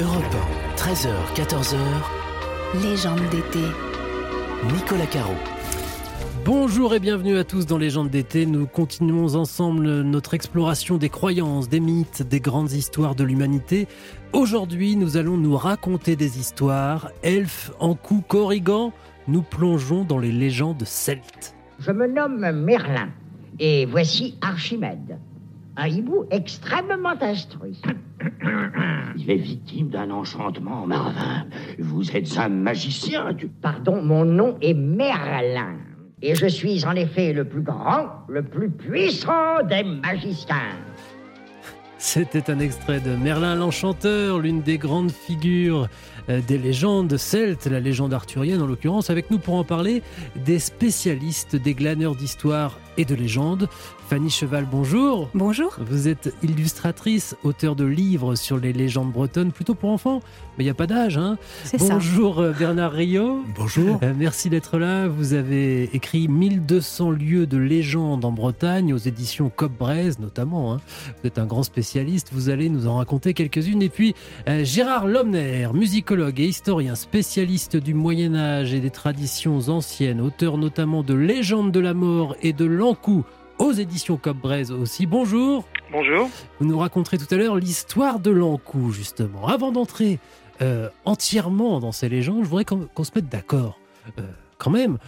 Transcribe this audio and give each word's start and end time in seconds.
Europe 0.00 0.22
13h, 0.76 1.08
14h. 1.34 1.76
Légende 2.84 3.18
d'été. 3.32 3.58
Nicolas 4.72 5.06
Caro. 5.06 5.32
Bonjour 6.44 6.94
et 6.94 7.00
bienvenue 7.00 7.36
à 7.36 7.42
tous 7.42 7.66
dans 7.66 7.78
Légende 7.78 8.08
d'été. 8.08 8.46
Nous 8.46 8.68
continuons 8.68 9.34
ensemble 9.34 10.02
notre 10.02 10.34
exploration 10.34 10.98
des 10.98 11.08
croyances, 11.08 11.68
des 11.68 11.80
mythes, 11.80 12.22
des 12.22 12.38
grandes 12.38 12.70
histoires 12.70 13.16
de 13.16 13.24
l'humanité. 13.24 13.88
Aujourd'hui, 14.32 14.94
nous 14.94 15.16
allons 15.16 15.36
nous 15.36 15.56
raconter 15.56 16.14
des 16.14 16.38
histoires. 16.38 17.10
Elfes 17.24 17.72
en 17.80 17.96
coup 17.96 18.22
corrigan, 18.28 18.92
nous 19.26 19.42
plongeons 19.42 20.04
dans 20.04 20.18
les 20.18 20.30
légendes 20.30 20.84
celtes. 20.84 21.56
Je 21.80 21.90
me 21.90 22.06
nomme 22.06 22.52
Merlin 22.52 23.08
et 23.58 23.84
voici 23.84 24.38
Archimède, 24.42 25.18
un 25.78 25.86
hibou 25.86 26.26
extrêmement 26.30 27.14
instruit. 27.20 27.80
Il 29.16 29.30
est 29.30 29.36
victime 29.36 29.88
d'un 29.88 30.10
enchantement, 30.10 30.86
Marvin. 30.86 31.46
Vous 31.78 32.10
êtes 32.14 32.36
un 32.36 32.48
magicien, 32.48 33.32
tu... 33.34 33.46
Pardon, 33.48 34.02
mon 34.02 34.24
nom 34.24 34.58
est 34.60 34.74
Merlin. 34.74 35.76
Et 36.20 36.34
je 36.34 36.46
suis 36.46 36.84
en 36.84 36.96
effet 36.96 37.32
le 37.32 37.44
plus 37.44 37.62
grand, 37.62 38.08
le 38.28 38.42
plus 38.42 38.70
puissant 38.70 39.62
des 39.68 39.84
magiciens. 39.84 40.74
C'était 41.98 42.50
un 42.50 42.58
extrait 42.58 43.00
de 43.00 43.14
Merlin 43.16 43.54
l'Enchanteur, 43.54 44.38
l'une 44.38 44.62
des 44.62 44.78
grandes 44.78 45.10
figures 45.10 45.88
euh, 46.28 46.40
des 46.46 46.58
légendes 46.58 47.16
celtes, 47.16 47.66
la 47.66 47.80
légende 47.80 48.14
arthurienne 48.14 48.62
en 48.62 48.66
l'occurrence. 48.66 49.10
Avec 49.10 49.30
nous 49.30 49.38
pour 49.38 49.54
en 49.54 49.64
parler, 49.64 50.02
des 50.36 50.58
spécialistes, 50.58 51.56
des 51.56 51.74
glaneurs 51.74 52.14
d'histoire 52.14 52.78
et 52.98 53.04
de 53.04 53.14
légendes. 53.14 53.68
Fanny 54.08 54.30
Cheval, 54.30 54.66
bonjour. 54.70 55.28
Bonjour. 55.34 55.76
Vous 55.78 56.08
êtes 56.08 56.34
illustratrice, 56.42 57.36
auteur 57.44 57.76
de 57.76 57.84
livres 57.84 58.36
sur 58.36 58.56
les 58.56 58.72
légendes 58.72 59.12
bretonnes, 59.12 59.52
plutôt 59.52 59.74
pour 59.74 59.90
enfants, 59.90 60.20
mais 60.56 60.64
il 60.64 60.66
n'y 60.66 60.70
a 60.70 60.74
pas 60.74 60.86
d'âge. 60.86 61.18
Hein 61.18 61.36
C'est 61.64 61.78
ça. 61.78 61.92
bonjour 61.92 62.38
euh, 62.38 62.52
Bernard 62.58 62.92
Rio. 62.92 63.44
Bonjour. 63.54 64.00
Euh, 64.02 64.14
merci 64.16 64.48
d'être 64.48 64.78
là. 64.78 65.08
Vous 65.08 65.34
avez 65.34 65.94
écrit 65.94 66.26
1200 66.26 67.10
lieux 67.10 67.46
de 67.46 67.58
légendes 67.58 68.24
en 68.24 68.32
Bretagne 68.32 68.94
aux 68.94 68.98
éditions 68.98 69.50
Cobbrez 69.54 70.12
notamment. 70.18 70.72
hein. 70.72 70.80
Vous 71.20 71.26
êtes 71.26 71.38
un 71.38 71.44
grand 71.46 71.62
spécialiste. 71.62 72.30
Vous 72.32 72.48
allez 72.48 72.70
nous 72.70 72.86
en 72.86 72.96
raconter 72.96 73.34
quelques-unes. 73.34 73.82
Et 73.82 73.90
puis 73.90 74.14
euh, 74.48 74.64
Gérard 74.64 75.06
Lomner, 75.06 75.68
musicologue 75.74 76.40
et 76.40 76.46
historien 76.46 76.94
spécialiste 76.94 77.76
du 77.76 77.92
Moyen 77.92 78.34
Âge 78.34 78.72
et 78.72 78.80
des 78.80 78.90
traditions 78.90 79.68
anciennes, 79.68 80.22
auteur 80.22 80.56
notamment 80.56 81.02
de 81.02 81.12
Légendes 81.12 81.72
de 81.72 81.80
la 81.80 81.92
mort 81.92 82.36
et 82.40 82.54
de 82.54 82.64
l'Ankou 82.64 83.26
aux 83.58 83.72
éditions 83.72 84.16
Cobbrez 84.16 84.70
aussi. 84.70 85.06
Bonjour. 85.06 85.64
Bonjour. 85.92 86.28
Vous 86.58 86.66
nous 86.66 86.78
raconterez 86.78 87.18
tout 87.18 87.32
à 87.32 87.36
l'heure 87.36 87.56
l'histoire 87.56 88.20
de 88.20 88.30
l'Ankou, 88.30 88.90
justement. 88.90 89.46
Avant 89.46 89.72
d'entrer 89.72 90.18
euh, 90.60 90.88
entièrement 91.04 91.80
dans 91.80 91.92
ces 91.92 92.08
légendes, 92.08 92.44
je 92.44 92.48
voudrais 92.48 92.64
qu'on 92.64 93.04
se 93.04 93.10
mette 93.14 93.28
d'accord. 93.28 93.78
Euh, 94.18 94.22
quand 94.58 94.70
même, 94.70 94.98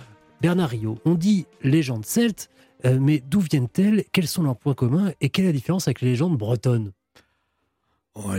Bernard 0.40 0.70
Rio, 0.70 0.98
on 1.04 1.14
dit 1.14 1.46
légende 1.62 2.06
celte, 2.06 2.48
euh, 2.84 2.98
mais 3.00 3.22
d'où 3.26 3.40
viennent-elles? 3.40 4.04
Quels 4.12 4.28
sont 4.28 4.42
leurs 4.42 4.56
points 4.56 4.74
communs? 4.74 5.12
Et 5.20 5.28
quelle 5.28 5.44
est 5.44 5.48
la 5.48 5.54
différence 5.54 5.88
avec 5.88 6.00
les 6.00 6.10
légendes 6.10 6.36
bretonnes? 6.36 6.92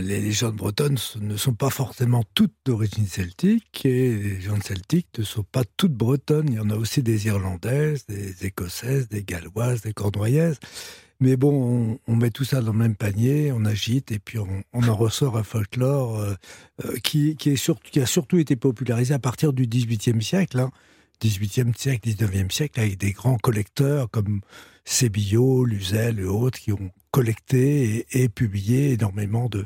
Les 0.00 0.20
légendes 0.20 0.56
bretonnes 0.56 0.98
ne 1.20 1.36
sont 1.36 1.54
pas 1.54 1.70
forcément 1.70 2.24
toutes 2.34 2.54
d'origine 2.64 3.06
celtique 3.06 3.84
et 3.84 4.14
les 4.14 4.34
légendes 4.34 4.62
celtiques 4.62 5.08
ne 5.18 5.24
sont 5.24 5.44
pas 5.44 5.64
toutes 5.76 5.94
bretonnes. 5.94 6.48
Il 6.48 6.54
y 6.54 6.60
en 6.60 6.70
a 6.70 6.76
aussi 6.76 7.02
des 7.02 7.26
irlandaises, 7.26 8.06
des 8.06 8.46
écossaises, 8.46 9.08
des 9.08 9.24
galloises, 9.24 9.82
des 9.82 9.92
cornouaillaises. 9.92 10.60
Mais 11.20 11.36
bon, 11.36 11.98
on, 12.06 12.16
met 12.16 12.30
tout 12.30 12.44
ça 12.44 12.60
dans 12.60 12.72
le 12.72 12.78
même 12.78 12.96
panier, 12.96 13.52
on 13.52 13.64
agite 13.64 14.10
et 14.10 14.18
puis 14.18 14.38
on, 14.38 14.64
en 14.72 14.94
ressort 14.94 15.36
un 15.36 15.44
folklore 15.44 16.18
euh, 16.18 16.34
euh, 16.84 16.96
qui 16.98 17.36
a 18.00 18.06
surtout 18.06 18.38
été 18.38 18.56
popularisé 18.56 19.14
à 19.14 19.20
partir 19.20 19.52
du 19.52 19.66
XVIIIe 19.66 20.22
siècle. 20.22 20.58
Hein. 20.58 20.70
18e 21.22 21.76
siècle, 21.76 22.08
19e 22.08 22.50
siècle, 22.50 22.80
avec 22.80 22.98
des 22.98 23.12
grands 23.12 23.38
collecteurs 23.38 24.10
comme 24.10 24.40
Sébillot, 24.84 25.64
Luzel 25.64 26.18
et 26.20 26.24
autres 26.24 26.58
qui 26.58 26.72
ont 26.72 26.90
collecté 27.10 28.06
et, 28.12 28.28
publié 28.28 28.92
énormément 28.92 29.48
de, 29.48 29.64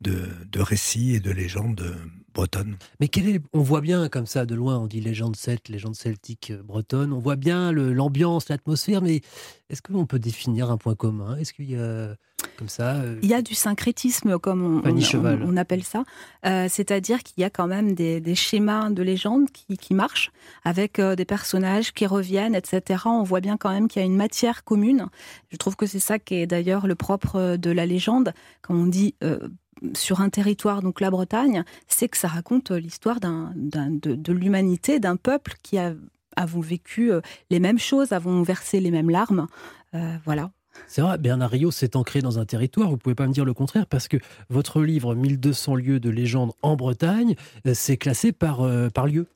de, 0.00 0.28
de 0.50 0.60
récits 0.60 1.14
et 1.14 1.20
de 1.20 1.30
légendes 1.30 1.96
bretonnes. 2.34 2.76
Mais 3.00 3.08
quel 3.08 3.28
est, 3.28 3.40
on 3.52 3.60
voit 3.62 3.80
bien 3.80 4.08
comme 4.08 4.26
ça 4.26 4.46
de 4.46 4.54
loin, 4.54 4.78
on 4.78 4.86
dit 4.86 5.00
légende 5.00 5.36
celte, 5.36 5.68
légende 5.68 5.94
celtique 5.96 6.50
euh, 6.50 6.62
bretonne, 6.62 7.12
on 7.12 7.18
voit 7.18 7.36
bien 7.36 7.72
l'ambiance, 7.72 8.48
l'atmosphère, 8.48 9.02
mais 9.02 9.20
est-ce 9.68 9.82
qu'on 9.82 10.06
peut 10.06 10.18
définir 10.18 10.70
un 10.70 10.76
point 10.76 10.94
commun? 10.94 11.36
Est-ce 11.36 11.52
qu'il 11.52 11.70
y 11.70 11.76
a 11.76 12.14
comme 12.56 12.68
ça 12.68 12.96
euh, 12.96 13.18
Il 13.22 13.28
y 13.28 13.34
a 13.34 13.42
du 13.42 13.54
syncrétisme, 13.54 14.38
comme 14.38 14.78
on, 14.78 14.82
Fanny 14.82 15.02
on- 15.02 15.04
Cheval. 15.04 15.42
on- 15.42 15.50
on 15.52 15.56
appelle 15.56 15.82
ça. 15.84 16.04
Euh, 16.46 16.66
C'est-à-dire 16.70 17.22
qu'il 17.22 17.40
y 17.40 17.44
a 17.44 17.50
quand 17.50 17.66
même 17.66 17.94
des, 17.94 18.20
des 18.20 18.34
schémas 18.34 18.90
de 18.90 19.02
légendes 19.02 19.50
qui, 19.50 19.76
qui 19.76 19.94
marchent, 19.94 20.30
avec 20.64 20.98
euh, 20.98 21.16
des 21.16 21.24
personnages 21.24 21.92
qui 21.92 22.06
reviennent, 22.06 22.54
etc. 22.54 23.02
On 23.06 23.22
voit 23.22 23.40
bien 23.40 23.56
quand 23.56 23.70
même 23.70 23.88
qu'il 23.88 24.00
y 24.00 24.02
a 24.02 24.06
une 24.06 24.16
matière 24.16 24.64
commune. 24.64 25.06
Je 25.50 25.56
trouve 25.56 25.76
que 25.76 25.86
c'est 25.86 26.00
ça 26.00 26.18
qui 26.18 26.34
est 26.36 26.46
d'ailleurs 26.46 26.86
le 26.86 26.94
propre 26.94 27.56
de 27.56 27.70
la 27.70 27.86
légende. 27.86 28.32
Quand 28.62 28.74
on 28.74 28.86
dit 28.86 29.14
euh, 29.22 29.38
sur 29.94 30.20
un 30.20 30.28
territoire, 30.28 30.82
donc 30.82 31.00
la 31.00 31.10
Bretagne, 31.10 31.64
c'est 31.88 32.08
que 32.08 32.16
ça 32.16 32.28
raconte 32.28 32.70
euh, 32.70 32.78
l'histoire 32.78 33.18
de, 33.20 34.32
l'humanité, 34.32 35.00
d'un 35.00 35.16
peuple 35.16 35.54
qui 35.62 35.78
a, 35.78 35.94
vécu 36.56 37.12
euh, 37.12 37.20
les 37.50 37.60
mêmes 37.60 37.78
choses, 37.78 38.12
avons 38.12 38.42
versé 38.42 38.80
les 38.80 38.90
mêmes 38.90 39.10
larmes. 39.10 39.46
Euh, 39.94 40.16
voilà. 40.24 40.50
C'est 40.86 41.02
vrai, 41.02 41.18
Bernard 41.18 41.50
Rio 41.50 41.70
s'est 41.70 41.96
ancré 41.96 42.22
dans 42.22 42.38
un 42.38 42.46
territoire, 42.46 42.88
vous 42.88 42.96
pouvez 42.96 43.14
pas 43.14 43.26
me 43.26 43.32
dire 43.32 43.44
le 43.44 43.52
contraire, 43.52 43.86
parce 43.86 44.08
que 44.08 44.16
votre 44.48 44.80
livre 44.82 45.14
1200 45.14 45.74
lieux 45.74 46.00
de 46.00 46.08
légendes 46.08 46.52
en 46.62 46.76
Bretagne, 46.76 47.34
c'est 47.74 47.96
classé 47.96 48.32
par 48.32 48.62
lieu. 49.06 49.26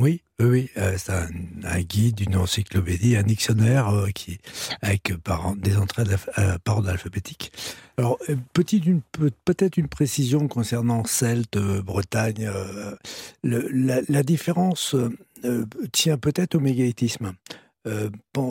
Oui, 0.00 0.22
oui, 0.40 0.70
euh, 0.78 0.94
c'est 0.96 1.12
un, 1.12 1.80
guide, 1.82 2.20
une 2.20 2.36
encyclopédie, 2.36 3.16
un 3.16 3.22
dictionnaire 3.22 3.90
euh, 3.90 4.08
qui 4.08 4.38
avec 4.80 5.10
euh, 5.10 5.16
des 5.56 5.76
entrées 5.76 6.04
euh, 6.38 6.56
par 6.64 6.88
alphabétique. 6.88 7.52
Alors, 7.98 8.18
peut-être 8.54 9.76
une 9.76 9.88
précision 9.88 10.48
concernant 10.48 11.04
Celte, 11.04 11.58
Bretagne. 11.58 12.50
la, 13.42 14.22
différence 14.22 14.96
tient 15.92 16.16
peut-être 16.16 16.54
au 16.54 16.60
mégalithisme. 16.60 17.34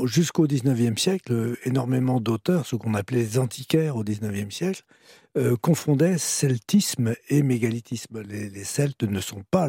Jusqu'au 0.05 0.45
19e 0.45 0.99
siècle, 0.99 1.55
énormément 1.65 2.19
d'auteurs, 2.19 2.67
ce 2.67 2.75
qu'on 2.75 2.93
appelait 2.93 3.21
les 3.21 3.39
antiquaires 3.39 3.95
au 3.95 4.03
19e 4.03 4.51
siècle, 4.51 4.83
confondaient 5.61 6.19
celtisme 6.19 7.15
et 7.29 7.41
mégalithisme. 7.41 8.21
Les, 8.21 8.63
Celtes 8.63 9.01
ne 9.01 9.19
sont 9.19 9.43
pas 9.49 9.67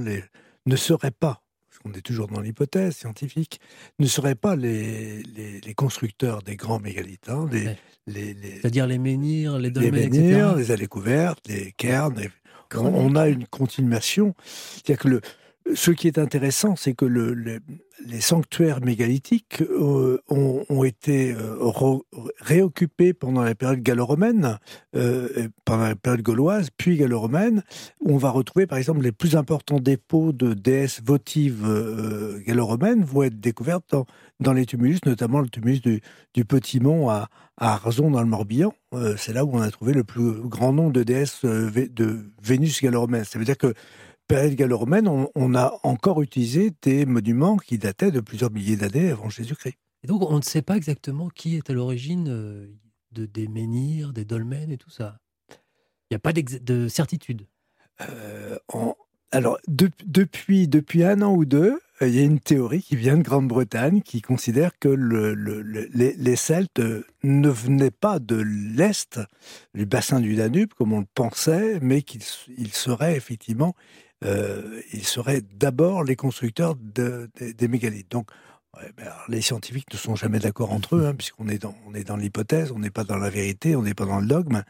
ne 0.67 0.77
seraient 0.77 1.11
pas, 1.11 1.43
qu'on 1.83 1.93
est 1.93 2.01
toujours 2.03 2.29
dans 2.29 2.41
l'hypothèse 2.41 2.97
scientifique, 2.97 3.61
ne 3.99 4.07
seraient 4.07 4.35
pas 4.35 4.57
les, 4.57 5.23
les, 5.23 5.61
les 5.61 5.75
constructeurs 5.75 6.43
des 6.43 6.57
grands 6.57 6.81
mégalithes, 6.81 7.29
hein, 7.29 7.49
les, 7.51 7.67
Ouais. 7.67 7.77
les, 8.07 8.35
les, 8.35 8.53
C'est-à-dire 8.61 8.87
les 8.87 8.99
menhirs, 8.99 9.59
les 9.59 9.65
les 9.65 9.71
dolmens, 9.71 9.91
menhirs, 10.09 10.49
etc. 10.51 10.55
les 10.57 10.71
allées 10.71 10.87
couvertes, 10.87 11.41
les 11.49 11.73
cairns. 11.73 12.15
on, 12.75 12.79
on 12.87 13.17
a 13.17 13.29
une 13.29 13.47
continuation. 13.47 14.35
C'est-à-dire 14.45 14.99
que 14.99 15.09
le, 15.09 15.21
ce 15.75 15.91
qui 15.91 16.07
est 16.07 16.19
intéressant, 16.19 16.77
c'est 16.77 16.95
que 16.95 17.05
le, 17.05 17.35
le- 17.35 17.61
les 18.07 18.21
sanctuaires 18.21 18.81
mégalithiques 18.81 19.63
euh, 19.63 20.19
ont, 20.29 20.85
été 20.85 21.33
euh, 21.33 21.57
réoccupés 22.41 23.13
pendant 23.13 23.43
la 23.43 23.55
période 23.55 23.81
gallo-romaine, 23.81 24.59
euh, 24.97 25.49
pendant 25.65 25.85
la 25.85 25.97
période 25.97 26.23
gauloise, 26.23 26.69
puis 26.77 26.97
gallo-romaine, 26.97 27.63
on 28.05 28.17
va 28.17 28.31
retrouver 28.31 28.67
par 28.67 28.79
exemple 28.79 29.03
les 29.03 29.13
plus 29.13 29.37
importants 29.37 29.81
dépôts 29.81 30.33
de 30.33 30.55
déesses 30.55 31.03
votives 31.05 31.67
gallo-romaines 32.47 33.05
vont 33.05 33.25
être 33.25 33.39
découverts 33.41 33.81
dans, 34.41 34.53
les 34.53 34.67
tumulus, 34.67 35.01
notamment 35.05 35.41
le 35.41 35.49
tumulus 35.49 35.83
du, 35.83 36.01
Petit 36.45 36.81
Mont 36.81 37.11
à, 37.11 37.29
à 37.59 37.75
Arzon 37.75 38.11
dans 38.11 38.21
le 38.21 38.27
Morbihan. 38.27 38.73
C'est 39.17 39.33
là 39.33 39.45
où 39.45 39.51
on 39.53 39.61
a 39.61 39.71
trouvé 39.71 39.93
le 39.93 40.05
plus 40.05 40.33
grand 40.33 40.73
nombre 40.73 40.93
de 40.93 41.03
déesses 41.03 41.45
de 41.45 42.25
Vénus 42.43 42.83
gallo-romaine. 42.83 43.25
Ça 43.25 43.39
veut 43.39 43.45
dire 43.45 43.59
que 43.59 43.75
période 44.34 44.54
gallo-romaine, 44.54 45.09
on, 45.09 45.28
on 45.34 45.54
a 45.54 45.78
encore 45.82 46.22
utilisé 46.22 46.71
des 46.82 47.04
monuments 47.04 47.56
qui 47.56 47.78
dataient 47.78 48.10
de 48.12 48.21
plusieurs 48.21 48.50
milliers 48.50 48.77
d'années 48.77 49.10
avant 49.10 49.28
Jésus-Christ. 49.28 49.77
Et 50.03 50.06
donc 50.06 50.22
on 50.22 50.36
ne 50.36 50.42
sait 50.42 50.62
pas 50.62 50.77
exactement 50.77 51.28
qui 51.28 51.56
est 51.56 51.68
à 51.68 51.72
l'origine 51.72 52.28
euh, 52.28 52.66
de, 53.12 53.27
des 53.27 53.48
menhirs, 53.48 54.12
des 54.12 54.24
dolmens 54.24 54.71
et 54.71 54.78
tout 54.78 54.91
ça. 54.91 55.18
Il 55.50 56.15
n'y 56.15 56.16
a 56.16 56.21
pas 56.21 56.32
de 56.32 56.88
certitude. 56.88 57.47
Euh, 58.09 58.56
alors, 59.32 59.59
de- 59.68 59.91
depuis, 60.04 60.66
depuis 60.66 61.04
un 61.04 61.22
an 61.22 61.34
ou 61.34 61.44
deux, 61.44 61.78
euh, 62.03 62.09
il 62.09 62.15
y 62.16 62.18
a 62.18 62.22
une 62.22 62.41
théorie 62.41 62.82
qui 62.82 62.97
vient 62.97 63.16
de 63.16 63.22
Grande-Bretagne 63.22 64.00
qui 64.03 64.22
considère 64.22 64.72
que 64.78 64.88
le- 64.88 65.34
le- 65.34 65.62
le- 65.62 65.88
les, 65.94 66.15
les 66.15 66.36
Celtes 66.36 66.80
ne 67.22 67.48
venaient 67.48 67.92
pas 67.92 68.18
de 68.18 68.36
l'Est, 68.36 69.21
du 69.74 69.86
bassin 69.86 70.18
du 70.18 70.34
Danube, 70.34 70.72
comme 70.77 70.92
on 70.92 71.00
le 71.00 71.06
pensait, 71.15 71.78
mais 71.80 72.03
qu'ils 72.03 72.22
ils 72.59 72.72
seraient 72.72 73.16
effectivement, 73.16 73.74
euh, 74.25 74.81
ils 74.93 75.07
seraient 75.07 75.43
d'abord 75.57 76.05
les 76.05 76.17
constructeurs 76.17 76.77
de- 76.77 77.31
des- 77.39 77.69
mégalithes. 77.69 78.11
Donc, 78.11 78.31
ben, 78.97 79.09
les 79.28 79.41
scientifiques 79.41 79.93
ne 79.93 79.99
sont 79.99 80.15
jamais 80.15 80.39
d'accord 80.39 80.72
entre 80.72 80.97
eux, 80.97 81.07
hein, 81.07 81.15
puisqu'on 81.15 81.49
est 81.49 81.59
dans, 81.59 81.75
dans 82.07 82.17
l'hypothèse, 82.17 82.71
on 82.71 82.78
n'est 82.78 82.91
pas 82.91 83.03
dans 83.05 83.17
la 83.17 83.28
vérité, 83.28 83.75
on 83.75 83.83
n'est 83.83 83.95
pas 83.95 84.07
dans 84.07 84.21
le 84.21 84.27
dogme. 84.27 84.63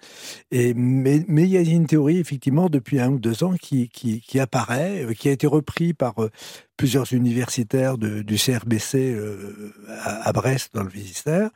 Et, 0.51 0.73
mais, 0.75 1.25
mais 1.29 1.43
il 1.43 1.51
y 1.51 1.57
a 1.59 1.61
une 1.61 1.87
théorie, 1.87 2.19
effectivement, 2.19 2.71
depuis 2.71 2.99
un 2.99 3.11
ou 3.11 3.19
deux 3.19 3.45
ans, 3.45 3.55
qui, 3.61 3.89
qui, 3.91 4.41
apparaît, 4.41 5.05
euh, 5.05 5.13
qui 5.13 5.29
a 5.29 5.33
été 5.33 5.47
repris 5.47 5.93
par 5.93 6.23
euh, 6.23 6.31
plusieurs 6.77 7.13
universitaires 7.13 7.99
du 7.99 8.37
CRBC 8.37 9.13
euh, 9.15 9.73
à, 10.03 10.33
Brest, 10.33 10.71
dans 10.73 10.83
le 10.83 10.91
Finistère, 10.91 11.51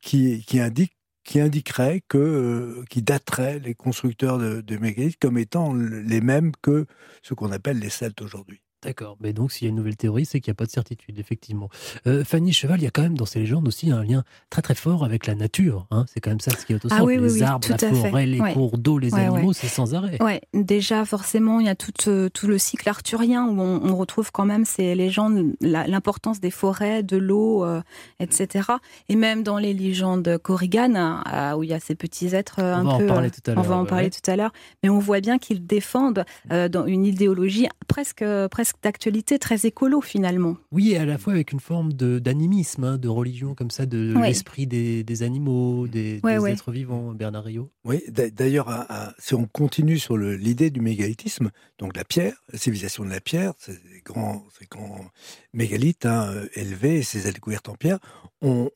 qui, 0.00 0.44
qui 0.46 0.60
indique 0.60 0.95
qui 1.26 1.40
indiquerait 1.40 2.02
que, 2.08 2.84
qui 2.88 3.02
daterait 3.02 3.58
les 3.58 3.74
constructeurs 3.74 4.38
de, 4.38 4.76
mégalithes 4.78 5.18
comme 5.20 5.38
étant 5.38 5.74
les 5.74 6.20
mêmes 6.20 6.52
que 6.62 6.86
ce 7.22 7.34
qu'on 7.34 7.50
appelle 7.50 7.80
les 7.80 7.90
Celtes 7.90 8.22
aujourd'hui. 8.22 8.62
D'accord, 8.82 9.16
mais 9.20 9.32
donc 9.32 9.52
s'il 9.52 9.64
y 9.64 9.68
a 9.68 9.70
une 9.70 9.76
nouvelle 9.76 9.96
théorie, 9.96 10.26
c'est 10.26 10.38
qu'il 10.38 10.50
n'y 10.50 10.54
a 10.54 10.58
pas 10.58 10.66
de 10.66 10.70
certitude, 10.70 11.18
effectivement. 11.18 11.70
Euh, 12.06 12.24
Fanny 12.24 12.52
Cheval, 12.52 12.78
il 12.78 12.84
y 12.84 12.86
a 12.86 12.90
quand 12.90 13.02
même 13.02 13.16
dans 13.16 13.24
ces 13.24 13.38
légendes 13.38 13.66
aussi 13.66 13.90
un 13.90 14.04
lien 14.04 14.22
très 14.50 14.60
très 14.60 14.74
fort 14.74 15.02
avec 15.02 15.26
la 15.26 15.34
nature. 15.34 15.86
Hein. 15.90 16.04
C'est 16.12 16.20
quand 16.20 16.30
même 16.30 16.40
ça 16.40 16.50
ce 16.50 16.66
qui 16.66 16.74
est 16.74 16.84
au 16.84 16.88
ah, 16.90 17.02
oui, 17.02 17.16
les 17.16 17.32
oui, 17.32 17.42
arbres, 17.42 17.66
la 17.68 17.78
forêt, 17.78 18.26
les 18.26 18.38
cours 18.52 18.76
d'eau, 18.76 18.98
les 18.98 19.14
animaux, 19.14 19.54
c'est 19.54 19.68
sans 19.68 19.94
arrêt. 19.94 20.22
Ouais, 20.22 20.42
déjà 20.52 21.06
forcément, 21.06 21.58
il 21.58 21.66
y 21.66 21.70
a 21.70 21.74
tout, 21.74 21.92
euh, 22.06 22.28
tout 22.28 22.46
le 22.46 22.58
cycle 22.58 22.88
arthurien 22.88 23.46
où 23.46 23.60
on, 23.60 23.96
retrouve 23.96 24.30
quand 24.30 24.44
même 24.44 24.66
ces 24.66 24.94
légendes, 24.94 25.54
l'importance 25.62 26.38
des 26.38 26.50
forêts, 26.50 27.02
de 27.02 27.16
l'eau, 27.16 27.64
euh, 27.64 27.80
etc. 28.20 28.68
Et 29.08 29.16
même 29.16 29.42
dans 29.42 29.56
les 29.56 29.72
légendes 29.72 30.36
corriganes, 30.42 31.22
où 31.56 31.62
il 31.62 31.70
y 31.70 31.74
a 31.74 31.80
ces 31.80 31.94
petits 31.94 32.34
êtres 32.34 32.60
un 32.60 32.84
on 32.84 32.90
va 32.90 32.98
peu... 32.98 33.04
En 33.04 33.14
parler 33.14 33.30
tout 33.30 33.50
à 33.50 33.54
on 33.56 33.62
va 33.62 33.76
en 33.76 33.86
parler 33.86 34.10
tout 34.10 34.30
à 34.30 34.36
l'heure. 34.36 34.52
Mais 34.82 34.90
on 34.90 34.98
voit 34.98 35.20
bien 35.20 35.38
qu'ils 35.38 35.66
défendent 35.66 36.24
dans 36.50 36.86
une 36.86 37.06
idéologie 37.06 37.68
presque, 37.88 38.24
presque 38.50 38.65
d'actualité 38.82 39.38
très 39.38 39.66
écolo 39.66 40.00
finalement. 40.00 40.56
Oui, 40.72 40.92
et 40.92 40.98
à 40.98 41.04
la 41.04 41.18
fois 41.18 41.32
avec 41.32 41.52
une 41.52 41.60
forme 41.60 41.92
d'animisme, 41.92 42.84
hein, 42.84 42.98
de 42.98 43.08
religion 43.08 43.54
comme 43.54 43.70
ça, 43.70 43.86
de 43.86 44.14
l'esprit 44.22 44.66
des, 44.66 45.22
animaux, 45.22 45.86
des, 45.88 46.20
êtres 46.24 46.72
vivants, 46.72 47.12
Bernard 47.12 47.44
Rio. 47.44 47.70
Oui, 47.84 48.02
d'ailleurs, 48.08 48.86
si 49.18 49.34
on 49.34 49.46
continue 49.46 49.98
sur 49.98 50.16
l'idée 50.16 50.70
du 50.70 50.80
mégalithisme, 50.80 51.50
donc 51.78 51.96
la 51.96 52.04
pierre, 52.04 52.34
la 52.52 52.58
civilisation 52.58 53.04
de 53.04 53.10
la 53.10 53.20
pierre, 53.20 53.52
ces 53.58 53.78
grands, 54.04 54.44
ces 54.58 54.66
grands 54.66 55.04
mégalithes 55.52 56.06
hein, 56.06 56.32
élevés, 56.54 57.02
ces 57.02 57.28
ailes 57.28 57.40
couvertes 57.40 57.68
en 57.68 57.74
pierre, 57.74 57.98
on, 58.42 58.68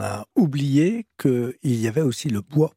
a 0.00 0.26
oublié 0.34 1.06
qu'il 1.20 1.54
y 1.62 1.88
avait 1.88 2.02
aussi 2.02 2.28
le 2.28 2.40
bois. 2.40 2.72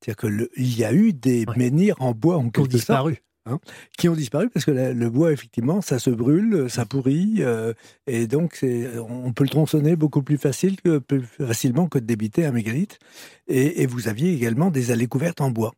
C'est-à-dire 0.00 0.48
qu'il 0.56 0.78
y 0.78 0.84
a 0.84 0.92
eu 0.92 1.12
des 1.12 1.44
menhirs 1.56 1.96
en 1.98 2.12
bois 2.12 2.36
en 2.36 2.50
quelque 2.50 2.68
disparu. 2.68 3.18
Hein, 3.48 3.60
qui 3.96 4.08
ont 4.08 4.14
disparu 4.14 4.50
parce 4.50 4.64
que 4.64 4.70
le 4.70 5.10
bois, 5.10 5.32
effectivement, 5.32 5.80
ça 5.80 5.98
se 5.98 6.10
brûle, 6.10 6.68
ça 6.68 6.84
pourrit, 6.84 7.36
euh, 7.38 7.72
et 8.06 8.26
donc 8.26 8.60
on 8.62 9.32
peut 9.32 9.44
le 9.44 9.50
tronçonner 9.50 9.96
beaucoup 9.96 10.22
plus, 10.22 10.36
facilement 10.38 11.88
que 11.88 11.98
de 11.98 12.04
débiter 12.04 12.44
un 12.44 12.52
mégalithe. 12.52 12.98
Et, 13.46 13.86
vous 13.86 14.08
aviez 14.08 14.34
également 14.34 14.70
des 14.70 14.90
allées 14.90 15.06
couvertes 15.06 15.40
en 15.40 15.50
bois. 15.50 15.74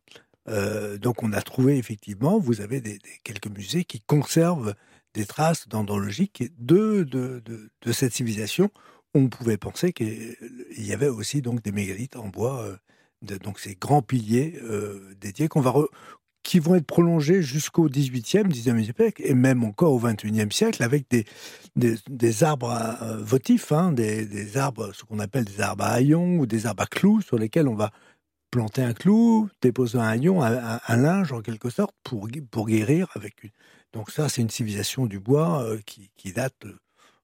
Euh, 0.49 0.97
donc 0.97 1.23
on 1.23 1.31
a 1.33 1.41
trouvé 1.41 1.77
effectivement, 1.77 2.39
vous 2.39 2.61
avez 2.61 2.81
quelques 3.23 3.47
musées 3.47 3.85
qui 3.85 4.01
conservent 4.01 4.73
des 5.13 5.25
traces 5.25 5.67
dendrologiques 5.67 6.51
de, 6.59 7.03
de, 7.03 7.41
de, 7.45 7.91
cette 7.91 8.13
civilisation. 8.13 8.69
On 9.13 9.27
pouvait 9.29 9.57
penser 9.57 9.93
qu'il 9.93 10.35
y 10.77 10.93
avait 10.93 11.07
aussi 11.07 11.41
donc 11.41 11.61
des 11.61 11.71
mégalithes 11.71 12.15
en 12.15 12.27
bois, 12.27 12.63
euh, 12.63 13.37
donc 13.37 13.59
ces 13.59 13.75
grands 13.75 14.01
piliers 14.01 14.59
dédiés 15.19 15.47
qu'on 15.47 15.61
va 15.61 15.73
qui 16.43 16.59
vont 16.59 16.75
être 16.75 16.85
prolongés 16.85 17.41
jusqu'au 17.41 17.87
18e, 17.87 18.47
19e 18.47 18.83
siècle, 18.83 19.21
et 19.23 19.33
même 19.33 19.63
encore 19.63 19.93
au 19.93 19.99
21e 19.99 20.51
siècle, 20.51 20.83
avec 20.83 21.09
des, 21.09 21.25
des, 21.75 22.43
arbres 22.43 22.71
euh, 23.01 23.17
votifs, 23.17 23.71
hein, 23.71 23.91
des, 23.91 24.57
arbres, 24.57 24.91
ce 24.93 25.03
qu'on 25.03 25.19
appelle 25.19 25.45
des 25.45 25.61
arbres 25.61 25.83
à 25.83 25.89
haillons 25.89 26.39
ou 26.39 26.45
des 26.45 26.65
arbres 26.65 26.83
à 26.83 26.87
clous, 26.87 27.21
sur 27.21 27.37
lesquels 27.37 27.67
on 27.67 27.75
va 27.75 27.91
planter 28.49 28.81
un 28.81 28.93
clou, 28.93 29.49
déposer 29.61 29.97
un 29.97 30.07
haillon, 30.07 30.41
un, 30.41 30.97
linge 30.97 31.31
en 31.31 31.41
quelque 31.41 31.69
sorte, 31.69 31.95
pour, 32.03 32.27
pour 32.49 32.67
guérir. 32.67 33.07
Donc 33.93 34.11
ça, 34.11 34.27
c'est 34.27 34.41
une 34.41 34.49
civilisation 34.49 35.05
du 35.05 35.19
bois 35.19 35.63
euh, 35.63 35.79
qui, 35.85 36.09
qui, 36.17 36.33
date 36.33 36.65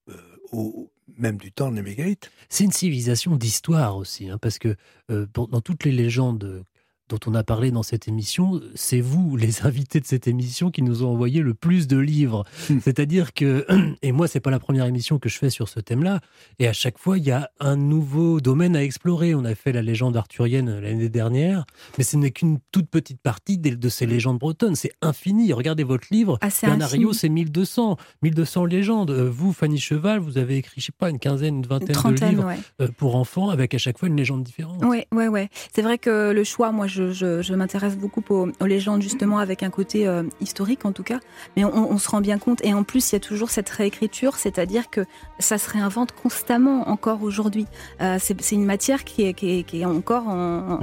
euh, 0.10 0.72
même 1.18 1.38
du 1.38 1.52
temps 1.52 1.72
des 1.72 1.82
mégalithes. 1.82 2.32
C'est 2.50 2.64
une 2.64 2.72
civilisation 2.72 3.36
d'histoire 3.36 3.98
aussi, 3.98 4.30
hein, 4.30 4.38
parce 4.42 4.60
que 4.60 4.76
dans 5.10 5.62
toutes 5.62 5.84
les 5.84 5.92
légendes 5.92 6.64
dont 7.10 7.20
on 7.26 7.36
a 7.36 7.44
parlé 7.44 7.72
dans 7.72 7.84
cette 7.84 8.08
émission, 8.08 8.60
c'est 8.76 9.00
vous, 9.00 9.38
les 9.38 9.62
invités 9.66 10.00
de 10.00 10.06
cette 10.06 10.28
émission, 10.28 10.72
qui 10.72 10.82
nous 10.82 11.04
ont 11.04 11.10
envoyé 11.10 11.42
le 11.42 11.54
plus 11.54 11.88
de 11.88 11.98
livres. 11.98 12.44
Hmm. 12.70 12.80
C'est-à-dire 12.82 13.34
que, 13.34 13.66
et 14.02 14.12
moi, 14.12 14.28
c'est 14.28 14.40
pas 14.40 14.52
la 14.52 14.60
première 14.60 14.86
émission 14.86 15.20
que 15.20 15.30
je 15.30 15.38
fais 15.38 15.50
sur 15.50 15.70
ce 15.70 15.80
thème-là, 15.80 16.20
et 16.60 16.68
à 16.68 16.74
chaque 16.74 16.98
fois, 16.98 17.18
il 17.18 17.24
y 17.24 17.32
a 17.32 17.50
un 17.60 17.76
nouveau 17.76 18.42
domaine 18.42 18.76
à 18.76 18.84
explorer. 18.84 19.36
On 19.36 19.46
a 19.46 19.56
fait 19.56 19.72
la 19.72 19.82
légende 19.82 20.18
arthurienne 20.18 20.80
l'année 20.80 21.10
dernière, 21.10 21.66
mais 21.98 22.04
ce 22.04 22.18
n'est 22.18 22.32
qu'une 22.32 22.60
toute 22.72 22.90
petite 22.90 23.22
partie 23.22 23.58
de, 23.58 23.90
ces 23.90 24.06
légendes 24.06 24.40
bretonnes. 24.40 24.76
C'est 24.76 24.92
infini. 25.02 25.54
Regardez 25.54 25.84
votre 25.84 26.08
livre. 26.12 26.38
Ah, 26.42 26.50
Bernard 26.62 26.90
c'est 27.14 27.30
1200. 27.30 27.98
1200 28.22 28.66
légendes. 28.66 29.12
Euh, 29.12 29.30
vous, 29.30 29.54
Fanny 29.54 29.80
Cheval, 29.80 30.20
vous 30.20 30.38
avez 30.38 30.58
écrit, 30.58 30.82
je 30.82 30.88
sais 30.88 30.92
pas, 30.98 31.10
une 31.10 31.20
quinzaine, 31.20 31.58
une 31.58 31.66
vingtaine 31.66 31.96
de 31.96 32.26
livres 32.26 32.54
euh, 32.82 32.88
pour 32.98 33.16
enfants, 33.16 33.50
avec 33.50 33.74
à 33.74 33.78
chaque 33.78 33.98
fois 33.98 34.08
une 34.08 34.18
légende 34.18 34.44
différente. 34.44 34.82
Oui, 34.84 35.04
oui, 35.14 35.28
oui. 35.28 35.48
C'est 35.74 35.82
vrai 35.82 35.98
que 35.98 36.32
le 36.32 36.44
choix, 36.44 36.72
moi, 36.72 36.88
je 36.88 36.97
je, 36.98 37.54
m'intéresse 37.54 37.96
beaucoup 37.96 38.24
aux, 38.30 38.66
légendes 38.66 39.02
justement 39.02 39.40
avec 39.40 39.64
un 39.64 39.70
côté 39.70 40.08
euh, 40.08 40.24
historique 40.42 40.86
en 40.86 40.92
tout 40.92 41.04
cas, 41.04 41.20
mais 41.56 41.64
on, 41.66 41.98
se 41.98 42.10
rend 42.10 42.22
bien 42.22 42.38
compte 42.38 42.64
et 42.64 42.74
en 42.74 42.84
plus 42.84 43.12
il 43.12 43.16
y 43.16 43.18
a 43.18 43.20
toujours 43.20 43.50
cette 43.50 43.70
réécriture, 43.70 44.36
c'est-à-dire 44.36 44.90
que 44.90 45.02
ça 45.40 45.58
se 45.58 45.70
réinvente 45.70 46.12
constamment 46.12 46.90
encore 46.90 47.24
aujourd'hui. 47.24 47.66
Euh, 48.02 48.18
c'est 48.20 48.52
une 48.52 48.66
matière 48.66 49.04
qui 49.04 49.24
est, 49.24 49.34
qui 49.34 49.82
est, 49.82 49.86
encore 49.86 50.28
en, 50.28 50.80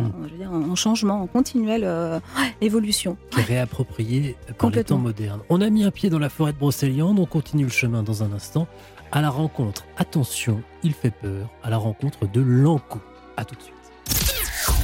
en, 0.50 0.74
changement, 0.74 1.22
en 1.22 1.26
continuelle 1.26 1.84
euh, 1.84 2.18
évolution. 2.60 3.16
Qui 3.30 3.40
est 3.40 3.44
réappropriée 3.44 4.36
par 4.58 4.70
les 4.70 4.84
temps 4.84 4.98
modernes. 4.98 5.40
On 5.48 5.60
a 5.60 5.70
mis 5.70 5.84
un 5.84 5.90
pied 5.90 6.10
dans 6.10 6.18
la 6.18 6.28
forêt 6.28 6.52
de 6.52 6.58
Brocéliande, 6.58 7.18
on 7.18 7.26
continue 7.26 7.64
le 7.64 7.70
chemin 7.70 8.02
dans 8.02 8.22
un 8.22 8.32
instant 8.32 8.66
à 9.14 9.20
la 9.20 9.30
rencontre, 9.30 9.84
attention, 9.96 10.60
il 10.82 10.92
fait 10.92 11.12
peur, 11.12 11.48
à 11.62 11.70
la 11.70 11.76
rencontre 11.76 12.26
de 12.26 12.40
l'Ancou. 12.40 12.98
À 13.36 13.44
tout 13.44 13.54
de 13.54 13.62
suite. 13.62 14.33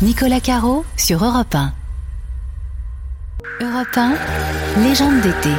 Nicolas 0.02 0.40
Caro 0.40 0.84
sur 0.96 1.24
Europe 1.24 1.54
1. 1.54 1.72
Europe 3.60 3.96
1, 3.96 4.14
légende 4.82 5.20
d'été. 5.20 5.50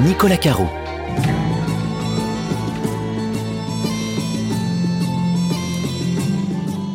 Nicolas 0.00 0.36
Caro. 0.36 0.68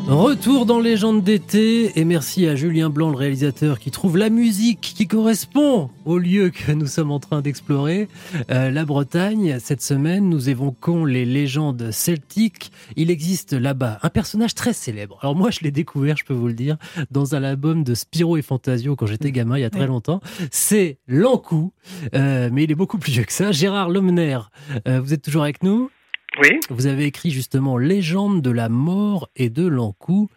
Retour 0.09 0.65
dans 0.65 0.79
Légende 0.79 1.23
d'été 1.23 1.99
et 1.99 2.03
merci 2.03 2.47
à 2.47 2.55
Julien 2.55 2.89
Blanc, 2.89 3.11
le 3.11 3.15
réalisateur, 3.15 3.77
qui 3.77 3.91
trouve 3.91 4.17
la 4.17 4.31
musique 4.31 4.81
qui 4.81 5.05
correspond 5.05 5.91
au 6.03 6.17
lieu 6.17 6.49
que 6.49 6.71
nous 6.71 6.87
sommes 6.87 7.11
en 7.11 7.19
train 7.19 7.41
d'explorer. 7.41 8.07
Euh, 8.49 8.71
la 8.71 8.85
Bretagne, 8.85 9.59
cette 9.59 9.83
semaine, 9.83 10.27
nous 10.27 10.49
évoquons 10.49 11.05
les 11.05 11.25
légendes 11.25 11.91
celtiques. 11.91 12.71
Il 12.95 13.11
existe 13.11 13.53
là-bas 13.53 13.99
un 14.01 14.09
personnage 14.09 14.55
très 14.55 14.73
célèbre. 14.73 15.19
Alors 15.21 15.35
moi, 15.35 15.51
je 15.51 15.59
l'ai 15.59 15.69
découvert, 15.69 16.17
je 16.17 16.25
peux 16.25 16.33
vous 16.33 16.47
le 16.47 16.53
dire, 16.53 16.77
dans 17.11 17.35
un 17.35 17.43
album 17.43 17.83
de 17.83 17.93
Spiro 17.93 18.35
et 18.35 18.41
Fantasio 18.41 18.95
quand 18.95 19.05
j'étais 19.05 19.31
gamin, 19.31 19.59
il 19.59 19.61
y 19.61 19.65
a 19.65 19.69
très 19.69 19.85
longtemps. 19.85 20.21
C'est 20.49 20.97
L'Ancou, 21.07 21.71
euh, 22.15 22.49
mais 22.51 22.63
il 22.63 22.71
est 22.71 22.75
beaucoup 22.75 22.97
plus 22.97 23.11
vieux 23.11 23.25
que 23.25 23.33
ça. 23.33 23.51
Gérard 23.51 23.89
Lomner, 23.89 24.39
euh, 24.87 24.99
vous 24.99 25.13
êtes 25.13 25.21
toujours 25.21 25.43
avec 25.43 25.61
nous? 25.61 25.91
Oui. 26.37 26.59
Vous 26.69 26.87
avez 26.87 27.05
écrit 27.05 27.31
justement 27.31 27.77
Légende 27.77 28.41
de 28.41 28.51
la 28.51 28.69
mort 28.69 29.29
et 29.35 29.49
de 29.49 29.67
l'Ancou. 29.67 30.29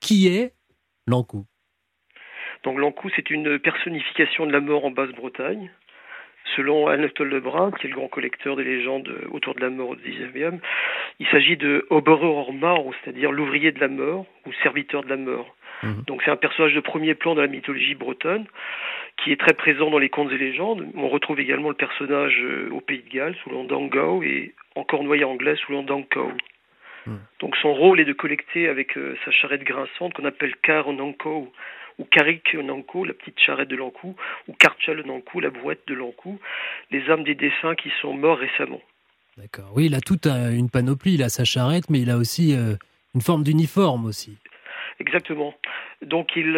Qui 0.00 0.28
est 0.28 0.52
l'Ancou 1.06 1.44
Donc 2.64 2.78
l'Ancou, 2.78 3.08
c'est 3.14 3.30
une 3.30 3.58
personnification 3.58 4.46
de 4.46 4.52
la 4.52 4.60
mort 4.60 4.84
en 4.84 4.90
Basse-Bretagne. 4.90 5.70
Selon 6.56 6.88
Anatole 6.88 7.28
Lebrun, 7.28 7.70
qui 7.70 7.86
est 7.86 7.90
le 7.90 7.94
grand 7.94 8.08
collecteur 8.08 8.56
des 8.56 8.64
légendes 8.64 9.08
autour 9.30 9.54
de 9.54 9.60
la 9.60 9.70
mort 9.70 9.90
au 9.90 9.96
XIXe, 9.96 10.60
il 11.20 11.26
s'agit 11.28 11.56
de 11.56 11.86
Oberer 11.90 12.52
mort, 12.52 12.92
c'est-à-dire 13.02 13.30
l'ouvrier 13.30 13.70
de 13.70 13.78
la 13.78 13.88
mort 13.88 14.26
ou 14.44 14.52
serviteur 14.62 15.04
de 15.04 15.08
la 15.08 15.16
mort. 15.16 15.54
Mhm. 15.82 16.02
Donc 16.06 16.22
c'est 16.24 16.30
un 16.30 16.36
personnage 16.36 16.74
de 16.74 16.80
premier 16.80 17.14
plan 17.14 17.34
dans 17.34 17.42
la 17.42 17.48
mythologie 17.48 17.94
bretonne 17.94 18.46
qui 19.22 19.32
est 19.32 19.40
très 19.40 19.54
présent 19.54 19.90
dans 19.90 19.98
les 19.98 20.08
contes 20.08 20.32
et 20.32 20.38
légendes. 20.38 20.86
On 20.96 21.08
retrouve 21.08 21.38
également 21.38 21.68
le 21.68 21.74
personnage 21.74 22.40
euh, 22.42 22.70
au 22.72 22.80
Pays 22.80 23.02
de 23.02 23.08
Galles 23.08 23.36
sous 23.42 23.50
le 23.50 23.56
nom 23.56 23.64
d'Angao 23.64 24.22
et 24.22 24.54
en 24.74 24.84
cornouaille 24.84 25.24
anglais 25.24 25.56
sous 25.56 25.72
le 25.72 25.78
nom 25.78 25.84
d'Anko. 25.84 26.32
Hmm. 27.06 27.16
Donc 27.40 27.56
son 27.56 27.74
rôle 27.74 28.00
est 28.00 28.04
de 28.04 28.12
collecter 28.12 28.68
avec 28.68 28.96
euh, 28.96 29.16
sa 29.24 29.30
charrette 29.30 29.64
grinçante 29.64 30.14
qu'on 30.14 30.24
appelle 30.24 30.54
Car 30.62 30.92
Nanko 30.92 31.52
ou 31.98 32.04
Karik 32.04 32.54
Nanko, 32.54 33.04
la 33.04 33.12
petite 33.12 33.38
charrette 33.38 33.68
de 33.68 33.76
l'Ankou, 33.76 34.16
ou 34.48 34.52
Karchal 34.54 35.02
Nankou, 35.04 35.40
la 35.40 35.50
brouette 35.50 35.82
de 35.86 35.94
l'Ankou, 35.94 36.38
les 36.90 37.10
âmes 37.10 37.22
des 37.22 37.34
défunts 37.34 37.74
qui 37.74 37.92
sont 38.00 38.14
morts 38.14 38.38
récemment. 38.38 38.80
D'accord. 39.36 39.70
Oui, 39.74 39.86
il 39.86 39.94
a 39.94 40.00
toute 40.00 40.26
une 40.26 40.70
panoplie, 40.70 41.14
il 41.14 41.22
a 41.22 41.28
sa 41.28 41.44
charrette, 41.44 41.90
mais 41.90 42.00
il 42.00 42.10
a 42.10 42.16
aussi 42.16 42.54
euh, 42.54 42.76
une 43.14 43.20
forme 43.20 43.42
d'uniforme 43.42 44.06
aussi. 44.06 44.38
Exactement. 45.00 45.54
Donc 46.00 46.34
il, 46.34 46.56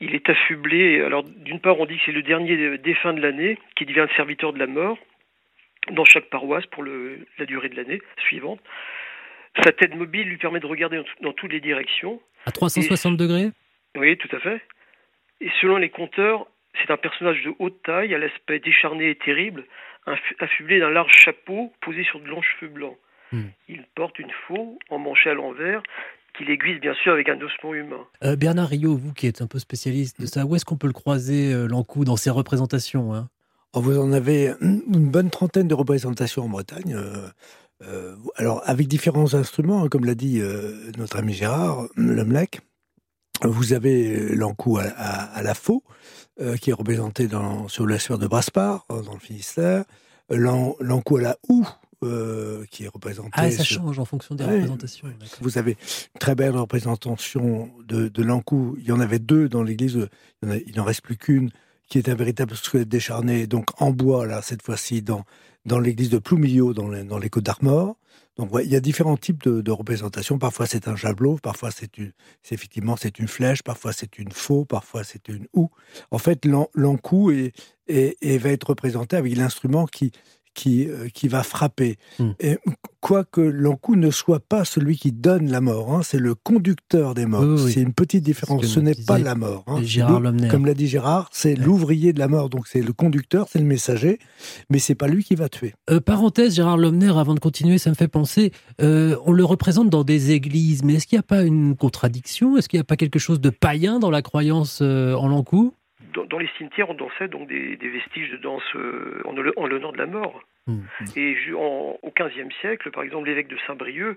il 0.00 0.14
est 0.14 0.28
affublé. 0.28 1.00
Alors, 1.02 1.22
d'une 1.24 1.60
part, 1.60 1.78
on 1.80 1.86
dit 1.86 1.96
que 1.96 2.02
c'est 2.06 2.12
le 2.12 2.22
dernier 2.22 2.78
défunt 2.78 3.14
de 3.14 3.20
l'année 3.20 3.58
qui 3.76 3.86
devient 3.86 4.06
le 4.08 4.16
serviteur 4.16 4.52
de 4.52 4.58
la 4.58 4.66
mort. 4.66 4.98
Dans 5.92 6.04
chaque 6.04 6.28
paroisse 6.30 6.66
pour 6.66 6.82
le, 6.82 7.26
la 7.38 7.46
durée 7.46 7.68
de 7.68 7.76
l'année 7.76 8.00
suivante. 8.18 8.60
Sa 9.64 9.72
tête 9.72 9.94
mobile 9.94 10.28
lui 10.28 10.36
permet 10.36 10.60
de 10.60 10.66
regarder 10.66 11.02
dans, 11.22 11.32
toutes 11.32 11.52
les 11.52 11.60
directions. 11.60 12.20
À 12.44 12.52
360 12.52 13.16
degrés? 13.16 13.50
Oui, 13.96 14.16
tout 14.18 14.34
à 14.36 14.40
fait. 14.40 14.60
Et 15.40 15.50
selon 15.60 15.76
les 15.76 15.88
compteurs, 15.88 16.46
c'est 16.80 16.90
un 16.90 16.96
personnage 16.96 17.42
de 17.42 17.52
haute 17.58 17.82
taille, 17.82 18.14
à 18.14 18.18
l'aspect 18.18 18.58
décharné 18.58 19.10
et 19.10 19.16
terrible, 19.16 19.64
affublé 20.38 20.78
d'un 20.78 20.90
large 20.90 21.12
chapeau 21.12 21.72
posé 21.80 22.04
sur 22.04 22.20
de 22.20 22.26
longs 22.26 22.42
cheveux 22.42 22.70
blancs. 22.70 22.96
Hmm. 23.32 23.46
Il 23.68 23.84
porte 23.94 24.18
une 24.18 24.30
faux 24.46 24.78
emmanchée 24.90 25.30
à 25.30 25.34
l'envers 25.34 25.82
qui 26.36 26.44
l'aiguise 26.44 26.80
bien 26.80 26.94
sûr 27.02 27.12
avec 27.12 27.28
un 27.28 27.40
ossement 27.40 27.74
humain. 27.74 28.06
Euh, 28.22 28.36
Bernard 28.36 28.68
Rio, 28.68 28.94
vous 28.94 29.12
qui 29.14 29.26
êtes 29.26 29.40
un 29.40 29.46
peu 29.46 29.58
spécialiste 29.58 30.20
de 30.20 30.26
ça, 30.26 30.44
où 30.44 30.54
est-ce 30.54 30.64
qu'on 30.64 30.76
peut 30.76 30.86
le 30.86 30.92
croiser, 30.92 31.52
euh, 31.52 31.66
l'encou, 31.66 32.04
dans 32.04 32.16
ses 32.16 32.30
représentations 32.30 33.14
hein? 33.14 33.28
Vous 33.76 33.98
en 33.98 34.12
avez 34.12 34.54
une 34.60 35.08
bonne 35.10 35.30
trentaine 35.30 35.68
de 35.68 35.74
représentations 35.74 36.44
en 36.44 36.48
Bretagne. 36.48 36.96
Euh, 37.82 38.16
alors, 38.36 38.62
avec 38.64 38.88
différents 38.88 39.34
instruments, 39.34 39.84
hein, 39.84 39.88
comme 39.88 40.04
l'a 40.04 40.14
dit 40.14 40.40
notre 40.98 41.18
ami 41.18 41.34
Gérard 41.34 41.86
Lemlec, 41.96 42.60
vous 43.42 43.74
avez 43.74 44.34
l'encou 44.34 44.78
à, 44.78 45.42
la 45.42 45.54
faux, 45.54 45.84
qui 46.60 46.70
est 46.70 46.72
représenté 46.72 47.28
dans, 47.28 47.68
sur 47.68 47.86
la 47.86 47.98
sphère 47.98 48.18
de 48.18 48.26
Braspar, 48.26 48.86
dans 48.88 49.12
le 49.12 49.20
Finistère, 49.20 49.84
l'encou 50.30 51.18
à 51.18 51.20
la 51.20 51.36
houe, 51.48 51.66
euh, 52.04 52.66
qui 52.70 52.84
est 52.84 52.88
représenté. 52.88 53.30
Ah, 53.32 53.50
ça 53.50 53.64
change 53.64 53.98
en 53.98 54.04
fonction 54.04 54.34
des 54.34 54.44
représentations. 54.44 55.08
Vous 55.40 55.56
avez 55.56 55.72
une 55.72 56.18
très 56.18 56.34
belle 56.34 56.54
représentation 56.54 57.70
de, 57.88 58.08
de 58.08 58.22
l'Ancou. 58.22 58.76
Il 58.78 58.84
y 58.84 58.92
en 58.92 59.00
avait 59.00 59.18
deux 59.18 59.48
dans 59.48 59.62
l'église, 59.62 60.06
il 60.42 60.76
n'en 60.76 60.84
reste 60.84 61.00
plus 61.00 61.16
qu'une, 61.16 61.50
qui 61.88 61.98
est 61.98 62.08
un 62.08 62.14
véritable 62.14 62.56
squelette 62.56 62.88
décharné, 62.88 63.46
donc 63.46 63.66
en 63.80 63.90
bois, 63.90 64.26
là, 64.26 64.42
cette 64.42 64.62
fois-ci, 64.62 65.02
dans, 65.02 65.24
dans 65.64 65.78
l'église 65.78 66.10
de 66.10 66.18
Ploumillot, 66.18 66.74
dans 66.74 66.88
les, 66.88 67.04
dans 67.04 67.18
les 67.18 67.30
Côtes 67.30 67.44
d'Armor. 67.44 67.96
Donc, 68.36 68.50
il 68.62 68.70
y 68.70 68.76
a 68.76 68.80
différents 68.80 69.16
types 69.16 69.48
de, 69.48 69.70
représentations. 69.70 70.38
Parfois, 70.38 70.66
c'est 70.66 70.88
un 70.88 70.96
javelot, 70.96 71.38
parfois, 71.42 71.70
c'est 71.70 71.96
une, 71.96 72.12
effectivement, 72.50 72.96
c'est 72.96 73.18
une 73.18 73.28
flèche, 73.28 73.62
parfois, 73.62 73.94
c'est 73.94 74.18
une 74.18 74.30
faux, 74.30 74.66
parfois, 74.66 75.04
c'est 75.04 75.28
une 75.28 75.46
houe. 75.54 75.70
En 76.10 76.18
fait, 76.18 76.44
l'encou 76.74 77.30
est, 77.30 77.54
va 77.88 78.50
être 78.50 78.68
représenté 78.68 79.16
avec 79.16 79.34
l'instrument 79.36 79.86
qui, 79.86 80.12
qui, 80.56 80.88
euh, 80.88 81.08
qui 81.12 81.28
va 81.28 81.44
frapper. 81.44 81.98
Hmm. 82.18 82.30
Et 82.40 82.58
quoique 83.00 83.40
l'encou 83.40 83.94
ne 83.94 84.10
soit 84.10 84.40
pas 84.40 84.64
celui 84.64 84.96
qui 84.96 85.12
donne 85.12 85.48
la 85.50 85.60
mort, 85.60 85.92
hein, 85.94 86.00
c'est 86.02 86.18
le 86.18 86.34
conducteur 86.34 87.14
des 87.14 87.26
morts. 87.26 87.60
C'est 87.68 87.82
une 87.82 87.92
petite 87.92 88.24
différence. 88.24 88.64
Ce 88.66 88.80
n'est 88.80 88.94
pas 88.94 89.18
la 89.18 89.36
mort. 89.36 89.64
Hein. 89.68 89.82
Comme 90.50 90.66
l'a 90.66 90.74
dit 90.74 90.88
Gérard, 90.88 91.28
c'est 91.30 91.54
l'ouvrier 91.54 92.12
de 92.12 92.18
la 92.18 92.26
mort. 92.26 92.48
Donc 92.48 92.66
c'est 92.66 92.80
le 92.80 92.92
conducteur, 92.92 93.46
c'est 93.50 93.60
le 93.60 93.66
messager, 93.66 94.18
mais 94.70 94.78
c'est 94.80 94.94
pas 94.94 95.06
lui 95.06 95.22
qui 95.22 95.34
va 95.34 95.48
tuer. 95.48 95.74
Euh, 95.90 96.00
parenthèse, 96.00 96.56
Gérard 96.56 96.78
Lomner, 96.78 97.12
avant 97.16 97.34
de 97.34 97.40
continuer, 97.40 97.78
ça 97.78 97.90
me 97.90 97.94
fait 97.94 98.08
penser, 98.08 98.50
euh, 98.80 99.16
on 99.26 99.32
le 99.32 99.44
représente 99.44 99.90
dans 99.90 100.02
des 100.02 100.30
églises, 100.30 100.82
mais 100.82 100.94
est-ce 100.94 101.06
qu'il 101.06 101.16
n'y 101.16 101.20
a 101.20 101.22
pas 101.22 101.42
une 101.42 101.76
contradiction? 101.76 102.56
Est-ce 102.56 102.68
qu'il 102.68 102.78
n'y 102.78 102.82
a 102.82 102.84
pas 102.84 102.96
quelque 102.96 103.18
chose 103.18 103.40
de 103.40 103.50
païen 103.50 103.98
dans 103.98 104.10
la 104.10 104.22
croyance 104.22 104.80
en 104.80 105.28
l'encou 105.28 105.74
dans, 106.24 106.38
les 106.38 106.48
cimetières, 106.56 106.90
on 106.90 106.94
dansait 106.94 107.28
donc 107.28 107.48
des, 107.48 107.76
vestiges 107.76 108.30
de 108.30 108.36
danse 108.36 108.62
euh, 108.74 109.20
en, 109.24 109.32
l'honneur 109.66 109.92
de 109.92 109.98
la 109.98 110.06
mort. 110.06 110.40
Mmh. 110.66 110.80
Et 111.14 111.36
au 111.52 112.12
XVe 112.18 112.50
siècle, 112.60 112.90
par 112.90 113.04
exemple, 113.04 113.28
l'évêque 113.28 113.46
de 113.46 113.56
Saint-Brieuc 113.66 114.16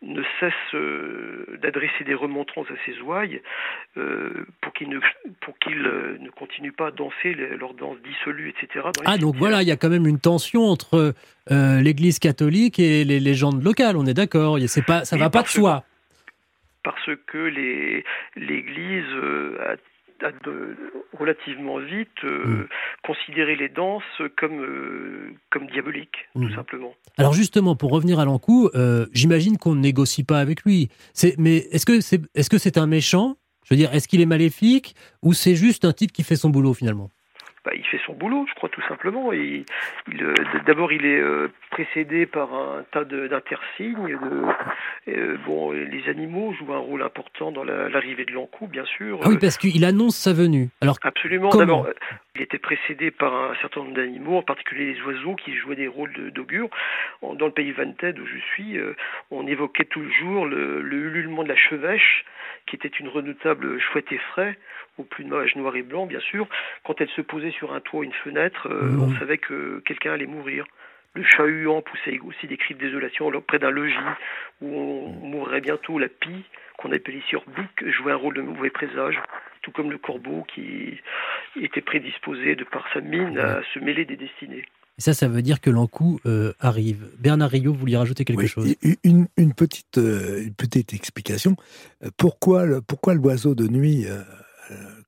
ne 0.00 0.22
cesse 0.38 0.54
euh, 0.72 1.58
d'adresser 1.60 2.04
des 2.04 2.14
remontrances 2.14 2.68
à 2.70 2.74
ses 2.86 2.98
ouailles 3.00 3.42
euh, 3.98 4.46
pour 4.62 4.72
qu'ils 4.72 4.88
ne, 4.88 6.30
continuent 6.30 6.72
pas 6.72 6.86
à 6.86 6.90
danser 6.90 7.34
leurs 7.34 7.74
danses 7.74 7.98
dissolues, 8.02 8.48
etc. 8.48 8.86
ah, 9.04 9.18
donc 9.18 9.36
voilà, 9.36 9.60
il 9.62 9.68
y 9.68 9.72
a 9.72 9.76
quand 9.76 9.90
même 9.90 10.06
une 10.06 10.20
tension 10.20 10.62
entre 10.62 11.14
l'Église 11.50 12.18
catholique 12.18 12.78
et 12.78 13.04
les 13.04 13.20
légendes 13.20 13.62
locales, 13.62 13.96
on 13.96 14.06
est 14.06 14.14
d'accord. 14.14 14.58
Ça 14.68 15.16
ne 15.16 15.20
va 15.20 15.30
pas 15.30 15.42
de 15.42 15.48
soi 15.48 15.84
parce 16.82 17.10
que 17.26 17.36
l'Église 18.36 19.04
a 19.60 19.76
relativement 21.18 21.78
vite 21.78 22.08
euh, 22.24 22.44
mm. 22.46 22.68
considérer 23.06 23.56
les 23.56 23.68
danses 23.68 24.02
comme, 24.38 24.60
euh, 24.60 25.34
comme 25.50 25.66
diaboliques, 25.66 26.28
tout 26.34 26.42
mm. 26.42 26.54
simplement. 26.54 26.94
Alors 27.18 27.32
justement, 27.32 27.76
pour 27.76 27.90
revenir 27.90 28.18
à 28.18 28.24
l'encou, 28.24 28.70
euh, 28.74 29.06
j'imagine 29.12 29.58
qu'on 29.58 29.74
ne 29.74 29.80
négocie 29.80 30.24
pas 30.24 30.40
avec 30.40 30.62
lui. 30.62 30.88
Mais 31.38 31.56
est-ce 31.70 31.86
que 31.86 32.00
c'est 32.00 32.22
est 32.34 32.52
-ce 32.52 32.58
c'est 32.58 32.78
un 32.78 32.86
méchant? 32.86 33.36
Je 33.64 33.74
veux 33.74 33.78
dire, 33.78 33.92
est-ce 33.94 34.08
qu'il 34.08 34.20
est 34.20 34.26
maléfique? 34.26 34.94
Ou 35.22 35.32
c'est 35.32 35.54
juste 35.54 35.84
un 35.84 35.92
type 35.92 36.12
qui 36.12 36.22
fait 36.22 36.36
son 36.36 36.50
boulot 36.50 36.74
finalement? 36.74 37.10
Bah, 37.64 37.72
il 37.74 37.84
fait 37.84 38.00
son 38.06 38.14
boulot, 38.14 38.46
je 38.48 38.54
crois 38.54 38.70
tout 38.70 38.80
simplement. 38.88 39.32
il, 39.32 39.64
euh, 40.22 40.34
D'abord, 40.66 40.92
il 40.92 41.04
est 41.04 41.20
euh, 41.20 41.48
précédé 41.70 42.24
par 42.24 42.54
un 42.54 42.84
tas 42.90 43.04
d'intersignes. 43.04 44.16
Euh, 45.08 45.36
bon, 45.44 45.72
les 45.72 46.08
animaux 46.08 46.54
jouent 46.54 46.72
un 46.72 46.78
rôle 46.78 47.02
important 47.02 47.52
dans 47.52 47.64
l'arrivée 47.64 48.24
de 48.24 48.32
l'encou, 48.32 48.66
bien 48.66 48.86
sûr. 48.86 49.20
Ah 49.22 49.28
oui, 49.28 49.36
parce 49.38 49.58
qu'il 49.58 49.84
annonce 49.84 50.16
sa 50.16 50.32
venue. 50.32 50.70
Alors, 50.80 50.96
Absolument. 51.02 51.50
D'abord, 51.50 51.86
il 52.34 52.42
était 52.42 52.58
précédé 52.58 53.10
par 53.10 53.34
un 53.34 53.54
certain 53.60 53.80
nombre 53.80 53.94
d'animaux, 53.94 54.38
en 54.38 54.42
particulier 54.42 54.94
les 54.94 55.02
oiseaux 55.02 55.34
qui 55.34 55.54
jouaient 55.54 55.76
des 55.76 55.88
rôles 55.88 56.32
d'augure. 56.32 56.70
Dans 57.22 57.46
le 57.46 57.52
pays 57.52 57.72
Vanted 57.72 58.18
où 58.18 58.26
je 58.26 58.38
suis, 58.54 58.78
on 59.30 59.46
évoquait 59.46 59.84
toujours 59.84 60.46
le, 60.46 60.80
le 60.80 60.96
ululement 60.96 61.42
de 61.42 61.48
la 61.48 61.56
chevêche 61.56 62.24
qui 62.66 62.76
était 62.76 62.88
une 62.88 63.08
redoutable 63.08 63.80
chouette 63.80 64.12
effraie, 64.12 64.56
au 64.98 65.02
plus 65.02 65.24
de 65.24 65.28
noir 65.28 65.76
et 65.76 65.82
blanc 65.82 66.06
bien 66.06 66.20
sûr. 66.20 66.46
Quand 66.84 67.00
elle 67.00 67.08
se 67.10 67.20
posait 67.20 67.49
sur 67.52 67.72
un 67.72 67.80
toit 67.80 68.00
ou 68.00 68.04
une 68.04 68.12
fenêtre, 68.12 68.68
euh, 68.70 68.90
mmh. 68.90 69.02
on 69.02 69.18
savait 69.18 69.38
que 69.38 69.80
quelqu'un 69.84 70.12
allait 70.12 70.26
mourir. 70.26 70.64
Le 71.14 71.24
chat 71.24 71.44
huant 71.44 71.82
poussait 71.82 72.20
aussi 72.20 72.46
des 72.46 72.56
cris 72.56 72.74
de 72.74 72.80
désolation 72.80 73.30
près 73.40 73.58
d'un 73.58 73.70
logis 73.70 73.96
où 74.60 74.68
on 74.68 75.08
mourrait 75.26 75.60
bientôt. 75.60 75.98
La 75.98 76.08
pie, 76.08 76.44
qu'on 76.78 76.92
appelle 76.92 77.16
ici 77.16 77.34
orbique, 77.34 77.90
jouait 77.90 78.12
un 78.12 78.16
rôle 78.16 78.34
de 78.34 78.42
mauvais 78.42 78.70
présage, 78.70 79.18
tout 79.62 79.72
comme 79.72 79.90
le 79.90 79.98
corbeau 79.98 80.46
qui 80.54 81.00
était 81.60 81.80
prédisposé, 81.80 82.54
de 82.54 82.64
par 82.64 82.86
sa 82.94 83.00
mine, 83.00 83.38
à 83.38 83.60
se 83.74 83.80
mêler 83.80 84.04
des 84.04 84.16
destinées. 84.16 84.64
Et 84.98 85.02
ça, 85.02 85.14
ça 85.14 85.26
veut 85.26 85.42
dire 85.42 85.60
que 85.60 85.70
l'encou 85.70 86.20
euh, 86.26 86.52
arrive. 86.60 87.08
Bernard 87.18 87.50
Rio, 87.50 87.72
vous 87.72 87.78
vouliez 87.78 87.96
rajouter 87.96 88.24
quelque 88.24 88.46
chose? 88.46 88.76
une, 89.02 89.26
une, 89.36 89.54
petite, 89.54 89.98
euh, 89.98 90.44
une 90.44 90.54
petite 90.54 90.92
explication. 90.94 91.56
Pourquoi, 92.18 92.66
le, 92.66 92.82
pourquoi 92.82 93.14
l'oiseau 93.14 93.54
de 93.56 93.66
nuit, 93.66 94.06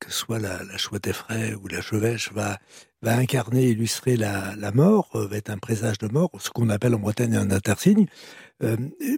que 0.00 0.10
ce 0.10 0.18
soit 0.18 0.38
la, 0.38 0.62
la 0.64 0.76
chouette 0.76 1.06
effraie 1.06 1.54
ou 1.54 1.68
la 1.68 1.80
chevêche, 1.80 2.32
va, 2.32 2.58
va 3.02 3.14
incarner, 3.16 3.68
illustrer 3.68 4.16
la, 4.16 4.54
la 4.56 4.72
mort, 4.72 5.10
va 5.14 5.36
être 5.36 5.50
un 5.50 5.58
présage 5.58 5.98
de 5.98 6.08
mort, 6.08 6.30
ce 6.38 6.50
qu'on 6.50 6.68
appelle 6.68 6.94
en 6.94 6.98
Bretagne 6.98 7.36
un 7.36 7.50
intersigne, 7.50 8.06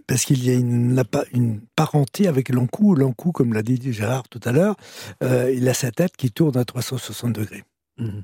parce 0.07 0.25
qu'il 0.25 0.43
y 0.43 0.49
a 0.49 0.55
une, 0.55 1.03
une 1.31 1.61
parenté 1.75 2.27
avec 2.27 2.49
l'encou. 2.49 2.95
L'encou, 2.95 3.31
comme 3.31 3.53
l'a 3.53 3.61
dit 3.61 3.79
Gérard 3.93 4.27
tout 4.29 4.41
à 4.43 4.51
l'heure, 4.51 4.75
il 5.21 5.67
a 5.69 5.73
sa 5.73 5.91
tête 5.91 6.17
qui 6.17 6.31
tourne 6.31 6.57
à 6.57 6.65
360 6.65 7.33
degrés. 7.33 7.63
Mmh. 7.97 8.21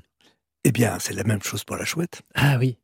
Eh 0.64 0.72
bien, 0.72 0.98
c'est 1.00 1.14
la 1.14 1.24
même 1.24 1.42
chose 1.42 1.64
pour 1.64 1.76
la 1.76 1.84
chouette. 1.84 2.22
Ah 2.34 2.56
oui. 2.58 2.78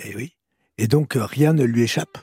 Et 0.00 0.10
eh 0.10 0.16
oui. 0.16 0.36
Et 0.78 0.86
donc, 0.86 1.16
euh, 1.16 1.24
rien 1.24 1.52
ne 1.52 1.64
lui 1.64 1.82
échappe. 1.82 2.18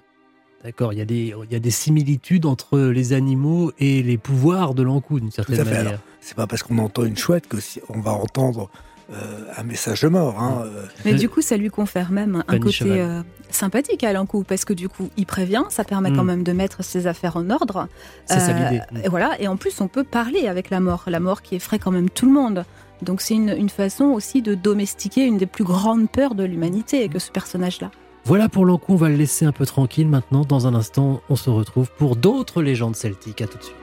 D'accord, 0.63 0.91
il 0.91 0.99
y, 0.99 1.01
a 1.01 1.05
des, 1.05 1.33
il 1.43 1.51
y 1.51 1.55
a 1.55 1.59
des 1.59 1.71
similitudes 1.71 2.45
entre 2.45 2.79
les 2.79 3.13
animaux 3.13 3.71
et 3.79 4.01
les 4.03 4.17
pouvoirs 4.17 4.73
de 4.73 4.83
l'encou, 4.83 5.19
d'une 5.19 5.31
certaine 5.31 5.63
manière. 5.63 5.99
C'est 6.19 6.35
pas 6.35 6.47
parce 6.47 6.63
qu'on 6.63 6.77
entend 6.79 7.05
une 7.05 7.15
chouette 7.15 7.47
que 7.47 7.59
si 7.59 7.79
on 7.89 7.99
va 7.99 8.11
entendre 8.11 8.69
euh, 9.13 9.45
un 9.55 9.63
message 9.63 10.01
de 10.01 10.09
mort. 10.09 10.39
Hein, 10.41 10.63
euh. 10.65 10.85
Mais 11.05 11.13
du 11.13 11.29
coup, 11.29 11.41
ça 11.41 11.55
lui 11.55 11.69
confère 11.69 12.11
même 12.11 12.43
un 12.47 12.59
côté 12.59 13.07
sympathique 13.49 14.03
à 14.03 14.11
l'encou, 14.11 14.43
parce 14.43 14.65
que 14.65 14.73
du 14.73 14.89
coup, 14.89 15.09
il 15.15 15.25
prévient, 15.25 15.63
ça 15.69 15.83
permet 15.83 16.11
quand 16.11 16.23
mm. 16.23 16.27
même 16.27 16.43
de 16.43 16.51
mettre 16.51 16.83
ses 16.83 17.07
affaires 17.07 17.37
en 17.37 17.49
ordre. 17.49 17.87
C'est 18.25 18.39
ça 18.39 18.51
l'idée. 18.51 18.81
Et 19.03 19.09
voilà, 19.09 19.39
et 19.39 19.47
en 19.47 19.57
plus, 19.57 19.79
on 19.79 19.87
peut 19.87 20.03
parler 20.03 20.47
avec 20.47 20.69
la 20.69 20.79
mort, 20.79 21.05
la 21.07 21.19
mort 21.19 21.41
qui 21.41 21.55
effraie 21.55 21.79
quand 21.79 21.91
même 21.91 22.09
tout 22.09 22.25
le 22.25 22.33
monde. 22.33 22.65
Donc 23.01 23.21
c'est 23.21 23.35
une, 23.35 23.69
façon 23.69 24.05
aussi 24.05 24.41
de 24.41 24.55
domestiquer 24.55 25.25
une 25.25 25.37
des 25.37 25.45
plus 25.45 25.63
grandes 25.63 26.09
peurs 26.09 26.35
de 26.35 26.43
l'humanité 26.43 27.07
que 27.09 27.19
ce 27.19 27.31
personnage-là. 27.31 27.91
Voilà 28.27 28.49
pour 28.49 28.65
l'encou, 28.65 28.91
on 28.91 28.97
va 28.97 29.07
le 29.07 29.15
laisser 29.15 29.45
un 29.45 29.53
peu 29.53 29.65
tranquille 29.65 30.09
maintenant. 30.09 30.41
Dans 30.43 30.67
un 30.67 30.75
instant, 30.75 31.21
on 31.29 31.37
se 31.37 31.49
retrouve 31.49 31.89
pour 31.97 32.17
d'autres 32.17 32.61
légendes 32.61 32.97
celtiques. 32.97 33.41
À 33.41 33.47
tout 33.47 33.57
de 33.57 33.63
suite. 33.63 33.77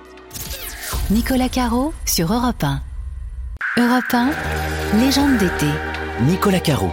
Nicolas 1.10 1.48
Caro 1.48 1.94
sur 2.04 2.30
Europe 2.30 2.62
1. 2.62 2.82
Europe 3.78 4.04
1, 4.12 4.32
légende 4.98 5.38
d'été. 5.38 5.66
Nicolas 6.26 6.60
Caro. 6.60 6.90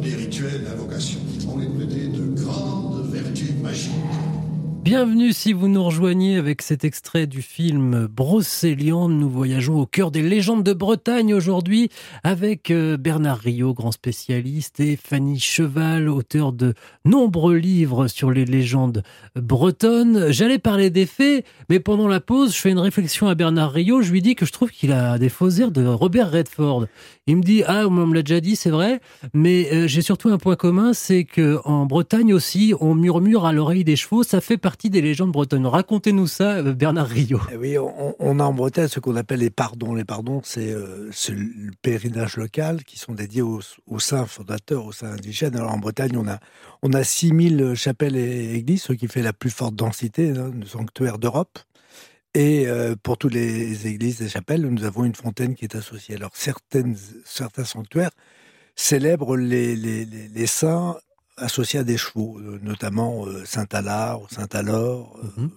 des 0.00 0.14
rituels 0.14 0.64
d'invocation. 0.64 1.20
On 1.48 1.58
les 1.58 1.66
prêtait 1.66 2.09
Bienvenue 4.90 5.32
si 5.32 5.52
vous 5.52 5.68
nous 5.68 5.84
rejoignez 5.84 6.36
avec 6.36 6.62
cet 6.62 6.82
extrait 6.82 7.28
du 7.28 7.42
film 7.42 8.08
Brocéliande. 8.08 9.12
Nous 9.12 9.30
voyageons 9.30 9.78
au 9.78 9.86
cœur 9.86 10.10
des 10.10 10.20
légendes 10.20 10.64
de 10.64 10.72
Bretagne 10.72 11.32
aujourd'hui 11.32 11.90
avec 12.24 12.72
euh, 12.72 12.96
Bernard 12.96 13.38
Rio, 13.38 13.72
grand 13.72 13.92
spécialiste, 13.92 14.80
et 14.80 14.96
Fanny 14.96 15.38
Cheval, 15.38 16.08
auteur 16.08 16.52
de 16.52 16.74
nombreux 17.04 17.54
livres 17.54 18.08
sur 18.08 18.32
les 18.32 18.44
légendes 18.44 19.04
bretonnes. 19.36 20.32
J'allais 20.32 20.58
parler 20.58 20.90
des 20.90 21.06
faits, 21.06 21.46
mais 21.68 21.78
pendant 21.78 22.08
la 22.08 22.18
pause, 22.18 22.52
je 22.52 22.60
fais 22.60 22.72
une 22.72 22.80
réflexion 22.80 23.28
à 23.28 23.36
Bernard 23.36 23.70
Rio. 23.70 24.02
Je 24.02 24.10
lui 24.10 24.22
dis 24.22 24.34
que 24.34 24.44
je 24.44 24.50
trouve 24.50 24.72
qu'il 24.72 24.90
a 24.90 25.18
des 25.18 25.28
faux 25.28 25.50
airs 25.50 25.70
de 25.70 25.86
Robert 25.86 26.32
Redford. 26.32 26.86
Il 27.28 27.36
me 27.36 27.42
dit 27.44 27.62
ah 27.64 27.86
on 27.86 27.90
me 27.90 28.12
l'a 28.12 28.22
déjà 28.22 28.40
dit 28.40 28.56
c'est 28.56 28.70
vrai, 28.70 29.00
mais 29.34 29.68
euh, 29.72 29.86
j'ai 29.86 30.02
surtout 30.02 30.30
un 30.30 30.38
point 30.38 30.56
commun, 30.56 30.94
c'est 30.94 31.22
que 31.22 31.60
en 31.64 31.86
Bretagne 31.86 32.34
aussi 32.34 32.74
on 32.80 32.96
murmure 32.96 33.46
à 33.46 33.52
l'oreille 33.52 33.84
des 33.84 33.94
chevaux. 33.94 34.24
Ça 34.24 34.40
fait 34.40 34.56
partie 34.56 34.79
des 34.88 35.02
légendes 35.02 35.32
bretonnes. 35.32 35.66
Racontez-nous 35.66 36.26
ça, 36.26 36.56
euh, 36.56 36.72
Bernard 36.72 37.08
Rio. 37.08 37.40
Eh 37.52 37.56
oui, 37.56 37.76
on, 37.78 38.40
a 38.40 38.44
en 38.44 38.54
Bretagne 38.54 38.88
ce 38.88 39.00
qu'on 39.00 39.16
appelle 39.16 39.40
les 39.40 39.50
pardons. 39.50 39.94
Les 39.94 40.04
pardons, 40.04 40.40
c'est 40.44 40.72
euh, 40.72 41.10
le 41.28 41.70
pèlerinage 41.82 42.36
local 42.36 42.84
qui 42.84 42.98
sont 42.98 43.12
dédiés 43.12 43.42
aux, 43.42 43.60
saints 43.98 44.26
fondateurs, 44.26 44.86
aux 44.86 44.92
saints 44.92 45.12
indigènes. 45.12 45.56
Alors 45.56 45.72
en 45.72 45.78
Bretagne, 45.78 46.16
on 46.16 46.26
a, 46.28 46.38
on 46.82 46.92
a 46.94 47.04
6000 47.04 47.74
chapelles 47.74 48.16
et 48.16 48.54
églises, 48.54 48.84
ce 48.84 48.94
qui 48.94 49.08
fait 49.08 49.22
la 49.22 49.34
plus 49.34 49.50
forte 49.50 49.74
densité 49.74 50.30
hein, 50.30 50.50
de 50.54 50.64
sanctuaires 50.64 51.18
d'Europe. 51.18 51.58
Et 52.34 52.68
euh, 52.68 52.94
pour 53.02 53.18
toutes 53.18 53.34
les 53.34 53.88
églises 53.88 54.22
et 54.22 54.28
chapelles, 54.28 54.62
nous 54.62 54.84
avons 54.84 55.04
une 55.04 55.14
fontaine 55.14 55.54
qui 55.56 55.64
est 55.64 55.74
associée. 55.74 56.14
Alors 56.14 56.30
certaines, 56.34 56.96
certains 57.24 57.64
sanctuaires 57.64 58.12
célèbrent 58.76 59.36
les, 59.36 59.74
les, 59.74 60.46
saints 60.46 60.96
associés 61.40 61.80
à 61.80 61.84
des 61.84 61.96
chevaux, 61.96 62.38
euh, 62.38 62.58
notamment 62.62 63.26
euh, 63.26 63.44
Saint-Alard 63.44 64.22
ou 64.22 64.28
Saint-Alor. 64.28 65.18
Mhm. 65.36 65.50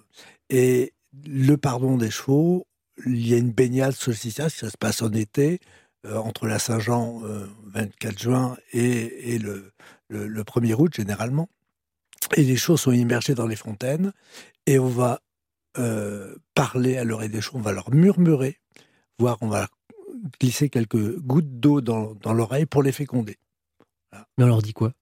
Et 0.49 0.93
le 1.25 1.55
pardon 1.55 1.97
des 1.97 2.11
chevaux, 2.11 2.67
il 3.05 3.27
y 3.27 3.33
a 3.33 3.37
une 3.37 3.51
baignade 3.51 3.93
solsticiale, 3.93 4.51
ça 4.51 4.69
se 4.69 4.77
passe 4.77 5.01
en 5.01 5.11
été, 5.11 5.59
entre 6.05 6.47
la 6.47 6.59
Saint-Jean, 6.59 7.21
24 7.67 8.19
juin, 8.19 8.57
et, 8.73 9.33
et 9.33 9.39
le, 9.39 9.71
le, 10.09 10.27
le 10.27 10.43
1er 10.43 10.73
août 10.73 10.93
généralement. 10.93 11.47
Et 12.35 12.43
les 12.43 12.57
chevaux 12.57 12.77
sont 12.77 12.91
immergés 12.91 13.35
dans 13.35 13.47
les 13.47 13.55
fontaines, 13.55 14.11
et 14.65 14.79
on 14.79 14.89
va 14.89 15.21
euh, 15.79 16.35
parler 16.53 16.97
à 16.97 17.03
l'oreille 17.03 17.29
des 17.29 17.41
chevaux, 17.41 17.57
on 17.57 17.61
va 17.61 17.71
leur 17.71 17.91
murmurer, 17.91 18.59
voire 19.17 19.37
on 19.41 19.47
va 19.47 19.67
glisser 20.39 20.69
quelques 20.69 21.17
gouttes 21.17 21.59
d'eau 21.59 21.81
dans, 21.81 22.15
l'oreille 22.31 22.67
pour 22.67 22.83
les 22.83 22.91
féconder. 22.91 23.37
Mais 24.37 24.43
on 24.43 24.47
leur 24.47 24.61
dit 24.61 24.73
quoi? 24.73 24.93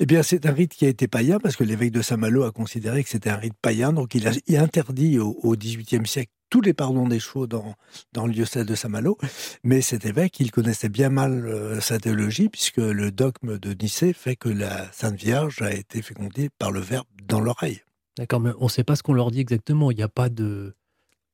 Eh 0.00 0.06
bien, 0.06 0.22
c'est 0.22 0.46
un 0.46 0.52
rite 0.52 0.74
qui 0.74 0.86
a 0.86 0.88
été 0.88 1.08
païen 1.08 1.38
parce 1.38 1.56
que 1.56 1.64
l'évêque 1.64 1.92
de 1.92 2.02
Saint-Malo 2.02 2.44
a 2.44 2.52
considéré 2.52 3.02
que 3.04 3.10
c'était 3.10 3.30
un 3.30 3.36
rite 3.36 3.54
païen, 3.60 3.92
donc 3.92 4.14
il 4.14 4.26
a, 4.28 4.60
interdit 4.60 5.18
au 5.18 5.56
XVIIIe 5.56 6.06
siècle 6.06 6.32
tous 6.54 6.60
les 6.60 6.72
pardons 6.72 7.08
des 7.08 7.18
chevaux 7.18 7.48
dans, 7.48 7.74
dans 8.12 8.28
le 8.28 8.32
diocèse 8.32 8.64
de 8.64 8.76
Saint-Malo. 8.76 9.18
Mais 9.64 9.80
cet 9.80 10.06
évêque, 10.06 10.38
il 10.38 10.52
connaissait 10.52 10.88
bien 10.88 11.08
mal 11.08 11.46
euh, 11.46 11.80
sa 11.80 11.98
théologie, 11.98 12.48
puisque 12.48 12.76
le 12.76 13.10
dogme 13.10 13.58
de 13.58 13.74
Nicée 13.74 14.12
fait 14.12 14.36
que 14.36 14.48
la 14.48 14.88
Sainte 14.92 15.16
Vierge 15.16 15.62
a 15.62 15.72
été 15.72 16.00
fécondée 16.00 16.50
par 16.56 16.70
le 16.70 16.78
Verbe 16.78 17.08
dans 17.24 17.40
l'oreille. 17.40 17.80
D'accord, 18.16 18.38
mais 18.38 18.52
on 18.60 18.66
ne 18.66 18.70
sait 18.70 18.84
pas 18.84 18.94
ce 18.94 19.02
qu'on 19.02 19.14
leur 19.14 19.32
dit 19.32 19.40
exactement. 19.40 19.90
Il 19.90 19.96
n'y 19.96 20.04
a 20.04 20.08
pas 20.08 20.28
de, 20.28 20.76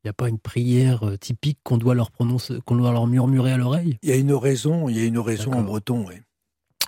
il 0.03 0.07
n'y 0.07 0.11
a 0.11 0.15
pas 0.15 0.31
une 0.31 0.39
prière 0.39 1.07
euh, 1.07 1.19
typique 1.19 1.59
qu'on 1.65 1.77
doit 1.77 1.95
leur 1.95 2.11
prononcer, 2.11 2.59
qu'on 2.65 2.77
doit 2.77 2.93
leur 2.93 3.07
murmurer 3.07 3.53
à 3.53 3.59
l'oreille? 3.59 3.99
Il 4.03 4.09
y 4.09 4.13
a 4.13 4.17
une 4.17 4.33
oraison, 4.33 4.89
il 4.89 4.97
y 4.97 5.01
a 5.03 5.05
une 5.05 5.19
oraison 5.19 5.53
en 5.53 5.61
breton, 5.61 6.07
oui. 6.09 6.15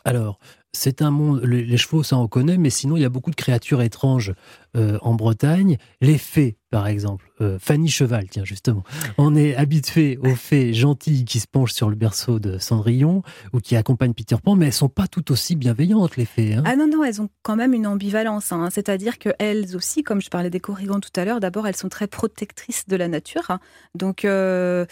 Alors, 0.07 0.39
c'est 0.73 1.03
un 1.03 1.11
monde. 1.11 1.43
Les, 1.45 1.77
chevaux, 1.77 2.03
ça 2.03 2.17
on 2.17 2.29
connaît, 2.29 2.59
mais 2.59 2.71
sinon 2.71 2.97
il 2.97 3.03
y 3.03 3.05
a 3.05 3.11
beaucoup 3.11 3.31
de 3.31 3.37
créatures 3.37 3.83
étranges 3.83 4.33
euh, 4.75 4.99
en 5.03 5.13
Bretagne. 5.13 5.77
Les 6.01 6.17
fées, 6.17 6.57
par 6.71 6.87
exemple. 6.87 7.31
Euh, 7.43 7.59
Fanny 7.61 7.91
Cheval, 7.91 8.31
tiens, 8.31 8.47
justement. 8.47 8.83
On 9.19 9.37
est 9.37 9.55
habitué 9.55 10.19
aux 10.23 10.35
fées 10.35 10.73
gentilles 10.73 11.27
qui 11.27 11.41
se 11.41 11.47
penchent 11.47 11.75
sur 11.75 11.91
le 11.91 11.95
berceau 11.95 12.39
de 12.39 12.57
Cendrillon 12.57 13.23
ou 13.53 13.61
qui 13.61 13.77
accompagnent 13.77 14.15
Peter 14.15 14.37
Pan, 14.43 14.57
mais 14.57 14.69
elles 14.69 14.73
sont 14.73 14.89
pas 14.89 15.09
tout 15.09 15.31
aussi 15.31 15.57
bienveillantes, 15.57 16.17
les 16.17 16.25
fées. 16.25 16.55
Hein. 16.55 16.63
ah 16.65 16.75
non, 16.75 16.89
non, 16.89 17.05
elles 17.05 17.21
ont 17.21 17.29
quand 17.43 17.55
même 17.55 17.75
une 17.75 17.87
ambivalence. 17.87 18.51
Hein. 18.51 18.69
C'est-à-dire 18.71 19.19
qu'elles 19.19 19.77
aussi, 19.77 20.03
comme 20.03 20.23
je 20.23 20.31
parlais 20.31 20.49
des 20.49 20.61
corrigans 20.61 21.01
tout 21.01 21.11
à 21.17 21.27
l'heure, 21.27 21.41
d'abord, 21.41 21.67
elles 21.67 21.77
sont 21.77 21.91
très 21.91 22.07
protectrices 22.07 22.89
de 22.89 22.97
la 22.97 23.09
nature. 23.09 23.51
Hein. 23.51 23.61
Donc, 23.95 24.25
euh, 24.25 24.87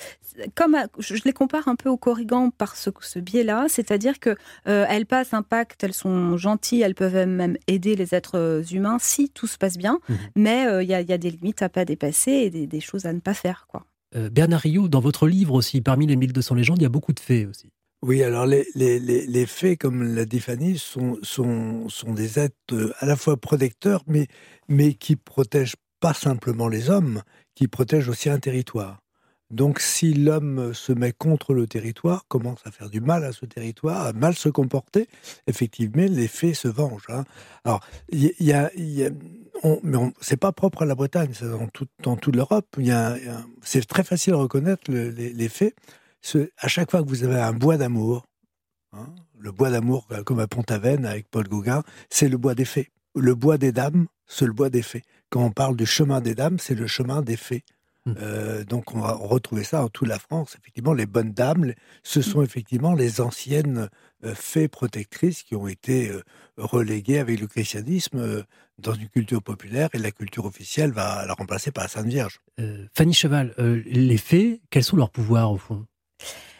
comme 0.54 0.76
je 0.98 1.14
les 1.24 1.32
compare 1.32 1.68
un 1.68 1.76
peu 1.76 1.88
aux 1.88 1.96
corrigans 1.96 2.50
par 2.50 2.76
ce, 2.76 2.90
ce 3.00 3.18
biais-là, 3.18 3.64
c'est-à-dire 3.70 4.20
que 4.20 4.36
elles 4.66 5.06
passent 5.06 5.32
un 5.32 5.42
pacte, 5.42 5.82
elles 5.84 5.94
sont 5.94 6.36
gentilles, 6.36 6.82
elles 6.82 6.94
peuvent 6.94 7.26
même 7.26 7.56
aider 7.66 7.96
les 7.96 8.14
êtres 8.14 8.62
humains 8.72 8.98
si 9.00 9.30
tout 9.30 9.46
se 9.46 9.56
passe 9.56 9.69
bien, 9.78 10.00
mmh. 10.08 10.14
mais 10.36 10.66
il 10.82 10.86
y, 10.86 10.92
y, 10.92 11.12
a 11.12 11.18
des 11.18 11.30
limites 11.30 11.62
à 11.62 11.68
pas 11.68 11.84
dépasser 11.84 12.50
et 12.52 12.66
des, 12.66 12.80
choses 12.80 13.06
à 13.06 13.12
ne 13.12 13.20
pas 13.20 13.34
faire. 13.34 13.66
Quoi. 13.68 13.84
Euh, 14.16 14.28
Bernard 14.28 14.60
Rio, 14.60 14.88
dans 14.88 15.00
votre 15.00 15.28
livre 15.28 15.54
aussi, 15.54 15.80
parmi 15.80 16.06
les 16.06 16.16
1200 16.16 16.54
légendes, 16.54 16.78
il 16.78 16.82
y 16.82 16.86
a 16.86 16.90
beaucoup 16.90 17.12
de 17.12 17.20
fées 17.20 17.46
aussi. 17.46 17.70
Oui, 18.02 18.22
alors 18.22 18.46
les, 18.46 18.66
les, 18.74 18.98
les, 18.98 19.46
fées, 19.46 19.76
comme 19.76 20.02
l'a 20.02 20.24
dit 20.24 20.40
Fanny, 20.40 20.78
sont, 20.78 21.18
sont, 21.22 21.88
sont 21.88 22.14
des 22.14 22.38
êtres 22.38 22.56
euh, 22.72 22.94
à 22.98 23.06
la 23.06 23.14
fois 23.14 23.36
protecteurs, 23.36 24.02
mais, 24.06 24.26
mais 24.68 24.94
qui 24.94 25.16
protègent 25.16 25.76
pas 26.00 26.14
simplement 26.14 26.66
les 26.66 26.88
hommes, 26.88 27.22
qui 27.54 27.68
protègent 27.68 28.08
aussi 28.08 28.30
un 28.30 28.38
territoire. 28.38 29.02
Donc 29.50 29.80
si 29.80 30.14
l'homme 30.14 30.72
se 30.74 30.92
met 30.92 31.12
contre 31.12 31.54
le 31.54 31.66
territoire, 31.66 32.24
commence 32.28 32.60
à 32.64 32.70
faire 32.70 32.88
du 32.88 33.00
mal 33.00 33.24
à 33.24 33.32
ce 33.32 33.46
territoire, 33.46 34.06
à 34.06 34.12
mal 34.12 34.34
se 34.34 34.48
comporter, 34.48 35.08
effectivement, 35.46 36.06
les 36.08 36.28
faits 36.28 36.54
se 36.54 36.68
vengent. 36.68 37.08
Hein. 37.08 37.24
Alors, 37.64 37.80
il 38.10 38.32
y, 38.38 38.52
a, 38.52 38.70
mais 39.82 39.98
c'est 40.20 40.36
pas 40.36 40.52
propre 40.52 40.82
à 40.82 40.86
la 40.86 40.94
Bretagne, 40.94 41.30
c'est 41.34 41.48
dans, 41.48 42.16
toute 42.16 42.36
l'Europe. 42.36 42.76
C'est 43.62 43.86
très 43.86 44.04
facile 44.04 44.34
à 44.34 44.36
reconnaître 44.36 44.90
les, 44.90 45.48
faits. 45.48 45.74
à 46.58 46.68
chaque 46.68 46.90
fois 46.90 47.02
que 47.02 47.08
vous 47.08 47.24
avez 47.24 47.40
un 47.40 47.52
bois 47.52 47.76
d'amour, 47.76 48.26
hein, 48.92 49.06
le 49.38 49.52
bois 49.52 49.70
d'amour 49.70 50.06
comme 50.24 50.38
à 50.38 50.46
Pont-Aven 50.46 51.04
avec 51.06 51.28
Paul 51.28 51.48
Gauguin, 51.48 51.82
c'est 52.08 52.28
le 52.28 52.38
bois 52.38 52.54
des 52.54 52.64
fées. 52.64 52.90
Le 53.16 53.34
bois 53.34 53.58
des 53.58 53.72
dames, 53.72 54.06
c'est 54.26 54.46
le 54.46 54.52
bois 54.52 54.70
des 54.70 54.82
fées. 54.82 55.02
Quand 55.30 55.44
on 55.44 55.50
parle 55.50 55.76
du 55.76 55.86
chemin 55.86 56.20
des 56.20 56.34
dames, 56.34 56.58
c'est 56.58 56.74
le 56.74 56.86
chemin 56.86 57.22
des 57.22 57.36
fées. 57.36 57.64
Mmh. 58.06 58.14
Euh, 58.18 58.64
donc 58.64 58.94
on 58.94 59.00
va 59.00 59.12
retrouver 59.12 59.64
ça 59.64 59.84
en 59.84 59.88
toute 59.88 60.08
la 60.08 60.18
France. 60.18 60.56
Effectivement, 60.58 60.94
les 60.94 61.06
bonnes 61.06 61.32
dames, 61.32 61.74
ce 62.02 62.22
sont 62.22 62.42
effectivement 62.42 62.94
les 62.94 63.20
anciennes 63.20 63.88
euh, 64.24 64.34
fées 64.34 64.68
protectrices 64.68 65.42
qui 65.42 65.54
ont 65.54 65.68
été 65.68 66.08
euh, 66.08 66.22
reléguées 66.56 67.18
avec 67.18 67.40
le 67.40 67.46
christianisme 67.46 68.44
dans 68.78 68.94
une 68.94 69.08
culture 69.08 69.42
populaire 69.42 69.90
et 69.92 69.98
la 69.98 70.10
culture 70.10 70.46
officielle 70.46 70.92
va 70.92 71.26
la 71.26 71.34
remplacer 71.34 71.70
par 71.70 71.84
la 71.84 71.88
Sainte 71.88 72.06
Vierge. 72.06 72.40
Fanny 72.94 73.12
Cheval, 73.12 73.54
les 73.58 74.16
fées, 74.16 74.60
quels 74.70 74.84
sont 74.84 74.96
leurs 74.96 75.10
pouvoirs 75.10 75.52
au 75.52 75.58
fond? 75.58 75.84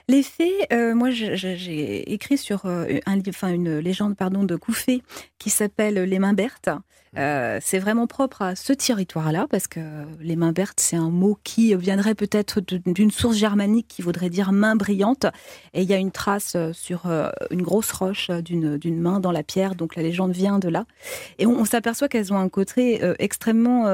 Les 0.09 0.23
fées, 0.23 0.67
moi 0.95 1.11
j'ai 1.11 2.13
écrit 2.13 2.37
sur 2.37 2.67
un, 2.67 2.87
enfin, 3.29 3.53
une 3.53 3.79
légende 3.79 4.17
pardon, 4.17 4.45
de 4.45 4.57
Couffé 4.57 5.03
qui 5.39 5.49
s'appelle 5.49 5.95
Les 5.95 6.19
Mains 6.19 6.35
Berthes. 6.35 6.71
Euh, 7.19 7.59
c'est 7.61 7.81
vraiment 7.81 8.07
propre 8.07 8.43
à 8.43 8.55
ce 8.55 8.73
territoire-là, 8.73 9.47
parce 9.51 9.67
que 9.67 9.81
les 10.21 10.37
mains 10.37 10.53
vertes, 10.53 10.79
c'est 10.81 10.97
un 10.97 11.11
mot 11.11 11.39
qui 11.43 11.75
viendrait 11.75 12.15
peut-être 12.15 12.61
d'une 12.61 13.11
source 13.11 13.37
germanique 13.37 13.89
qui 13.89 14.03
voudrait 14.03 14.31
dire 14.31 14.53
main 14.53 14.77
brillante. 14.77 15.27
Et 15.75 15.83
il 15.83 15.89
y 15.89 15.95
a 15.95 15.97
une 15.97 16.13
trace 16.13 16.55
euh, 16.55 16.73
sur 16.73 17.07
euh, 17.07 17.31
une 17.51 17.63
grosse 17.63 17.91
roche 17.91 18.31
d'une 18.31 19.01
main 19.01 19.21
dans 19.21 19.33
la 19.33 19.43
pierre, 19.43 19.75
donc 19.75 19.97
la 19.97 20.03
légende 20.03 20.33
vient 20.33 20.59
de 20.59 20.69
là. 20.69 20.87
Et 21.39 21.47
on, 21.47 21.65
s'aperçoit 21.65 22.09
qu'elles 22.09 22.33
ont 22.33 22.39
un 22.39 22.49
côté 22.49 23.01
extrêmement 23.19 23.87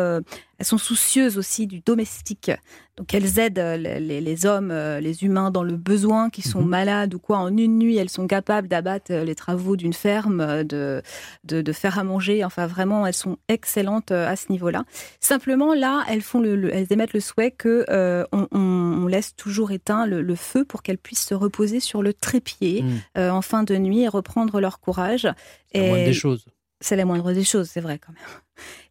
elles 0.59 0.67
sont 0.67 0.79
soucieuses 0.79 1.37
aussi 1.37 1.67
du 1.67 1.81
domestique. 1.81 2.51
Donc 2.97 3.13
elles 3.13 3.39
aident 3.39 3.59
euh, 3.59 3.77
les, 3.77 4.47
hommes, 4.47 4.73
les 4.73 5.25
humains 5.25 5.51
dans 5.51 5.63
le 5.63 5.77
besoin, 5.77 6.31
qui 6.31 6.43
sont 6.43 6.63
mhm. 6.63 6.69
malades 6.69 7.15
ou 7.15 7.19
quoi. 7.19 7.39
En 7.39 7.55
une 7.55 7.79
nuit, 7.79 7.97
elles 7.97 8.09
sont 8.09 8.27
capables 8.27 8.69
d'abattre 8.69 9.13
les 9.13 9.35
travaux 9.35 9.77
d'une 9.77 9.93
ferme, 9.93 10.65
de, 10.65 11.03
de, 11.45 11.73
faire 11.73 11.99
à 11.99 12.05
manger. 12.05 12.45
Enfin, 12.45 12.67
vraiment, 12.67 13.06
elles 13.07 13.15
sont 13.15 13.39
excellentes 13.49 14.11
à 14.11 14.37
ce 14.37 14.51
niveau-là. 14.51 14.85
Simplement, 15.21 15.75
là, 15.75 16.05
elles, 16.09 16.23
font 16.23 16.41
le, 16.41 16.75
elles 16.75 16.87
émettent 16.91 17.13
le 17.13 17.21
souhait 17.21 17.51
que 17.51 17.85
on, 18.33 19.07
laisse 19.07 19.37
toujours 19.37 19.71
éteint 19.71 20.07
le, 20.07 20.35
feu 20.35 20.65
pour 20.65 20.83
qu'elles 20.83 20.99
puissent 20.99 21.27
se 21.27 21.35
reposer 21.35 21.81
sur 21.81 22.03
le 22.03 22.13
trépied 22.13 22.83
mhm. 22.83 23.31
en 23.31 23.43
fin 23.43 23.63
de 23.63 23.77
nuit 23.77 24.03
et 24.03 24.09
reprendre 24.09 24.61
leur 24.61 24.81
courage. 24.81 25.29
C'est 25.73 26.05
des 26.05 26.13
choses. 26.13 26.45
C'est 26.81 26.97
la 26.97 27.05
moindre 27.07 27.33
des 27.33 27.45
choses, 27.45 27.71
c'est 27.71 27.81
vrai 27.81 27.99
quand 27.99 28.13
même. 28.13 28.41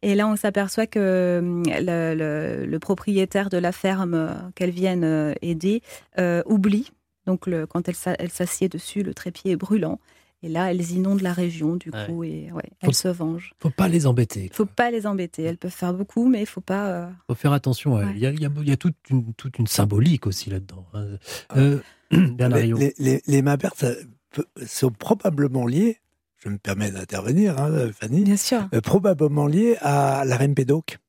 Et 0.02 0.16
là, 0.16 0.28
on 0.28 0.36
s'aperçoit 0.36 0.88
que 0.88 1.40
hum, 1.40 1.64
le, 1.66 2.78
propriétaire 2.80 3.50
de 3.50 3.58
la 3.58 3.72
ferme 3.72 4.14
euh, 4.14 4.34
qu'elles 4.56 4.72
viennent 4.72 5.04
euh, 5.04 5.34
aider 5.42 5.82
euh, 6.20 6.42
oublie. 6.46 6.92
Donc, 7.26 7.48
le, 7.48 7.66
quand 7.66 7.88
elle, 7.88 8.30
s'assied 8.30 8.70
dessus, 8.70 9.02
le 9.02 9.14
trépied 9.14 9.52
est 9.52 9.56
brûlant. 9.56 10.00
Et 10.44 10.50
là, 10.50 10.70
elles 10.72 10.92
inondent 10.92 11.22
la 11.22 11.34
région, 11.34 11.76
du 11.76 11.92
coup, 11.92 12.24
et 12.24 12.52
ouais, 12.52 12.70
elles 12.82 12.94
se 12.94 13.08
vengent. 13.08 13.54
Faut 13.60 13.72
pas 13.72 13.88
les 13.88 14.06
embêter. 14.06 14.50
Faut 14.54 14.66
pas 14.68 14.92
les 14.92 15.08
embêter. 15.08 15.44
Elles 15.44 15.58
peuvent 15.58 15.72
faire 15.72 15.94
beaucoup, 15.94 16.28
mais 16.30 16.42
il 16.42 16.46
faut 16.46 16.62
pas. 16.62 17.10
Faut 17.28 17.36
faire 17.36 17.54
attention. 17.54 18.00
Il, 18.12 18.20
y 18.20 18.26
a, 18.28 18.32
il, 18.32 18.42
y 18.42 18.72
a, 18.72 18.78
toute, 18.78 18.96
une, 19.10 19.34
toute 19.34 19.58
une 19.58 19.66
symbolique 19.68 20.28
aussi 20.28 20.50
là-dedans. 20.50 20.86
Hein. 20.94 21.08
Ah. 22.12 22.48
les, 22.50 22.72
les, 22.72 22.94
les, 23.00 23.24
les 23.26 23.44
sont 24.68 24.92
probablement 24.92 25.66
liées 25.66 25.98
je 26.46 26.50
me 26.52 26.58
permets 26.60 26.92
d'intervenir, 26.92 27.60
hein, 27.60 27.90
Fanny, 27.92 28.24
Bien 28.24 28.38
sûr. 28.38 28.68
euh, 28.74 28.80
probablement 28.80 29.48
lié 29.48 29.78
à 29.82 30.24
la 30.26 30.38
reine 30.38 30.54
Pédoc. 30.54 31.00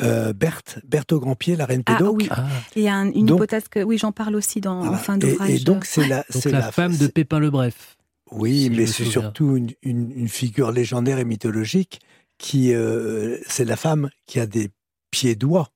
Euh, 0.00 0.32
Berthe, 0.32 0.78
Berthe 0.86 1.12
au 1.12 1.20
grand 1.20 1.34
pied, 1.34 1.54
la 1.54 1.66
reine 1.66 1.82
Ah, 1.84 1.96
Pédoc. 1.96 2.16
oui. 2.16 2.28
Ah, 2.30 2.46
Il 2.74 2.82
y 2.82 2.88
a 2.88 2.94
un- 2.94 3.10
une 3.12 3.26
Donc- 3.26 3.36
hypothèse 3.36 3.68
que, 3.68 3.80
oui, 3.80 3.98
j'en 3.98 4.10
parle 4.10 4.34
aussi 4.34 4.62
dans, 4.62 4.86
en 4.86 4.94
fin 4.94 5.16
Et- 5.16 5.18
d'ouvrage. 5.18 5.50
Et, 5.50 5.58
donc 5.58 5.84
c'est 5.84 6.08
la, 6.08 6.24
donc 6.32 6.42
c'est 6.42 6.50
la, 6.50 6.72
femme 6.72 6.96
de 6.96 7.08
Pépin 7.08 7.40
le 7.40 7.50
Bref. 7.50 7.98
Oui, 8.34 8.62
si 8.62 8.70
mais 8.70 8.86
c'est 8.86 9.04
surtout 9.04 9.56
une, 9.56 9.70
une- 9.82 10.10
une 10.12 10.28
figure 10.28 10.72
légendaire 10.72 11.18
et 11.18 11.24
mythologique 11.24 12.00
qui, 12.38 12.72
euh, 12.74 13.38
c'est 13.46 13.64
la 13.64 13.76
femme 13.76 14.10
qui 14.26 14.40
a 14.40 14.46
des 14.46 14.70
pieds 15.10 15.34
d'oie. 15.34 15.68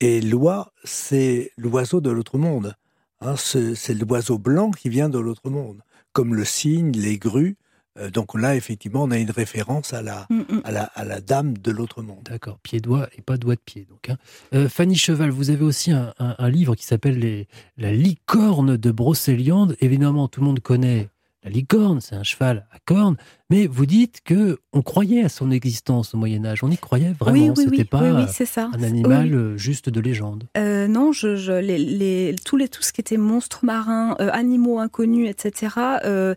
Et 0.00 0.20
l'oie, 0.20 0.72
c'est 0.84 1.52
l'oiseau 1.56 2.00
de 2.00 2.10
l'autre 2.10 2.36
monde. 2.38 2.74
Hein, 3.20 3.36
c'est 3.36 3.94
l'oiseau 3.94 4.38
blanc 4.38 4.70
qui 4.70 4.88
vient 4.88 5.08
de 5.08 5.18
l'autre 5.18 5.48
monde, 5.50 5.80
comme 6.12 6.34
le 6.34 6.44
cygne, 6.44 6.92
les 6.92 7.16
grues. 7.16 7.56
Euh, 7.96 8.10
donc 8.10 8.34
là, 8.38 8.56
effectivement, 8.56 9.04
on 9.04 9.10
a 9.12 9.18
une 9.18 9.30
référence 9.30 9.92
à 9.92 10.02
la, 10.02 10.26
Mm, 10.28 10.40
mm. 10.40 10.60
à 10.64 10.72
la, 10.72 10.82
à 10.82 11.04
la 11.04 11.20
dame 11.20 11.56
de 11.56 11.70
l'autre 11.70 12.02
monde. 12.02 12.24
D'accord, 12.24 12.58
pied-doigt 12.58 13.08
et 13.16 13.22
pas 13.22 13.36
doigt 13.36 13.54
de 13.54 13.60
pied. 13.64 13.86
Donc, 13.88 14.08
hein. 14.10 14.18
Euh, 14.52 14.68
Fanny 14.68 14.96
Cheval, 14.96 15.30
vous 15.30 15.50
avez 15.50 15.64
aussi 15.64 15.92
un, 15.92 16.12
un- 16.18 16.34
un 16.38 16.48
livre 16.50 16.74
qui 16.74 16.84
s'appelle 16.84 17.46
La 17.76 17.92
licorne 17.92 18.76
de 18.76 18.90
Brocéliande. 18.90 19.76
Évidemment, 19.80 20.26
tout 20.26 20.40
le 20.40 20.46
monde 20.46 20.60
connaît 20.60 21.08
la 21.44 21.50
licorne, 21.50 22.00
c'est 22.00 22.14
un 22.16 22.22
cheval 22.22 22.66
à 22.72 22.78
cornes, 22.86 23.16
mais 23.50 23.66
vous 23.66 23.84
dites 23.86 24.20
que 24.24 24.58
on 24.72 24.80
croyait 24.80 25.22
à 25.22 25.28
son 25.28 25.50
existence 25.50 26.14
au 26.14 26.16
Moyen 26.16 26.44
Âge. 26.46 26.64
On 26.64 26.70
y 26.70 26.78
croyait 26.78 27.12
vraiment. 27.12 27.38
oui, 27.38 27.50
oui, 27.50 27.54
C'était 27.64 27.76
oui, 27.76 27.84
pas 27.84 28.26
ça. 28.46 28.70
un 28.72 28.82
animal 28.82 29.56
juste 29.58 29.90
de 29.90 30.00
légende. 30.00 30.44
Euh, 30.56 30.88
non, 30.88 31.12
je, 31.12 31.36
je- 31.36 31.52
les, 31.52 31.76
les- 31.78 32.34
tous 32.46 32.56
les, 32.56 32.68
tout 32.68 32.82
ce 32.82 32.92
qui 32.94 33.02
était 33.02 33.18
monstres 33.18 33.64
marins, 33.64 34.16
euh, 34.20 34.30
animaux 34.32 34.78
inconnus, 34.78 35.28
etc., 35.28 35.74
euh, 36.04 36.34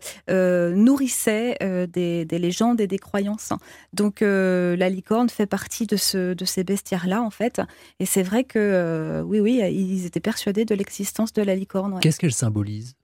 nourrissait 0.74 1.56
des, 1.92 2.24
des 2.24 2.38
légendes 2.38 2.80
et 2.80 2.86
des 2.86 2.98
croyances. 2.98 3.52
Donc 3.92 4.20
la 4.20 4.88
licorne 4.90 5.28
fait 5.30 5.46
partie 5.46 5.86
de, 5.86 5.96
ce, 5.96 6.34
de 6.34 6.44
ces 6.44 6.64
bestiaires-là, 6.64 7.22
en 7.22 7.30
fait. 7.30 7.60
Et 8.00 8.06
c'est 8.06 8.22
vrai 8.22 8.44
que, 8.44 9.22
oui, 9.24 9.40
oui, 9.40 9.62
ils 9.72 10.04
étaient 10.06 10.20
persuadés 10.20 10.64
de 10.64 10.74
l'existence 10.74 11.32
de 11.32 11.42
la 11.42 11.54
licorne. 11.54 11.94
ouais. 11.94 12.00
Qu'est-ce 12.00 12.18
qu'elle 12.18 12.32
symbolise? 12.32 12.94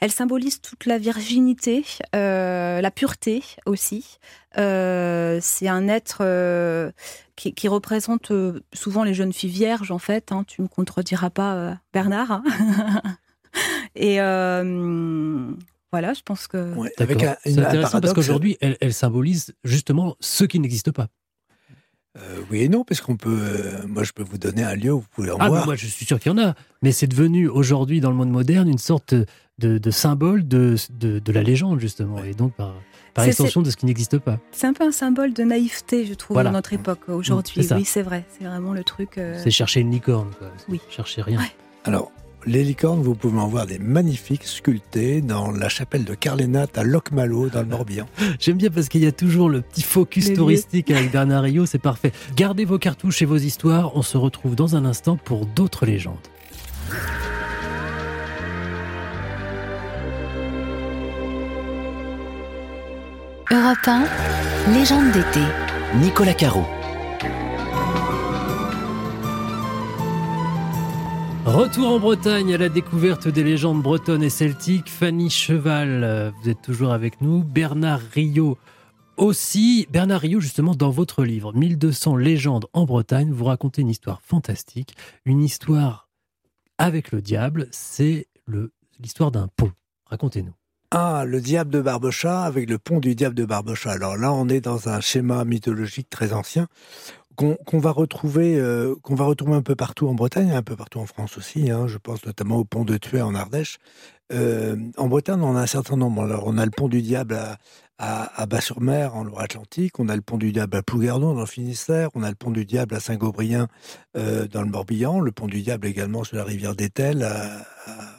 Elle 0.00 0.10
symbolise 0.10 0.60
toute 0.60 0.86
la 0.86 0.98
virginité, 0.98 1.84
euh, 2.14 2.80
la 2.80 2.90
pureté 2.90 3.42
aussi. 3.66 4.18
Euh, 4.58 5.38
c'est 5.42 5.68
un 5.68 5.86
être 5.88 6.18
euh, 6.22 6.90
qui, 7.36 7.52
qui 7.54 7.68
représente 7.68 8.30
euh, 8.30 8.60
souvent 8.72 9.04
les 9.04 9.14
jeunes 9.14 9.32
filles 9.32 9.50
vierges, 9.50 9.90
en 9.90 9.98
fait. 9.98 10.32
hein. 10.32 10.44
tu 10.46 10.60
ne 10.60 10.64
me 10.64 10.68
contrediras 10.68 11.30
pas, 11.30 11.54
euh, 11.54 11.74
Bernard. 11.92 12.30
hein. 12.32 12.42
Et 13.96 14.20
euh, 14.20 15.50
voilà, 15.92 16.14
je 16.14 16.20
pense 16.24 16.46
que. 16.46 16.74
Ouais, 16.74 16.92
D'accord. 16.96 17.16
avec 17.16 17.22
un, 17.24 17.36
C'est 17.44 17.58
un 17.58 17.64
intéressant 17.64 18.00
parce 18.00 18.14
qu'aujourd'hui, 18.14 18.56
elle, 18.60 18.76
elle 18.80 18.94
symbolise 18.94 19.52
justement 19.64 20.16
ce 20.20 20.44
qui 20.44 20.60
n'existe 20.60 20.92
pas. 20.92 21.08
Euh, 22.18 22.40
oui 22.50 22.62
et 22.62 22.68
non, 22.68 22.84
parce 22.84 23.00
qu'on 23.00 23.16
peut. 23.16 23.38
euh, 23.40 23.86
moi, 23.86 24.02
je 24.04 24.12
peux 24.12 24.22
vous 24.24 24.38
donner 24.38 24.62
un 24.64 24.74
lieu 24.74 24.92
où 24.92 25.00
vous 25.00 25.06
pouvez 25.12 25.30
en 25.30 25.36
Ah, 25.38 25.48
voir. 25.48 25.64
moi, 25.66 25.76
je 25.76 25.86
suis 25.86 26.04
sûr 26.06 26.18
qu'il 26.18 26.32
y 26.32 26.34
en 26.34 26.38
a. 26.38 26.54
Mais 26.82 26.92
c'est 26.92 27.06
devenu 27.06 27.48
aujourd'hui, 27.48 28.00
dans 28.00 28.10
le 28.10 28.16
monde 28.16 28.30
moderne, 28.30 28.68
une 28.68 28.78
sorte 28.78 29.14
de, 29.60 29.78
de 29.78 29.90
symbole 29.90 30.46
de, 30.48 30.74
de, 30.98 31.18
de 31.18 31.32
la 31.32 31.42
légende, 31.42 31.78
justement. 31.80 32.22
Et 32.24 32.34
donc, 32.34 32.52
par, 32.54 32.74
par 33.14 33.24
extension, 33.24 33.60
de 33.62 33.70
ce 33.70 33.76
qui 33.76 33.86
n'existe 33.86 34.18
pas. 34.18 34.38
C'est 34.52 34.66
un 34.66 34.72
peu 34.72 34.84
un 34.84 34.92
symbole 34.92 35.32
de 35.32 35.42
naïveté, 35.44 36.06
je 36.06 36.14
trouve, 36.14 36.34
Voilà. 36.36 36.50
dans 36.50 36.56
notre 36.56 36.72
époque 36.72 37.08
aujourd'hui. 37.08 37.62
c'est 37.62 37.68
ça. 37.68 37.76
Oui, 37.76 37.84
c'est 37.84 38.02
vrai. 38.02 38.24
C'est 38.38 38.44
vraiment 38.46 38.72
le 38.72 38.82
truc. 38.84 39.18
euh, 39.18 39.38
C'est 39.42 39.50
chercher 39.50 39.80
une 39.80 39.90
licorne, 39.90 40.30
quoi. 40.38 40.48
Oui. 40.68 40.80
Chercher 40.90 41.22
rien. 41.22 41.38
Ouais. 41.38 41.50
Alors, 41.84 42.10
les 42.46 42.64
licornes, 42.64 43.02
vous 43.02 43.14
pouvez 43.14 43.38
en 43.38 43.48
voir 43.48 43.66
des 43.66 43.78
magnifiques 43.78 44.44
sculptés 44.44 45.20
dans 45.20 45.50
la 45.50 45.68
chapelle 45.68 46.04
de 46.06 46.14
Carlénat 46.14 46.68
à 46.74 46.84
Locmalo, 46.84 47.50
dans 47.50 47.60
le 47.60 47.66
Morbihan. 47.66 48.06
J'aime 48.40 48.56
bien 48.56 48.70
parce 48.70 48.88
qu'il 48.88 49.02
y 49.02 49.06
a 49.06 49.12
toujours 49.12 49.50
le 49.50 49.60
petit 49.60 49.82
focus 49.82 50.24
Les 50.24 50.30
lieux. 50.30 50.36
touristique 50.36 50.90
avec 50.90 51.10
Bernard 51.12 51.42
Rio, 51.42 51.66
c'est 51.66 51.78
parfait. 51.78 52.12
Gardez 52.36 52.64
vos 52.64 52.78
cartouches 52.78 53.20
et 53.20 53.26
vos 53.26 53.36
histoires. 53.36 53.94
On 53.96 54.02
se 54.02 54.16
retrouve 54.16 54.54
dans 54.54 54.74
un 54.76 54.84
instant 54.86 55.16
pour 55.16 55.44
d'autres 55.46 55.84
légendes. 55.84 56.16
Europe 63.52 63.78
1, 63.84 64.04
légende 64.72 65.10
d'été. 65.10 65.40
Nicolas 65.96 66.34
Caro. 66.34 66.62
Retour 71.44 71.88
en 71.88 71.98
Bretagne 71.98 72.54
à 72.54 72.58
la 72.58 72.68
découverte 72.68 73.26
des 73.26 73.42
légendes 73.42 73.82
bretonnes 73.82 74.22
et 74.22 74.30
celtiques. 74.30 74.88
Fanny 74.88 75.30
Cheval, 75.30 76.32
vous 76.40 76.48
êtes 76.48 76.62
toujours 76.62 76.92
avec 76.92 77.20
nous. 77.20 77.42
Bernard 77.42 78.02
Rio 78.14 78.56
aussi. 79.16 79.88
Bernard 79.90 80.20
Rio, 80.20 80.38
justement, 80.38 80.76
dans 80.76 80.90
votre 80.90 81.24
livre 81.24 81.52
1200 81.52 82.14
légendes 82.14 82.66
en 82.72 82.84
Bretagne, 82.84 83.32
vous 83.32 83.46
racontez 83.46 83.82
une 83.82 83.90
histoire 83.90 84.22
fantastique. 84.22 84.94
Une 85.24 85.42
histoire 85.42 86.08
avec 86.78 87.10
le 87.10 87.20
diable. 87.20 87.66
C'est 87.72 88.28
l'histoire 89.00 89.32
d'un 89.32 89.48
pont. 89.48 89.72
Racontez-nous. 90.06 90.54
Ah, 90.92 91.24
le 91.24 91.40
diable 91.40 91.70
de 91.70 91.80
Barbechat 91.80 92.42
avec 92.42 92.68
le 92.68 92.78
pont 92.78 92.98
du 92.98 93.14
diable 93.14 93.36
de 93.36 93.44
Barbechat. 93.44 93.92
Alors 93.92 94.16
là, 94.16 94.32
on 94.32 94.48
est 94.48 94.60
dans 94.60 94.88
un 94.88 95.00
schéma 95.00 95.44
mythologique 95.44 96.10
très 96.10 96.32
ancien 96.32 96.66
qu'on 97.36 97.78
va 97.78 97.90
retrouver, 97.90 98.56
euh, 98.58 98.94
qu'on 99.02 99.14
va 99.14 99.24
retrouver 99.24 99.54
un 99.54 99.62
peu 99.62 99.74
partout 99.74 100.08
en 100.08 100.14
Bretagne, 100.14 100.50
un 100.50 100.62
peu 100.62 100.76
partout 100.76 100.98
en 100.98 101.06
France 101.06 101.38
aussi. 101.38 101.70
hein. 101.70 101.86
je 101.86 101.96
pense 101.96 102.26
notamment 102.26 102.56
au 102.56 102.64
pont 102.64 102.84
de 102.84 102.98
Thuey 102.98 103.22
en 103.22 103.34
Ardèche. 103.34 103.78
Euh, 104.32 104.76
en 104.98 105.08
Bretagne, 105.08 105.40
on 105.42 105.56
a 105.56 105.60
un 105.62 105.66
certain 105.66 105.96
nombre. 105.96 106.22
Alors, 106.24 106.44
on 106.46 106.58
a 106.58 106.64
le 106.66 106.70
pont 106.70 106.88
du 106.88 107.00
diable 107.00 107.38
à, 108.02 108.46
Bas-sur-Mer, 108.46 109.14
en 109.14 109.24
Loire-Atlantique. 109.24 110.00
On 110.00 110.08
a 110.08 110.16
le 110.16 110.22
pont 110.22 110.38
du 110.38 110.52
diable 110.52 110.76
à 110.78 110.82
Plougardon, 110.82 111.34
dans 111.34 111.40
le 111.40 111.46
Finistère. 111.46 112.08
On 112.14 112.22
a 112.22 112.30
le 112.30 112.34
pont 112.34 112.50
du 112.50 112.64
diable 112.64 112.94
à 112.94 113.00
Saint-Gobrien, 113.00 113.68
euh, 114.16 114.48
dans 114.48 114.62
le 114.62 114.70
Morbihan. 114.70 115.20
Le 115.20 115.32
pont 115.32 115.46
du 115.46 115.60
diable 115.60 115.86
également 115.86 116.24
sur 116.24 116.36
la 116.38 116.44
rivière 116.44 116.74
d'Etel, 116.74 117.22
à, 117.22 117.66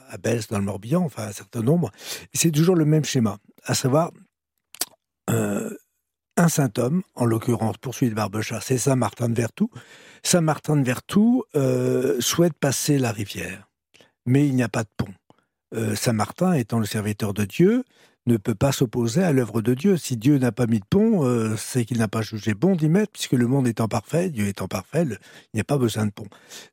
à, 0.10 0.18
dans 0.18 0.60
le 0.60 0.66
Morbihan. 0.66 1.04
Enfin, 1.04 1.24
un 1.24 1.32
certain 1.32 1.62
nombre. 1.62 1.90
C'est 2.32 2.52
toujours 2.52 2.76
le 2.76 2.86
même 2.86 3.06
schéma, 3.06 3.38
à 3.66 3.74
savoir 3.74 4.12
euh, 5.32 5.76
un 6.38 6.48
saint 6.48 6.72
homme, 6.78 7.02
en 7.16 7.26
l'occurrence 7.26 7.78
poursuivi 7.78 8.12
de 8.12 8.16
Barbechat, 8.16 8.62
c'est 8.62 8.78
Saint 8.78 8.96
Martin 8.96 9.30
de 9.30 9.34
Vertou. 9.34 9.70
Saint 10.24 10.42
Martin 10.42 10.78
de 10.78 10.84
Vertou 10.84 11.44
euh, 11.56 12.22
souhaite 12.22 12.54
passer 12.54 12.98
la 13.00 13.12
rivière, 13.12 13.68
mais 14.26 14.48
il 14.48 14.56
n'y 14.56 14.64
a 14.64 14.70
pas 14.70 14.84
de 14.84 14.90
pont. 14.96 15.14
Euh, 15.74 15.96
Saint 15.96 16.14
Martin, 16.14 16.54
étant 16.54 16.80
le 16.80 16.86
serviteur 16.86 17.34
de 17.34 17.46
Dieu, 17.46 17.84
ne 18.28 18.38
peut 18.38 18.56
pas 18.56 18.72
s'opposer 18.72 19.24
à 19.24 19.32
l'œuvre 19.32 19.62
de 19.62 19.74
Dieu. 19.74 19.98
Si 19.98 20.16
Dieu 20.16 20.38
n'a 20.38 20.52
pas 20.52 20.68
mis 20.68 20.80
de 20.80 20.86
pont, 20.90 21.26
euh, 21.26 21.56
c'est 21.58 21.86
qu'il 21.86 21.98
n'a 21.98 22.08
pas 22.08 22.22
jugé 22.22 22.54
bon 22.54 22.76
d'y 22.76 22.88
mettre, 22.88 23.12
puisque 23.12 23.34
le 23.34 23.48
monde 23.48 23.68
étant 23.68 23.88
parfait, 23.88 24.30
Dieu 24.30 24.48
étant 24.48 24.68
parfait, 24.68 25.06
le- 25.06 25.18
il 25.54 25.56
n'y 25.58 25.62
a 25.62 25.64
pas 25.64 25.78
besoin 25.78 26.06
de 26.06 26.12
pont. 26.12 26.28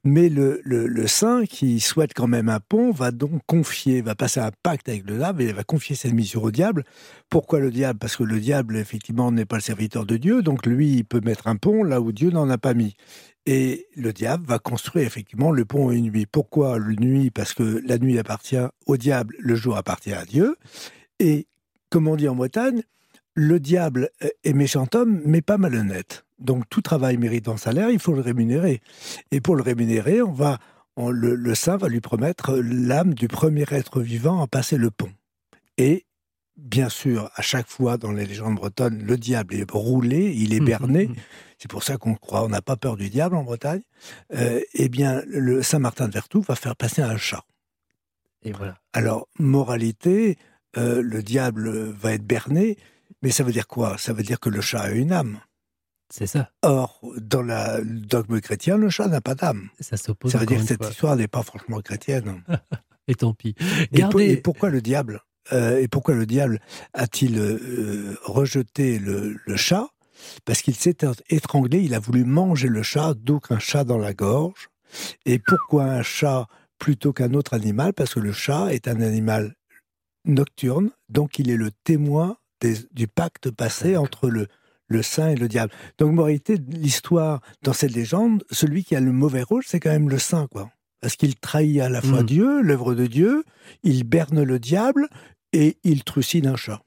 Mais 0.04 0.28
le, 0.28 0.60
le, 0.64 0.86
le 0.86 1.06
saint, 1.06 1.44
qui 1.46 1.80
souhaite 1.80 2.12
quand 2.14 2.26
même 2.28 2.48
un 2.50 2.60
pont, 2.60 2.90
va 2.92 3.10
donc 3.10 3.40
confier, 3.46 4.02
va 4.02 4.14
passer 4.14 4.40
un 4.40 4.50
pacte 4.62 4.88
avec 4.88 5.08
le 5.08 5.16
diable, 5.16 5.42
et 5.42 5.52
va 5.52 5.64
confier 5.64 5.96
cette 5.96 6.12
mission 6.12 6.42
au 6.42 6.50
diable. 6.50 6.84
Pourquoi 7.30 7.60
le 7.60 7.70
diable? 7.70 7.98
Parce 7.98 8.16
que 8.16 8.24
le 8.24 8.40
diable, 8.40 8.76
effectivement, 8.76 9.32
n'est 9.32 9.46
pas 9.46 9.56
le 9.56 9.62
serviteur 9.62 10.04
de 10.04 10.18
Dieu, 10.18 10.42
donc 10.42 10.66
lui, 10.66 10.96
il 10.96 11.04
peut 11.04 11.20
mettre 11.24 11.46
un 11.46 11.56
pont 11.56 11.82
là 11.82 12.00
où 12.00 12.12
Dieu 12.12 12.30
n'en 12.30 12.50
a 12.50 12.58
pas 12.58 12.74
mis. 12.74 12.94
Et 13.46 13.86
le 13.96 14.12
diable 14.12 14.44
va 14.46 14.58
construire 14.58 15.06
effectivement 15.06 15.50
le 15.50 15.64
pont 15.64 15.90
une 15.90 16.10
nuit. 16.10 16.26
Pourquoi 16.26 16.78
la 16.78 16.94
nuit? 16.96 17.30
Parce 17.30 17.54
que 17.54 17.82
la 17.86 17.96
nuit 17.96 18.18
appartient 18.18 18.58
au 18.84 18.98
diable, 18.98 19.34
le 19.38 19.54
jour 19.54 19.78
appartient 19.78 20.12
à 20.12 20.26
Dieu. 20.26 20.56
Et 21.18 21.46
comme 21.90 22.08
on 22.08 22.16
dit 22.16 22.28
en 22.28 22.34
Bretagne, 22.34 22.82
le 23.34 23.60
diable 23.60 24.10
est 24.44 24.52
méchant 24.52 24.86
homme, 24.94 25.20
mais 25.24 25.42
pas 25.42 25.58
malhonnête. 25.58 26.24
Donc 26.38 26.64
tout 26.68 26.82
travail 26.82 27.16
mérite 27.16 27.48
un 27.48 27.56
salaire, 27.56 27.90
il 27.90 27.98
faut 27.98 28.12
le 28.12 28.20
rémunérer. 28.20 28.80
Et 29.30 29.40
pour 29.40 29.56
le 29.56 29.62
rémunérer, 29.62 30.22
on 30.22 30.32
va, 30.32 30.58
on- 30.96 31.10
le, 31.10 31.34
le 31.34 31.54
saint 31.54 31.76
va 31.76 31.88
lui 31.88 32.00
promettre 32.00 32.56
l'âme 32.56 33.14
du 33.14 33.28
premier 33.28 33.64
être 33.70 34.00
vivant 34.00 34.42
à 34.42 34.46
passer 34.46 34.76
le 34.76 34.90
pont. 34.90 35.10
Et 35.76 36.04
bien 36.56 36.88
sûr, 36.88 37.30
à 37.34 37.42
chaque 37.42 37.68
fois 37.68 37.96
dans 37.96 38.10
les 38.12 38.26
légendes 38.26 38.56
bretonnes, 38.56 39.02
le 39.04 39.16
diable 39.16 39.54
est 39.54 39.70
roulé, 39.70 40.32
il 40.36 40.52
est 40.54 40.60
berné. 40.60 41.10
C'est 41.58 41.70
pour 41.70 41.82
ça 41.82 41.96
qu'on 41.96 42.14
croit, 42.14 42.44
on 42.44 42.48
n'a 42.48 42.62
pas 42.62 42.76
peur 42.76 42.96
du 42.96 43.08
diable 43.10 43.36
en 43.36 43.42
Bretagne. 43.44 43.82
Euh, 44.34 44.60
eh 44.74 44.88
bien, 44.88 45.22
le 45.26 45.62
Saint 45.62 45.78
Martin 45.80 46.06
de 46.08 46.12
Vertou 46.12 46.40
va 46.42 46.54
faire 46.56 46.76
passer 46.76 47.02
un 47.02 47.16
chat. 47.16 47.44
Et 48.42 48.52
voilà. 48.52 48.76
Alors, 48.92 49.28
moralité, 49.40 50.36
euh, 50.78 51.02
le 51.02 51.22
diable 51.22 51.70
va 51.90 52.12
être 52.14 52.24
berné, 52.26 52.76
mais 53.22 53.30
ça 53.30 53.42
veut 53.44 53.52
dire 53.52 53.66
quoi? 53.66 53.96
Ça 53.98 54.12
veut 54.12 54.22
dire 54.22 54.40
que 54.40 54.48
le 54.50 54.60
chat 54.60 54.80
a 54.80 54.90
une 54.90 55.12
âme. 55.12 55.40
C'est 56.10 56.26
ça. 56.26 56.50
Or, 56.62 57.00
dans 57.20 57.42
la- 57.42 57.80
le 57.80 58.00
dogme 58.00 58.40
chrétien, 58.40 58.76
le 58.78 58.88
chat 58.88 59.08
n'a 59.08 59.20
pas 59.20 59.34
d'âme. 59.34 59.68
Ça 59.80 59.96
s'oppose 59.96 60.32
Ça 60.32 60.38
veut 60.38 60.46
dire 60.46 60.60
que 60.60 60.66
cette 60.66 60.82
fois. 60.82 60.90
histoire 60.90 61.16
n'est 61.16 61.28
pas 61.28 61.42
franchement 61.42 61.80
chrétienne. 61.80 62.42
Et 63.08 63.14
tant 63.14 63.34
pis. 63.34 63.54
Et, 63.58 63.86
pour- 63.88 63.98
Gardez. 63.98 64.24
et 64.32 64.36
pourquoi 64.36 64.70
le 64.70 64.80
diable 64.82 65.22
euh, 65.52 65.78
Et 65.80 65.88
pourquoi 65.88 66.14
le 66.14 66.26
diable 66.26 66.60
a-t-il 66.94 67.38
euh, 67.38 68.16
rejeté 68.24 68.98
le, 68.98 69.36
le 69.46 69.56
chat? 69.56 69.88
Parce 70.44 70.62
qu'il 70.62 70.74
s'est 70.74 70.96
étranglé, 71.30 71.80
il 71.80 71.94
a 71.94 71.98
voulu 72.00 72.24
manger 72.24 72.68
le 72.68 72.82
chat, 72.82 73.14
donc 73.14 73.50
un 73.50 73.58
chat 73.58 73.84
dans 73.84 73.98
la 73.98 74.12
gorge. 74.14 74.68
Et 75.26 75.38
pourquoi 75.38 75.84
un 75.84 76.02
chat 76.02 76.48
plutôt 76.78 77.12
qu'un 77.12 77.34
autre 77.34 77.54
animal? 77.54 77.92
Parce 77.92 78.14
que 78.14 78.20
le 78.20 78.32
chat 78.32 78.72
est 78.74 78.88
un 78.88 79.00
animal 79.00 79.54
nocturne, 80.28 80.90
donc 81.08 81.38
il 81.38 81.50
est 81.50 81.56
le 81.56 81.70
témoin 81.84 82.36
du 82.92 83.08
pacte 83.08 83.50
passé 83.50 83.96
entre 83.96 84.28
le, 84.28 84.46
le 84.88 85.02
saint 85.02 85.30
et 85.30 85.36
le 85.36 85.48
diable. 85.48 85.72
Donc, 85.98 86.12
moralité, 86.12 86.56
l'histoire, 86.68 87.40
dans 87.62 87.72
cette 87.72 87.94
légende, 87.94 88.44
celui 88.50 88.84
qui 88.84 88.96
a 88.96 89.00
le 89.00 89.12
mauvais 89.12 89.42
rôle, 89.42 89.62
c'est 89.64 89.80
quand 89.80 89.90
même 89.90 90.08
le 90.08 90.18
saint, 90.18 90.46
quoi. 90.48 90.70
Parce 91.00 91.14
qu'il 91.14 91.36
trahit 91.36 91.80
à 91.80 91.88
la 91.88 92.02
fois 92.02 92.22
Mm. 92.22 92.26
Dieu, 92.26 92.60
l'œuvre 92.62 92.94
de 92.94 93.06
Dieu, 93.06 93.44
il 93.84 94.02
berne 94.02 94.42
le 94.42 94.58
diable 94.58 95.08
et 95.52 95.76
il 95.84 96.02
trucide 96.02 96.46
un 96.46 96.56
chat. 96.56 96.82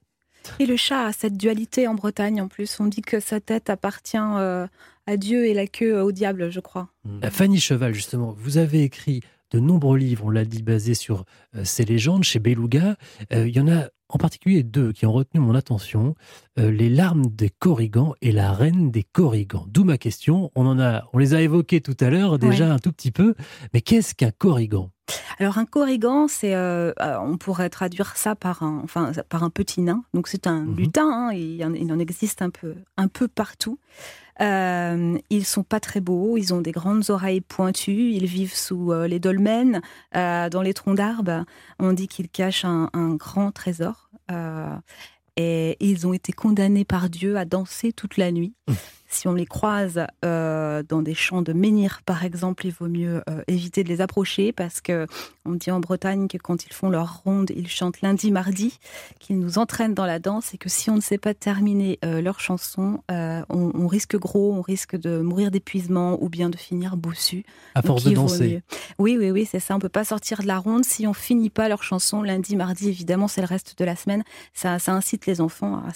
Et 0.59 0.65
le 0.65 0.75
chat 0.75 1.05
a 1.05 1.13
cette 1.13 1.37
dualité 1.37 1.87
en 1.87 1.93
Bretagne 1.93 2.41
en 2.41 2.47
plus. 2.47 2.79
On 2.79 2.87
dit 2.87 3.01
que 3.01 3.19
sa 3.19 3.39
tête 3.39 3.69
appartient 3.69 4.17
euh, 4.17 4.67
à 5.07 5.15
Dieu 5.15 5.45
et 5.45 5.53
la 5.53 5.67
queue 5.67 6.01
au 6.01 6.11
diable, 6.11 6.51
je 6.51 6.59
crois. 6.59 6.89
Euh, 7.23 7.29
Fanny 7.29 7.59
Cheval, 7.59 7.93
justement, 7.93 8.35
vous 8.37 8.57
avez 8.57 8.83
écrit 8.83 9.21
de 9.51 9.59
nombreux 9.59 9.97
livres, 9.97 10.25
on 10.25 10.29
l'a 10.29 10.45
dit, 10.45 10.63
basés 10.63 10.93
sur 10.93 11.25
euh, 11.55 11.63
ces 11.63 11.85
légendes 11.85 12.23
chez 12.23 12.39
Beluga. 12.39 12.95
Euh, 13.33 13.47
il 13.47 13.55
y 13.55 13.59
en 13.59 13.67
a 13.67 13.87
en 14.09 14.17
particulier 14.17 14.63
deux 14.63 14.91
qui 14.91 15.05
ont 15.05 15.13
retenu 15.13 15.39
mon 15.39 15.55
attention 15.55 16.15
euh, 16.59 16.69
Les 16.69 16.89
larmes 16.89 17.27
des 17.27 17.49
Corrigans 17.49 18.13
et 18.21 18.31
La 18.33 18.51
reine 18.51 18.91
des 18.91 19.03
Corrigans. 19.03 19.65
D'où 19.69 19.83
ma 19.85 19.97
question. 19.97 20.51
On, 20.55 20.65
en 20.65 20.79
a, 20.79 21.03
on 21.13 21.17
les 21.17 21.33
a 21.33 21.41
évoqués 21.41 21.79
tout 21.81 21.95
à 22.01 22.09
l'heure 22.09 22.37
déjà 22.39 22.73
un 22.73 22.79
tout 22.79 22.91
petit 22.91 23.11
peu. 23.11 23.35
Mais 23.73 23.79
qu'est-ce 23.81 24.13
qu'un 24.13 24.31
Corrigan 24.31 24.91
Alors 25.39 25.57
un 25.57 25.65
corrigan, 25.65 26.27
c'est, 26.27 26.53
euh, 26.55 26.91
on 27.21 27.37
pourrait 27.37 27.69
traduire 27.69 28.17
ça 28.17 28.35
par 28.35 28.63
un, 28.63 28.81
enfin, 28.83 29.11
par 29.29 29.43
un 29.43 29.49
petit 29.49 29.79
nain. 29.81 30.03
Donc 30.13 30.27
c'est 30.27 30.45
un 30.47 30.65
Mhm. 30.65 30.75
lutin. 30.75 31.09
hein, 31.09 31.31
il, 31.33 31.63
en, 31.63 31.73
il 31.73 31.91
en 31.93 31.99
existe 31.99 32.41
un 32.41 32.49
peu, 32.49 32.75
un 32.97 33.07
peu 33.07 33.27
partout. 33.29 33.79
Euh, 34.41 35.17
ils 35.29 35.45
sont 35.45 35.63
pas 35.63 35.79
très 35.79 36.01
beaux. 36.01 36.37
Ils 36.37 36.53
ont 36.53 36.61
des 36.61 36.71
grandes 36.71 37.09
oreilles 37.09 37.41
pointues. 37.41 38.11
Ils 38.11 38.25
vivent 38.25 38.55
sous 38.55 38.91
euh, 38.91 39.07
les 39.07 39.19
dolmens, 39.19 39.81
euh, 40.15 40.49
dans 40.49 40.61
les 40.61 40.73
troncs 40.73 40.97
d'arbres. 40.97 41.45
On 41.79 41.93
dit 41.93 42.07
qu'ils 42.07 42.29
cachent 42.29 42.65
un, 42.65 42.89
grand 43.15 43.51
trésor. 43.51 44.09
Euh, 44.31 44.75
et 45.37 45.77
ils 45.79 46.07
ont 46.07 46.13
été 46.13 46.33
condamnés 46.33 46.85
par 46.85 47.09
Dieu 47.09 47.37
à 47.37 47.45
danser 47.45 47.93
toute 47.93 48.17
la 48.17 48.31
nuit. 48.31 48.53
Si 49.11 49.27
on 49.27 49.33
les 49.33 49.45
croise 49.45 50.05
euh, 50.25 50.83
dans 50.83 51.01
des 51.01 51.13
champs 51.13 51.41
de 51.41 51.53
menhir, 51.53 52.01
par 52.05 52.23
exemple, 52.23 52.65
il 52.65 52.73
vaut 52.73 52.87
mieux 52.87 53.23
euh, 53.29 53.43
éviter 53.47 53.83
de 53.83 53.89
les 53.89 54.01
approcher 54.01 54.51
parce 54.51 54.81
que 54.81 55.07
on 55.45 55.53
dit 55.53 55.71
en 55.71 55.79
Bretagne 55.79 56.27
que 56.27 56.37
quand 56.37 56.65
ils 56.65 56.73
font 56.73 56.89
leur 56.89 57.21
ronde, 57.23 57.51
ils 57.55 57.67
chantent 57.67 58.01
lundi, 58.01 58.31
mardi, 58.31 58.79
qu'ils 59.19 59.39
nous 59.39 59.57
entraînent 59.57 59.95
dans 59.95 60.05
la 60.05 60.19
danse 60.19 60.53
et 60.53 60.57
que 60.57 60.69
si 60.69 60.89
on 60.89 60.95
ne 60.95 61.01
sait 61.01 61.17
pas 61.17 61.33
terminer 61.33 61.97
euh, 62.05 62.21
leur 62.21 62.39
chanson, 62.39 63.01
on, 63.09 63.45
on 63.49 63.87
risque 63.87 64.17
gros, 64.17 64.53
on 64.53 64.61
risque 64.61 64.95
de 64.95 65.19
mourir 65.19 65.51
d'épuisement 65.51 66.21
ou 66.21 66.29
bien 66.29 66.49
de 66.49 66.57
finir 66.57 66.95
bossu. 66.95 67.43
À 67.75 67.81
force 67.81 68.03
de 68.03 68.11
danser. 68.11 68.61
Oui, 68.99 69.17
oui, 69.19 69.31
oui, 69.31 69.47
c'est 69.49 69.59
ça. 69.59 69.75
On 69.75 69.79
peut 69.79 69.89
pas 69.89 70.05
sortir 70.05 70.41
de 70.41 70.47
la 70.47 70.59
ronde 70.59 70.85
si 70.85 71.07
on 71.07 71.13
finit 71.13 71.49
pas 71.49 71.69
leur 71.69 71.83
chanson 71.83 72.21
lundi, 72.21 72.55
mardi. 72.55 72.89
Évidemment, 72.89 73.27
c'est 73.27 73.41
le 73.41 73.47
reste 73.47 73.77
de 73.79 73.85
la 73.85 73.95
semaine. 73.95 74.23
Ça, 74.53 74.79
ça 74.79 74.93
incite 74.93 75.25
les 75.25 75.41
enfants 75.41 75.77
à 75.87 75.91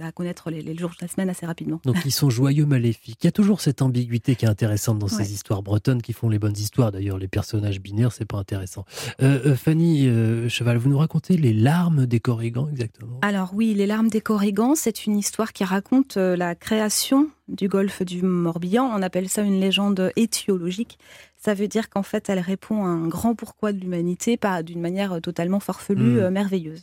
à 0.00 0.12
connaître 0.12 0.50
les, 0.50 0.62
les 0.62 0.76
jours 0.76 0.90
de 0.90 0.96
la 1.00 1.08
semaine 1.08 1.30
assez 1.30 1.46
rapidement. 1.46 1.80
Donc 1.84 1.96
ils 2.04 2.12
sont 2.12 2.30
joyeux 2.36 2.66
maléfiques. 2.66 3.18
Il 3.22 3.26
y 3.26 3.28
a 3.28 3.32
toujours 3.32 3.60
cette 3.60 3.80
ambiguïté 3.82 4.36
qui 4.36 4.44
est 4.44 4.48
intéressante 4.48 4.98
dans 4.98 5.06
Ouais. 5.08 5.24
ces 5.24 5.32
histoires 5.32 5.62
bretonnes 5.62 6.02
qui 6.02 6.12
font 6.12 6.28
les 6.28 6.38
bonnes 6.38 6.56
histoires. 6.56 6.92
D'ailleurs, 6.92 7.18
les 7.18 7.28
personnages 7.28 7.80
binaires, 7.80 8.12
c'est 8.12 8.24
pas 8.26 8.36
intéressant. 8.38 8.84
Euh, 9.22 9.40
euh, 9.46 9.56
Fanny 9.56 10.06
euh, 10.08 10.48
Cheval, 10.48 10.76
vous 10.76 10.88
nous 10.90 10.98
racontez 10.98 11.36
les 11.36 11.52
larmes 11.54 12.04
des 12.06 12.20
Corrigans 12.20 12.68
exactement? 12.70 13.18
Alors 13.22 13.52
oui, 13.54 13.74
Les 13.74 13.86
larmes 13.86 14.08
des 14.08 14.20
Corrigans, 14.20 14.74
c'est 14.76 15.06
une 15.06 15.16
histoire 15.18 15.52
qui 15.52 15.64
raconte 15.64 16.16
la 16.16 16.54
création 16.54 17.28
du 17.48 17.68
golfe 17.68 18.02
du 18.02 18.22
Morbihan. 18.22 18.84
On 18.92 19.02
appelle 19.02 19.28
ça 19.28 19.42
une 19.42 19.60
légende 19.60 20.12
étiologique. 20.16 20.98
Ça 21.38 21.54
veut 21.54 21.68
dire 21.68 21.88
qu'en 21.90 22.02
fait, 22.02 22.28
elle 22.28 22.40
répond 22.40 22.84
à 22.84 22.88
un 22.88 23.06
grand 23.06 23.34
pourquoi 23.34 23.72
de 23.72 23.78
l'humanité, 23.80 24.36
pas 24.36 24.62
d'une 24.62 24.80
manière 24.80 25.20
totalement 25.22 25.60
farfelue, 25.60 26.14
Mm. 26.16 26.18
euh, 26.18 26.30
merveilleuse. 26.30 26.82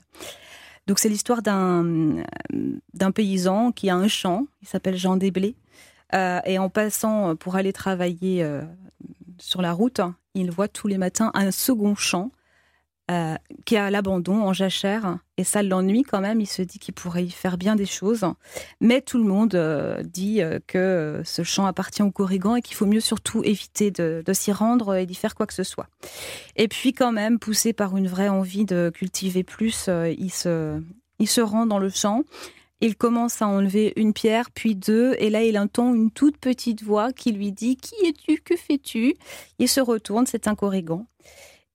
Donc 0.87 0.99
c'est 0.99 1.09
l'histoire 1.09 1.41
d'un 1.41 1.85
euh, 1.85 2.23
d'un 2.93 3.11
paysan 3.11 3.71
qui 3.71 3.89
a 3.89 3.95
un 3.95 4.07
champ, 4.07 4.47
il 4.61 4.67
s'appelle 4.67 4.97
Jean 4.97 5.17
Desblés, 5.17 5.55
Euh, 6.13 6.41
et 6.45 6.59
en 6.59 6.69
passant 6.69 7.35
pour 7.35 7.55
aller 7.55 7.73
travailler 7.73 8.43
euh, 8.43 8.61
sur 9.39 9.63
la 9.63 9.73
route, 9.73 9.99
il 10.35 10.51
voit 10.51 10.67
tous 10.67 10.87
les 10.87 10.99
matins 10.99 11.31
un 11.33 11.49
second 11.49 11.95
champ 11.95 12.29
euh, 13.11 13.35
qui 13.65 13.75
est 13.75 13.79
à 13.79 13.91
l'abandon, 13.91 14.43
en 14.43 14.53
jachère, 14.53 15.17
et 15.35 15.43
ça 15.43 15.61
l'ennuie 15.61 16.03
quand 16.03 16.21
même. 16.21 16.39
Il 16.39 16.47
se 16.47 16.61
dit 16.61 16.79
qu'il 16.79 16.93
pourrait 16.93 17.25
y 17.25 17.31
faire 17.31 17.57
bien 17.57 17.75
des 17.75 17.85
choses, 17.85 18.25
mais 18.79 19.01
tout 19.01 19.17
le 19.17 19.25
monde 19.25 19.55
euh, 19.55 20.01
dit 20.03 20.41
euh, 20.41 20.59
que 20.67 21.21
ce 21.25 21.43
champ 21.43 21.65
appartient 21.65 22.01
aux 22.01 22.11
Corrigans 22.11 22.55
et 22.55 22.61
qu'il 22.61 22.77
faut 22.77 22.85
mieux 22.85 23.01
surtout 23.01 23.43
éviter 23.43 23.91
de, 23.91 24.23
s'y 24.31 24.53
rendre 24.53 24.95
et 24.95 25.05
d'y 25.05 25.15
faire 25.15 25.35
quoi 25.35 25.45
que 25.45 25.53
ce 25.53 25.63
soit. 25.63 25.87
Et 26.55 26.69
puis 26.69 26.93
quand 26.93 27.11
même, 27.11 27.39
poussé 27.39 27.73
par 27.73 27.97
une 27.97 28.07
vraie 28.07 28.29
envie 28.29 28.63
de 28.63 28.89
cultiver 28.93 29.43
plus, 29.43 29.71
se, 29.71 30.81
il 31.19 31.27
se 31.27 31.41
rend 31.41 31.65
dans 31.65 31.79
le 31.79 31.89
champ. 31.89 32.23
Il 32.79 32.95
commence 32.95 33.41
à 33.41 33.47
enlever 33.47 33.91
une 33.97 34.13
pierre, 34.13 34.49
puis 34.49 34.75
deux, 34.75 35.15
et 35.19 35.29
là 35.29 35.43
il 35.43 35.57
entend 35.59 35.93
une 35.93 36.09
toute 36.09 36.37
petite 36.37 36.83
voix 36.83 37.11
qui 37.11 37.33
lui 37.33 37.51
dit 37.51 37.75
Qui 37.75 37.95
es-tu? 38.05 38.41
Que 38.41 38.55
fais-tu 38.55 39.15
Il 39.59 39.67
se 39.67 39.81
retourne, 39.81 40.25
c'est 40.25 40.47
un 40.47 40.55
Corrigan. 40.55 41.05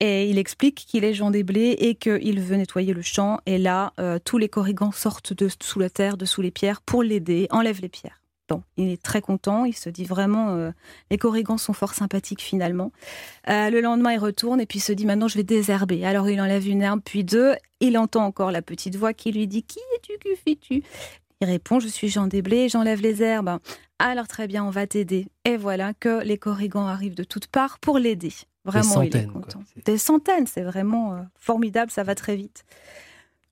Et 0.01 0.31
il 0.31 0.39
explique 0.39 0.87
qu'il 0.87 1.05
est 1.05 1.15
Jean 1.15 1.31
des 1.31 1.43
Blés 1.43 1.75
et 1.79 1.95
qu'il 1.97 2.41
veut 2.41 2.57
nettoyer 2.57 2.95
le 2.95 3.03
champ. 3.03 3.41
Et 3.47 3.59
là, 3.59 3.93
euh, 3.99 4.19
tous 4.25 4.39
les 4.39 4.49
corrigans 4.49 4.93
sortent 4.93 5.33
de 5.33 5.49
sous 5.61 5.81
la 5.81 5.91
terre, 5.91 6.17
de 6.17 6.25
sous 6.25 6.41
les 6.41 6.53
pierres, 6.53 6.83
pour 6.83 7.03
l'aider, 7.03 7.49
enlèvent 7.51 7.81
les 7.81 7.89
pierres. 7.89 8.23
Bon, 8.49 8.63
il 8.79 8.89
est 8.89 9.03
très 9.03 9.21
content, 9.21 9.67
il 9.67 9.75
se 9.75 9.91
dit 9.91 10.05
vraiment, 10.05 10.55
euh, 10.55 10.71
les 11.11 11.19
corrigans 11.19 11.59
sont 11.59 11.75
fort 11.75 11.93
sympathiques 11.93 12.41
finalement. 12.41 12.93
Euh, 13.49 13.69
le 13.69 13.83
lendemain, 13.83 14.13
il 14.13 14.19
retourne 14.19 14.59
et 14.59 14.65
puis 14.65 14.79
il 14.79 14.83
se 14.83 14.93
dit, 14.93 15.05
maintenant 15.05 15.29
je 15.29 15.37
vais 15.37 15.43
désherber. 15.43 16.07
Alors 16.07 16.31
il 16.31 16.41
enlève 16.41 16.67
une 16.67 16.81
herbe, 16.81 17.01
puis 17.05 17.25
deux. 17.25 17.57
Il 17.81 17.99
entend 17.99 18.25
encore 18.25 18.51
la 18.51 18.63
petite 18.63 18.97
voix 18.97 19.13
qui 19.13 19.33
lui 19.33 19.47
dit, 19.47 19.65
qui 19.65 19.81
es-tu, 19.97 20.13
que 20.19 20.35
fais-tu? 20.35 20.83
Il 21.41 21.47
répond, 21.47 21.79
je 21.79 21.89
suis 21.89 22.09
Jean 22.09 22.27
des 22.27 22.41
Blés, 22.41 22.71
j'enlève 22.71 23.03
les 23.03 23.23
herbes. 23.23 23.59
Alors 23.99 24.29
très 24.29 24.47
bien, 24.47 24.65
on 24.65 24.71
va 24.71 24.87
t'aider. 24.87 25.27
Et 25.45 25.59
voilà 25.59 25.93
que 25.93 26.23
les 26.25 26.39
corrigans 26.39 26.87
arrivent 26.87 27.17
de 27.17 27.25
toutes 27.25 27.49
parts 27.49 27.79
pour 27.79 27.99
l'aider. 27.99 28.33
Vraiment, 28.69 29.03
il 29.03 29.17
est 29.17 29.27
quoi. 29.27 29.41
content. 29.41 29.63
Des 29.85 29.99
centaines, 29.99 30.47
c'est 30.47 30.63
vraiment 30.63 31.15
euh, 31.15 31.19
formidable, 31.37 31.91
ça 31.91 32.03
va 32.03 32.15
très 32.15 32.37
vite. 32.37 32.65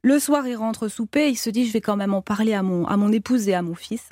Le 0.03 0.19
soir, 0.19 0.47
il 0.47 0.55
rentre 0.55 0.89
souper, 0.89 1.31
il 1.31 1.37
se 1.37 1.51
dit, 1.51 1.67
je 1.67 1.73
vais 1.73 1.81
quand 1.81 1.97
même 1.97 2.15
en 2.15 2.23
parler 2.23 2.55
à 2.55 2.63
mon, 2.63 2.87
à 2.87 2.97
mon 2.97 3.11
épouse 3.11 3.49
et 3.49 3.55
à 3.55 3.63
mon 3.63 3.75
fils. 3.75 4.09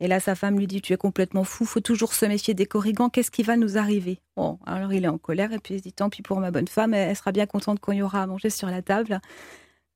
Et 0.00 0.08
là, 0.08 0.20
sa 0.20 0.34
femme 0.34 0.58
lui 0.58 0.66
dit, 0.66 0.80
tu 0.80 0.92
es 0.92 0.96
complètement 0.96 1.44
fou, 1.44 1.64
faut 1.64 1.80
toujours 1.80 2.12
se 2.14 2.24
méfier 2.26 2.54
des 2.54 2.66
corrigans, 2.66 3.10
qu'est-ce 3.10 3.30
qui 3.30 3.42
va 3.42 3.56
nous 3.56 3.78
arriver? 3.78 4.20
Bon, 4.36 4.58
alors 4.66 4.92
il 4.92 5.04
est 5.04 5.08
en 5.08 5.18
colère 5.18 5.52
et 5.52 5.58
puis 5.58 5.74
il 5.74 5.78
se 5.78 5.82
dit, 5.82 5.92
tant 5.92 6.08
pis 6.08 6.22
pour 6.22 6.40
ma 6.40 6.50
bonne 6.50 6.68
femme, 6.68 6.94
elle 6.94 7.14
sera 7.14 7.32
bien 7.32 7.46
contente 7.46 7.78
il 7.88 7.94
y 7.94 8.02
aura 8.02 8.22
à 8.22 8.26
manger 8.26 8.50
sur 8.50 8.68
la 8.68 8.82
table. 8.82 9.20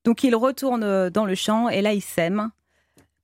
Donc 0.05 0.25
il 0.25 0.35
retourne 0.35 0.83
euh, 0.83 1.11
dans 1.11 1.25
le 1.25 1.35
champ 1.35 1.69
et 1.69 1.83
là, 1.83 1.93
il 1.93 2.03
sème. 2.03 2.51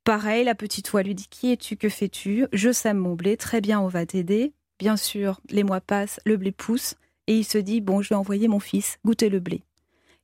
Pareil, 0.04 0.44
la 0.44 0.54
petite 0.54 0.88
voix 0.88 1.02
lui 1.02 1.14
dit, 1.14 1.26
qui 1.28 1.52
es-tu, 1.52 1.76
que 1.76 1.88
fais-tu? 1.88 2.46
Je 2.52 2.72
sème 2.72 2.98
mon 2.98 3.14
blé, 3.14 3.36
très 3.36 3.60
bien, 3.60 3.80
on 3.80 3.88
va 3.88 4.06
t'aider. 4.06 4.54
Bien 4.78 4.96
sûr, 4.96 5.40
les 5.50 5.64
mois 5.64 5.80
passent, 5.80 6.20
le 6.24 6.36
blé 6.36 6.52
pousse 6.52 6.94
et 7.28 7.36
il 7.38 7.44
se 7.44 7.58
dit, 7.58 7.80
bon, 7.80 8.02
je 8.02 8.08
vais 8.08 8.14
envoyer 8.16 8.48
mon 8.48 8.58
fils 8.58 8.98
goûter 9.04 9.28
le 9.28 9.38
blé. 9.38 9.62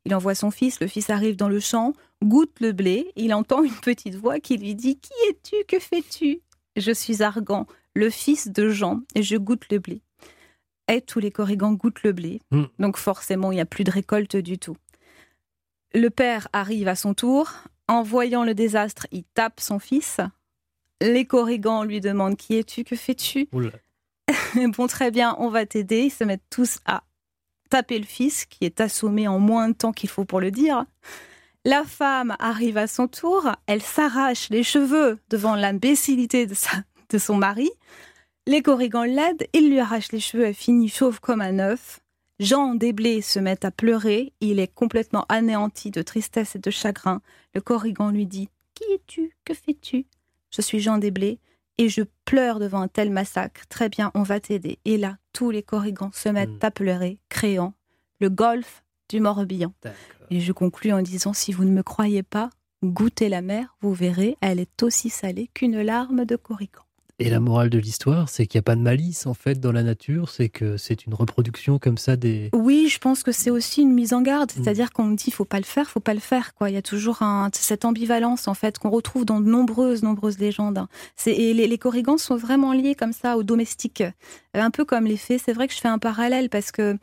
Il 0.05 0.15
envoie 0.15 0.35
son 0.35 0.51
fils, 0.51 0.81
le 0.81 0.87
fils 0.89 1.09
arrive 1.11 1.37
dans 1.37 1.49
le 1.49 1.61
champ, 1.61 1.93
goûte 2.23 2.59
le 2.61 2.73
blé, 2.73 3.13
il 3.17 3.33
entend 3.33 3.63
une 3.63 3.75
petite 3.77 4.17
voix 4.17 4.41
qui 4.41 4.57
lui 4.59 4.75
dit 4.75 4.99
Qui 4.99 5.13
es-tu 5.31 5.57
Que 5.69 5.79
fais-tu? 5.79 6.41
Je 6.77 6.91
suis 6.93 7.23
Argan, 7.23 7.67
le 7.95 8.11
fils 8.11 8.49
de 8.49 8.69
Jean, 8.69 9.01
et 9.15 9.23
je 9.23 9.37
goûte 9.37 9.65
le 9.71 9.79
blé. 9.79 10.03
Et 10.89 11.01
tous 11.01 11.21
les 11.21 11.31
corrigans 11.31 11.73
goûtent 11.73 12.03
le 12.03 12.13
blé, 12.13 12.41
Mm. 12.51 12.65
donc 12.81 12.97
forcément 12.99 13.51
il 13.53 13.55
n'y 13.55 13.61
a 13.63 13.67
plus 13.67 13.85
de 13.85 13.91
récolte 13.93 14.37
du 14.37 14.59
tout. 14.59 14.77
Le 15.95 16.11
père 16.11 16.49
arrive 16.53 16.89
à 16.89 16.97
son 16.97 17.15
tour, 17.15 17.53
en 17.89 18.03
voyant 18.03 18.45
le 18.45 18.55
désastre, 18.55 19.07
il 19.13 19.25
tape 19.35 19.61
son 19.61 19.79
fils. 19.79 20.19
Les 21.01 21.25
corrigans 21.25 21.83
lui 21.85 22.01
demandent 22.01 22.37
Qui 22.37 22.57
es-tu 22.57 22.85
Que 22.85 22.97
fais-tu? 22.97 23.49
Bon, 24.77 24.87
très 24.87 25.11
bien, 25.11 25.37
on 25.39 25.49
va 25.49 25.67
t'aider. 25.67 26.05
Ils 26.05 26.11
se 26.11 26.25
mettent 26.25 26.49
tous 26.51 26.79
à 26.85 27.05
taper 27.71 27.99
le 27.99 28.05
fils, 28.05 28.45
qui 28.45 28.65
est 28.65 28.81
assommé 28.81 29.27
en 29.29 29.39
moins 29.39 29.69
de 29.69 29.75
temps 29.75 29.93
qu'il 29.93 30.09
faut 30.09 30.25
pour 30.25 30.41
le 30.41 30.51
dire. 30.51 30.85
La 31.65 31.85
femme 31.85 32.37
arrive 32.39 32.77
à 32.77 32.87
son 32.87 33.09
tour, 33.09 33.51
elle 33.67 33.81
s'arrache 33.81 34.51
les 34.51 34.63
cheveux 34.63 35.19
devant 35.31 35.55
l'imbécilité 35.55 36.47
de, 36.47 37.19
son 37.19 37.37
mari. 37.37 37.71
Les 38.47 38.61
corrigans 38.61 39.05
l'aident, 39.05 39.47
ils 39.55 39.71
lui 39.71 39.81
arrachent 39.81 40.13
les 40.13 40.21
cheveux, 40.21 40.45
elle 40.45 40.55
finit 40.55 40.89
chauve 40.91 41.21
comme 41.21 41.41
un 41.41 41.59
œuf. 41.59 42.01
Jean 42.39 42.75
Desblés 42.75 43.23
se 43.23 43.39
met 43.39 43.65
à 43.65 43.71
pleurer, 43.71 44.35
il 44.41 44.59
est 44.59 44.73
complètement 44.75 45.25
anéanti 45.31 45.91
de 45.91 46.03
tristesse 46.03 46.55
et 46.55 46.59
de 46.59 46.71
chagrin. 46.71 47.23
Le 47.55 47.63
corrigan 47.63 48.11
lui 48.11 48.27
dit 48.27 48.51
Qui 48.75 48.85
es-tu? 48.93 49.35
Que 49.47 49.55
fais-tu? 49.55 50.05
Je 50.51 50.61
suis 50.61 50.81
Jean 50.81 50.99
Desblés 50.99 51.39
et 51.79 51.89
je 51.89 52.03
pleure 52.25 52.59
devant 52.61 52.81
un 52.81 52.89
tel 52.89 53.11
massacre. 53.11 53.67
Très 53.69 53.89
bien, 53.89 54.11
on 54.15 54.23
va 54.23 54.41
t'aider. 54.41 54.79
Et 54.85 54.97
là, 54.97 55.19
tous 55.33 55.51
les 55.51 55.63
corrigans 55.63 56.11
se 56.13 56.29
mettent 56.29 56.51
Mm. 56.63 56.67
à 56.67 56.71
pleurer, 56.71 57.19
créant 57.29 57.75
le 58.21 58.31
golfe 58.31 58.85
du 59.11 59.21
Morbihan. 59.21 59.73
Et 60.31 60.41
je 60.41 60.53
conclus 60.53 60.93
en 60.93 61.03
disant 61.03 61.33
si 61.33 61.53
vous 61.53 61.65
ne 61.65 61.71
me 61.73 61.83
croyez 61.83 62.23
pas, 62.23 62.51
goûtez 62.83 63.29
la 63.29 63.43
mer, 63.43 63.77
vous 63.81 63.93
verrez, 63.93 64.37
elle 64.41 64.61
est 64.61 64.83
aussi 64.83 65.11
salée 65.11 65.51
qu'une 65.53 65.81
larme 65.83 66.25
de 66.25 66.37
corrigan. 66.37 66.83
Et 67.21 67.31
la 67.31 67.39
morale 67.39 67.71
de 67.71 67.79
l'histoire, 67.79 68.29
c'est 68.29 68.47
qu'il 68.47 68.59
n'y 68.59 68.63
a 68.63 68.65
pas 68.65 68.75
de 68.75 68.81
malice 68.81 69.27
en 69.27 69.35
fait 69.35 69.61
dans 69.61 69.71
la 69.71 69.85
nature, 69.85 70.29
c'est 70.31 70.49
que 70.49 70.77
c'est 70.77 71.07
une 71.07 71.15
reproduction 71.15 71.79
comme 71.79 71.97
ça 71.97 72.17
des. 72.17 72.51
Oui, 72.53 72.89
je 72.89 72.99
pense 72.99 73.23
que 73.23 73.31
c'est 73.31 73.51
aussi 73.51 73.83
une 73.83 73.93
mise 73.93 74.13
en 74.13 74.21
garde, 74.21 74.51
mm. 74.51 74.55
c'est-à-dire 74.63 74.93
qu'on 74.93 75.11
dit 75.11 75.31
faut 75.31 75.45
pas 75.45 75.59
le 75.59 75.65
faire, 75.65 75.89
faut 75.89 76.01
pas 76.01 76.15
le 76.15 76.21
faire 76.21 76.55
quoi. 76.55 76.71
Il 76.71 76.75
y 76.75 76.77
a 76.77 76.83
toujours 76.83 77.23
un, 77.23 77.51
cette 77.53 77.85
ambivalence 77.85 78.49
en 78.49 78.55
fait 78.55 78.81
qu'on 78.81 78.91
retrouve 78.91 79.25
dans 79.25 79.41
de 79.41 79.49
nombreuses 79.49 80.03
nombreuses 80.03 80.39
légendes. 80.39 80.87
Et 81.27 81.55
les, 81.55 81.69
les 81.69 81.79
corrigans 81.79 82.19
sont 82.19 82.37
vraiment 82.37 82.73
liés 82.73 82.97
comme 82.97 83.13
ça 83.13 83.37
aux 83.37 83.45
domestiques, 83.45 84.03
un 84.53 84.71
peu 84.71 84.85
comme 84.85 85.05
les 85.05 85.17
fées. 85.17 85.39
C'est 85.39 85.53
vrai 85.53 85.69
que 85.69 85.75
je 85.75 85.79
fais 85.79 85.89
un 85.89 85.99
parallèle 85.99 86.51
parce 86.51 86.73
que 86.73 86.97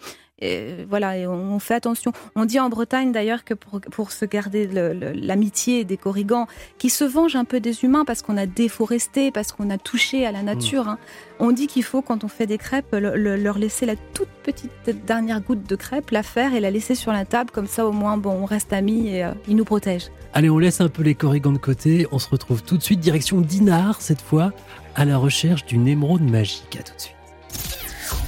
voilà, 0.89 1.29
on 1.29 1.59
fait 1.59 1.75
attention. 1.75 2.11
On 2.35 2.45
dit 2.45 2.59
en 2.59 2.69
Bretagne 2.69 3.11
d'ailleurs 3.11 3.43
que 3.43 3.53
pour, 3.53 4.11
se 4.11 4.25
garder 4.25 4.67
l'amitié 5.15 5.83
des 5.83 5.97
corrigans, 5.97 6.47
qui 6.77 6.89
se 6.89 7.03
vengent 7.03 7.35
un 7.35 7.45
peu 7.45 7.59
des 7.59 7.83
humains 7.83 8.05
parce 8.05 8.21
qu'on 8.21 8.37
a 8.37 8.45
déforesté, 8.45 9.31
parce 9.31 9.51
qu'on 9.51 9.69
a 9.69 9.77
touché 9.77 10.25
à 10.25 10.31
la 10.31 10.41
nature, 10.41 10.87
hein, 10.87 10.97
on 11.39 11.51
dit 11.51 11.67
qu'il 11.67 11.83
faut, 11.83 12.01
quand 12.01 12.23
on 12.23 12.27
fait 12.27 12.47
des 12.47 12.57
crêpes, 12.57 12.93
leur 12.93 13.57
laisser 13.57 13.85
la 13.85 13.95
toute 13.95 14.29
petite 14.43 14.71
dernière 15.05 15.41
goutte 15.41 15.67
de 15.67 15.75
crêpe, 15.75 16.11
la 16.11 16.23
faire 16.23 16.53
et 16.53 16.59
la 16.59 16.71
laisser 16.71 16.95
sur 16.95 17.11
la 17.11 17.25
table, 17.25 17.51
comme 17.51 17.67
ça 17.67 17.85
au 17.85 17.91
moins, 17.91 18.17
bon, 18.17 18.31
on 18.31 18.45
reste 18.45 18.73
amis 18.73 19.09
et 19.09 19.23
euh, 19.23 19.31
ils 19.47 19.55
nous 19.55 19.65
protègent. 19.65 20.11
Allez, 20.33 20.49
on 20.49 20.57
laisse 20.57 20.81
un 20.81 20.89
peu 20.89 21.03
les 21.03 21.15
corrigans 21.15 21.53
de 21.53 21.57
côté, 21.57 22.07
on 22.11 22.19
se 22.19 22.29
retrouve 22.29 22.63
tout 22.63 22.77
de 22.77 22.83
suite 22.83 22.99
direction 22.99 23.41
Dinard, 23.41 24.01
cette 24.01 24.21
fois, 24.21 24.53
à 24.95 25.05
la 25.05 25.17
recherche 25.17 25.65
d'une 25.65 25.87
émeraude 25.87 26.29
magique. 26.29 26.77
À 26.79 26.83
tout 26.83 26.95
de 26.95 27.01
suite. 27.01 27.15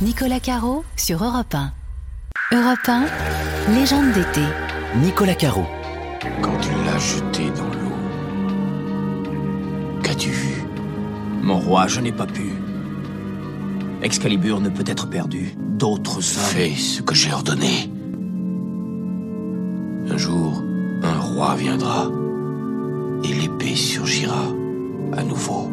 Nicolas 0.01 0.39
Caro 0.39 0.83
sur 0.95 1.23
Europe 1.23 1.53
1. 1.53 1.71
Europe 2.53 2.87
1, 2.87 3.05
légende 3.73 4.11
d'été. 4.13 4.41
Nicolas 5.01 5.33
Caro. 5.33 5.65
Quand 6.43 6.55
tu 6.61 6.69
l'as 6.85 6.99
jeté 6.99 7.49
dans 7.57 7.65
l'eau, 7.65 7.95
qu'as-tu 10.03 10.29
vu? 10.29 10.63
Mon 11.41 11.57
roi, 11.57 11.87
je 11.87 11.99
n'ai 11.99 12.11
pas 12.11 12.27
pu. 12.27 12.51
Excalibur 14.03 14.59
ne 14.61 14.69
peut 14.69 14.83
être 14.85 15.09
perdu. 15.09 15.55
D'autres 15.57 16.21
savent. 16.21 16.43
Fais 16.43 16.75
ce 16.75 17.01
que 17.01 17.15
j'ai 17.15 17.33
ordonné. 17.33 17.89
Un 20.11 20.17
jour, 20.17 20.61
un 21.01 21.19
roi 21.19 21.55
viendra 21.55 22.11
et 23.23 23.33
l'épée 23.33 23.75
surgira 23.75 24.45
à 25.17 25.23
nouveau. 25.23 25.71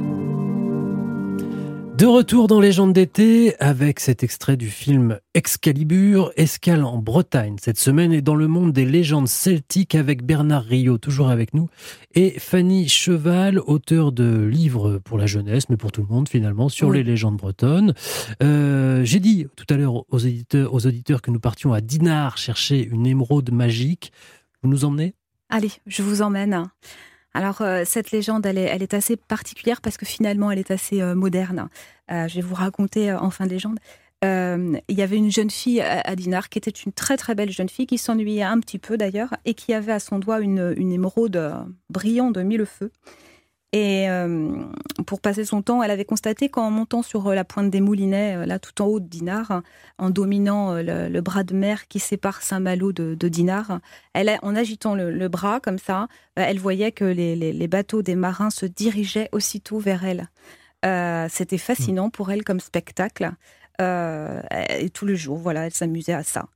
De 2.01 2.07
retour 2.07 2.47
dans 2.47 2.61
Légende 2.61 2.95
d'été 2.95 3.61
avec 3.61 4.01
cet 4.01 4.23
extrait 4.23 4.57
du 4.57 4.71
film 4.71 5.21
Excalibur, 5.35 6.33
escale 6.35 6.83
en 6.83 6.97
Bretagne 6.97 7.57
cette 7.61 7.79
semaine 7.79 8.11
et 8.15 8.23
dans 8.23 8.37
le 8.37 8.47
monde 8.47 8.73
des 8.73 8.87
légendes 8.87 9.29
celtiques 9.29 9.95
avec 9.95 10.25
Bernard 10.25 10.65
Rio, 10.65 10.97
toujours 10.97 11.29
avec 11.29 11.53
nous, 11.53 11.69
et 12.15 12.31
Fanny 12.39 12.89
Cheval, 12.89 13.59
auteur 13.59 14.13
de 14.13 14.47
livres 14.47 14.97
pour 15.05 15.19
la 15.19 15.27
jeunesse, 15.27 15.69
mais 15.69 15.77
pour 15.77 15.93
tout 15.93 16.01
le 16.01 16.07
monde 16.09 16.27
finalement, 16.27 16.71
sur 16.71 16.91
les 16.91 17.03
légendes 17.03 17.37
bretonnes. 17.37 17.93
Euh, 18.43 19.05
j'ai 19.05 19.21
dit 19.21 19.47
tout 19.55 19.67
à 19.69 19.77
l'heure 19.77 19.97
aux 20.11 20.25
auditeurs, 20.25 20.73
aux 20.73 20.87
auditeurs 20.87 21.21
que 21.21 21.31
nous 21.31 21.39
partions 21.39 21.75
à 21.75 21.83
Dinard 21.83 22.39
chercher 22.39 22.83
une 22.83 23.07
émeraude 23.07 23.53
magique. 23.53 24.11
Vous 24.63 24.71
nous 24.71 24.87
emmenez? 24.87 25.13
Allez, 25.51 25.73
je 25.87 26.03
vous 26.03 26.23
emmène. 26.23 26.65
Alors 27.33 27.63
euh, 27.63 27.83
cette 27.85 28.11
légende, 28.11 28.45
elle 28.47 28.59
est, 28.59 28.95
assez 28.95 29.17
particulière 29.17 29.81
parce 29.81 29.97
que 29.97 30.07
finalement, 30.07 30.51
elle 30.51 30.59
est 30.59 30.71
assez 30.71 31.01
euh, 31.01 31.15
moderne. 31.15 31.69
Euh, 32.11 32.27
je 32.27 32.37
vais 32.37 32.41
vous 32.41 32.55
raconter 32.55 33.13
en 33.13 33.31
fin 33.31 33.47
de 33.47 33.51
légende. 33.51 33.79
il 34.23 34.99
y 34.99 35.03
avait 35.03 35.17
une 35.17 35.31
jeune 35.31 35.51
fille 35.51 35.81
à, 35.81 36.15
Dinard 36.17 36.49
qui 36.49 36.59
était 36.59 36.71
une 36.71 36.93
très 36.93 37.17
très 37.17 37.35
belle 37.35 37.51
jeune 37.51 37.69
fille 37.69 37.87
qui 37.87 37.99
s'ennuyait 37.99 38.43
un 38.43 38.59
petit 38.59 38.79
peu 38.79 38.97
d'ailleurs 38.97 39.35
et 39.45 39.55
qui 39.55 39.73
avait 39.73 39.93
à 39.93 40.01
son 40.01 40.19
doigt 40.19 40.41
une, 40.41 40.75
une 40.77 40.93
émeraude 40.93 41.41
brillante 41.89 42.35
de 42.35 42.43
mille 42.43 42.67
feux. 42.67 42.91
Et 43.73 44.11
euh, 44.11 44.65
pour 45.07 45.21
passer 45.21 45.45
son 45.45 45.63
temps, 45.63 45.81
elle 45.81 45.93
avait 45.93 46.05
constaté 46.05 46.49
qu'en 46.49 46.73
montant 46.73 47.03
sur 47.03 47.29
euh, 47.29 47.35
la 47.35 47.45
pointe 47.45 47.71
des 47.71 47.81
Moulinets, 47.81 48.37
euh, 48.37 48.45
là 48.45 48.59
tout 48.59 48.83
en 48.83 48.87
haut 48.87 48.99
de 48.99 49.07
Dinard, 49.07 49.63
en 49.99 50.11
dominant 50.11 50.75
le, 50.75 51.21
bras 51.21 51.45
de 51.45 51.55
mer 51.55 51.87
qui 51.87 52.01
sépare 52.01 52.43
Saint-Malo 52.43 52.93
de, 52.93 53.29
Dinard, 53.29 53.79
elle, 54.13 54.39
en 54.43 54.57
agitant 54.57 54.97
le, 54.97 55.29
bras 55.29 55.61
comme 55.61 55.79
ça, 55.79 56.09
elle 56.35 56.59
voyait 56.59 56.91
que 56.91 57.05
les, 57.05 57.69
bateaux 57.69 58.03
des 58.03 58.17
marins 58.17 58.51
se 58.51 58.67
dirigeaient 58.67 59.29
aussitôt 59.31 59.79
vers 59.79 60.05
elle. 60.05 60.29
C'était 61.29 61.59
fascinant 61.59 62.11
pour 62.11 62.33
elle 62.33 62.43
comme 62.43 62.61
spectacle. 62.61 63.31
et 63.79 64.91
tout 64.93 65.07
le 65.07 65.15
jour, 65.15 65.37
voilà, 65.37 65.67
elle 65.67 65.75
s'amusait 65.75 66.15
à 66.15 66.25
ça. 66.25 66.47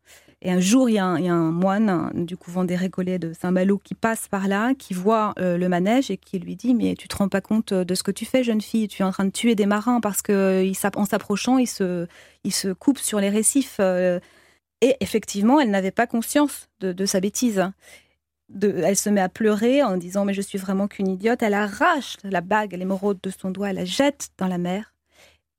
Et 0.47 0.53
un 0.53 0.61
jour, 0.61 0.91
il 0.91 0.97
y, 0.97 0.99
a 0.99 1.07
un, 1.07 1.51
moine 1.51 2.11
du 2.13 2.37
couvent 2.37 2.65
des 2.65 2.77
Récollets 2.77 3.19
de 3.19 3.33
Saint-Malo 3.33 3.79
qui 3.79 3.95
passe 3.95 4.29
par 4.29 4.47
là, 4.47 4.75
qui 4.75 4.93
voit 4.93 5.33
euh, 5.39 5.57
le 5.57 5.71
manège 5.71 6.11
et 6.11 6.19
qui 6.19 6.39
lui 6.39 6.55
dit 6.55 6.75
Mais 6.75 6.97
tu 6.97 7.09
te 7.09 7.17
rends 7.17 7.31
pas 7.31 7.41
compte 7.41 7.73
de 7.73 7.95
ce 7.95 8.03
que 8.03 8.11
tu 8.11 8.27
fais, 8.27 8.45
jeune 8.45 8.61
fille 8.61 8.87
Tu 8.87 9.01
es 9.01 9.05
en 9.07 9.11
train 9.11 9.25
de 9.25 9.31
tuer 9.31 9.55
des 9.55 9.65
marins 9.65 10.03
parce 10.03 10.21
qu'en 10.21 11.05
s'approchant, 11.07 11.57
ils 11.57 11.67
se, 11.67 12.73
coupent 12.75 12.99
sur 12.99 13.21
les 13.21 13.31
récifs. 13.31 13.79
Euh. 13.81 14.21
Et 14.83 14.97
effectivement, 15.01 15.61
elle 15.61 15.71
n'avait 15.71 15.91
pas 15.91 16.07
conscience 16.07 16.69
de, 16.81 17.07
sa 17.07 17.21
bêtise. 17.21 17.65
elle 18.61 18.97
se 18.97 19.09
met 19.09 19.23
à 19.23 19.31
pleurer 19.31 19.83
en 19.83 19.97
disant 19.97 20.27
Mais 20.27 20.35
je 20.35 20.43
suis 20.43 20.59
vraiment 20.59 20.89
qu'une 20.89 21.09
idiote. 21.09 21.43
Elle 21.43 21.55
arrache 21.55 22.19
la 22.23 22.43
bague, 22.43 22.75
l'émeraude 22.75 23.19
de 23.23 23.31
son 23.31 23.51
doigt, 23.51 23.71
elle 23.71 23.77
la 23.77 23.87
jette 23.87 24.29
dans 24.37 24.49
la 24.49 24.59
mer. 24.59 24.93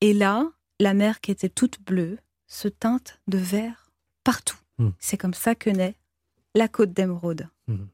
Et 0.02 0.13
là, 0.13 0.48
la 0.80 0.93
mer 0.93 1.21
qui 1.21 1.32
était 1.32 1.50
toute 1.50 1.82
bleue 1.82 2.19
se 2.45 2.67
teinte 2.67 3.19
de 3.28 3.39
vert 3.39 3.89
partout. 4.24 4.58
Hmm. 4.78 4.90
C'est 5.00 5.18
comme 5.18 5.34
ça 5.34 5.56
que 5.56 5.70
naît 5.70 5.96
la 6.54 6.68
Côte 6.68 6.94
d'Émeraude. 6.94 7.48
Hmm. 7.68 7.86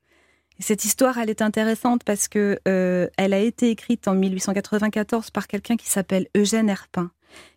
Cette 0.62 0.86
histoire, 0.86 1.18
elle 1.18 1.30
est 1.30 1.42
intéressante 1.42 2.04
parce 2.04 2.28
que 2.28 2.60
euh, 2.68 3.08
elle 3.18 3.34
a 3.34 3.40
été 3.40 3.72
écrite 3.72 4.08
en 4.08 4.14
1894 4.14 5.32
par 5.32 5.48
quelqu'un 5.48 5.76
qui 5.76 5.90
s'appelle 5.90 6.28
Eugène 6.38 6.70
Herpin, 6.70 7.12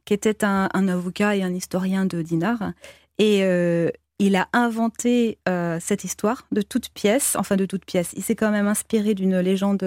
qui 0.06 0.14
était 0.14 0.42
un, 0.42 0.68
avocat 0.88 1.36
et 1.36 1.42
un 1.42 1.52
historien 1.52 2.06
de 2.06 2.22
Dinard. 2.22 2.72
Et 3.18 3.40
euh, 3.42 3.90
il 4.18 4.36
a 4.36 4.48
inventé 4.54 5.38
euh, 5.48 5.78
cette 5.80 6.04
histoire 6.04 6.46
de 6.50 6.62
toute 6.62 6.88
pièce, 6.88 7.36
enfin 7.38 7.56
de 7.56 7.66
toute 7.66 7.84
pièce. 7.84 8.14
Il 8.16 8.22
s'est 8.22 8.36
quand 8.36 8.50
même 8.50 8.68
inspiré 8.68 9.14
d'une 9.14 9.38
légende 9.38 9.84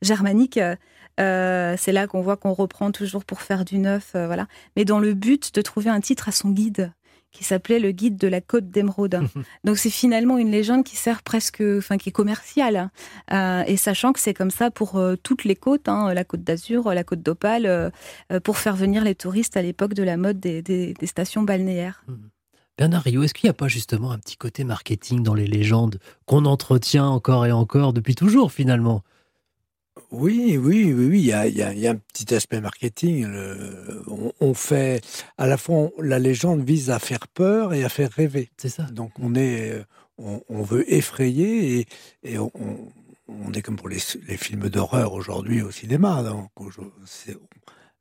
germanique. 0.00 0.58
c'est 1.18 1.92
là 1.92 2.06
qu'on 2.06 2.22
voit 2.22 2.38
qu'on 2.38 2.54
reprend 2.54 2.92
toujours 2.92 3.26
pour 3.26 3.42
faire 3.42 3.66
du 3.66 3.76
neuf, 3.78 4.12
voilà. 4.14 4.46
Mais 4.76 4.86
dans 4.86 5.00
le 5.00 5.12
but 5.12 5.54
de 5.54 5.60
trouver 5.60 5.90
un 5.90 6.00
titre 6.00 6.30
à 6.30 6.32
son 6.32 6.48
guide 6.48 6.92
qui 7.32 7.44
s'appelait 7.44 7.78
le 7.78 7.90
guide 7.90 8.16
de 8.16 8.28
la 8.28 8.40
côte 8.40 8.70
d'émeraude. 8.70 9.20
Donc 9.64 9.78
c'est 9.78 9.90
finalement 9.90 10.38
une 10.38 10.50
légende 10.50 10.84
qui 10.84 10.96
sert 10.96 11.22
presque, 11.22 11.62
enfin 11.78 11.98
qui 11.98 12.10
est 12.10 12.12
commerciale. 12.12 12.90
Euh, 13.32 13.64
et 13.66 13.76
sachant 13.76 14.12
que 14.12 14.20
c'est 14.20 14.34
comme 14.34 14.50
ça 14.50 14.70
pour 14.70 14.96
euh, 14.96 15.16
toutes 15.20 15.44
les 15.44 15.56
côtes, 15.56 15.88
hein, 15.88 16.14
la 16.14 16.24
côte 16.24 16.44
d'Azur, 16.44 16.92
la 16.92 17.04
côte 17.04 17.22
d'Opale, 17.22 17.66
euh, 17.66 17.90
pour 18.44 18.58
faire 18.58 18.76
venir 18.76 19.02
les 19.02 19.14
touristes 19.14 19.56
à 19.56 19.62
l'époque 19.62 19.94
de 19.94 20.02
la 20.02 20.16
mode 20.16 20.38
des, 20.38 20.94
stations 21.04 21.42
balnéaires. 21.42 22.04
Mmh. 22.06 22.14
Bernard 22.78 23.02
Rio, 23.02 23.22
est-ce 23.22 23.34
qu'il 23.34 23.46
n'y 23.46 23.50
a 23.50 23.54
pas 23.54 23.68
justement 23.68 24.12
un 24.12 24.18
petit 24.18 24.36
côté 24.36 24.64
marketing 24.64 25.22
dans 25.22 25.34
les 25.34 25.46
légendes 25.46 25.98
qu'on 26.24 26.46
entretient 26.46 27.06
encore 27.06 27.44
et 27.44 27.52
encore 27.52 27.92
depuis 27.92 28.14
toujours 28.14 28.50
finalement? 28.50 29.02
Oui, 30.10 30.56
oui, 30.56 30.92
oui, 30.92 31.06
oui. 31.08 31.20
Il 31.20 31.26
y 31.26 31.32
a, 31.32 31.46
y 31.46 31.86
a, 31.86 31.90
un 31.90 31.96
petit 31.96 32.34
aspect 32.34 32.60
marketing. 32.60 33.26
on, 34.40 34.54
fait 34.54 35.02
à 35.38 35.46
la 35.46 35.56
fois 35.56 35.90
la 35.98 36.18
légende 36.18 36.62
vise 36.64 36.90
à 36.90 36.98
faire 36.98 37.28
peur 37.28 37.74
et 37.74 37.84
à 37.84 37.88
faire 37.88 38.10
rêver. 38.10 38.50
C'est 38.56 38.68
ça. 38.68 38.84
Donc 38.84 39.12
on 39.18 39.34
est, 39.34 39.84
on, 40.18 40.62
veut 40.62 40.90
effrayer 40.92 41.80
et, 41.80 41.86
et 42.22 42.38
on, 42.38 42.50
on, 43.28 43.52
est 43.52 43.62
comme 43.62 43.76
pour 43.76 43.88
les, 43.88 43.98
les 44.28 44.36
films 44.36 44.68
d'horreur 44.68 45.12
aujourd'hui 45.12 45.62
au 45.62 45.70
cinéma. 45.70 46.22
Donc 46.22 46.50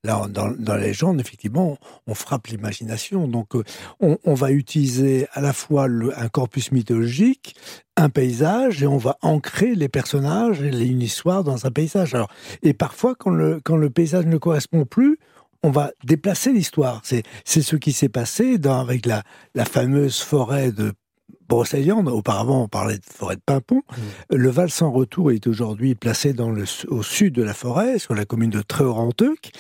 Là, 0.04 0.26
dans, 0.28 0.48
la 0.48 0.78
légende, 0.78 1.20
effectivement, 1.20 1.78
on 2.08 2.16
frappe 2.16 2.48
l'imagination. 2.48 3.28
Donc, 3.28 3.56
euh, 3.56 3.64
on, 4.00 4.34
va 4.34 4.52
utiliser 4.52 5.28
à 5.34 5.42
la 5.42 5.54
fois 5.54 5.86
un 6.18 6.28
corpus 6.28 6.72
mythologique, 6.72 7.56
un 7.98 8.10
paysage, 8.10 8.82
et 8.82 8.88
on 8.88 8.98
va 8.98 9.20
ancrer 9.22 9.76
les 9.76 9.90
personnages 9.90 10.64
et 10.64 10.86
une 10.86 11.04
histoire 11.04 11.44
dans 11.44 11.68
un 11.68 11.72
paysage. 11.72 12.16
Alors, 12.16 12.32
et 12.64 12.74
parfois, 12.74 13.14
quand 13.14 13.30
le, 13.30 13.62
quand 13.64 13.78
le 13.78 13.92
paysage 13.92 14.26
ne 14.26 14.38
correspond 14.38 14.86
plus, 14.86 15.20
on 15.62 15.70
va 15.70 15.92
déplacer 16.04 16.52
l'histoire. 16.52 17.02
C'est, 17.04 17.22
c'est 17.46 17.62
ce 17.62 17.76
qui 17.76 17.94
s'est 17.94 18.10
passé 18.10 18.58
dans, 18.58 18.80
avec 18.80 19.06
la, 19.06 19.22
la 19.54 19.66
fameuse 19.66 20.20
forêt 20.20 20.72
de 20.72 20.94
Brocéliande, 21.52 22.08
auparavant 22.08 22.64
on 22.64 22.68
parlait 22.70 22.98
de 22.98 23.04
forêt 23.04 23.36
de 23.36 23.42
Pimpon. 23.46 23.82
Mmh. 23.82 24.36
Le 24.38 24.50
Val 24.50 24.70
sans 24.70 24.90
retour 24.90 25.34
est 25.34 25.48
aujourd'hui 25.48 25.96
placé 25.96 26.32
dans 26.32 26.50
le, 26.50 26.64
au 26.88 27.04
sud 27.04 27.34
de 27.34 27.44
la 27.44 27.54
forêt, 27.54 28.00
sur 28.00 28.16
la 28.16 28.24
commune 28.24 28.52
de 28.52 28.62
Tréoranteuc. 28.62 29.52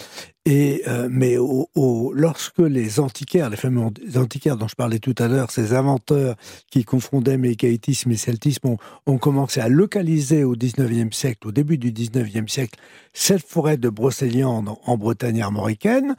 Et 0.46 0.84
euh, 0.88 1.10
mais 1.12 1.36
au, 1.38 2.14
lorsque 2.16 2.60
les 2.60 3.02
antiquaires, 3.02 3.50
les 3.50 3.58
fameux 3.58 3.90
antiquaires 4.16 4.56
dont 4.56 4.70
je 4.70 4.76
parlais 4.76 5.00
tout 5.00 5.14
à 5.18 5.28
l'heure, 5.28 5.52
ces 5.52 5.74
inventeurs 5.74 6.38
qui 6.72 6.86
confondaient 6.86 7.38
mécaïtisme 7.38 8.10
et 8.12 8.16
celtisme, 8.16 8.78
ont, 9.06 9.18
commencé 9.18 9.60
à 9.60 9.68
localiser 9.68 10.46
au 10.46 10.56
19e 10.56 11.12
siècle, 11.12 11.50
au 11.50 11.52
début 11.52 11.78
du 11.78 11.92
19e 11.92 12.48
siècle, 12.48 12.80
cette 13.12 13.46
forêt 13.46 13.76
de 13.76 13.90
Brocéliande 13.90 14.70
en 14.86 14.98
Bretagne 14.98 15.42
armoricaine. 15.42 16.16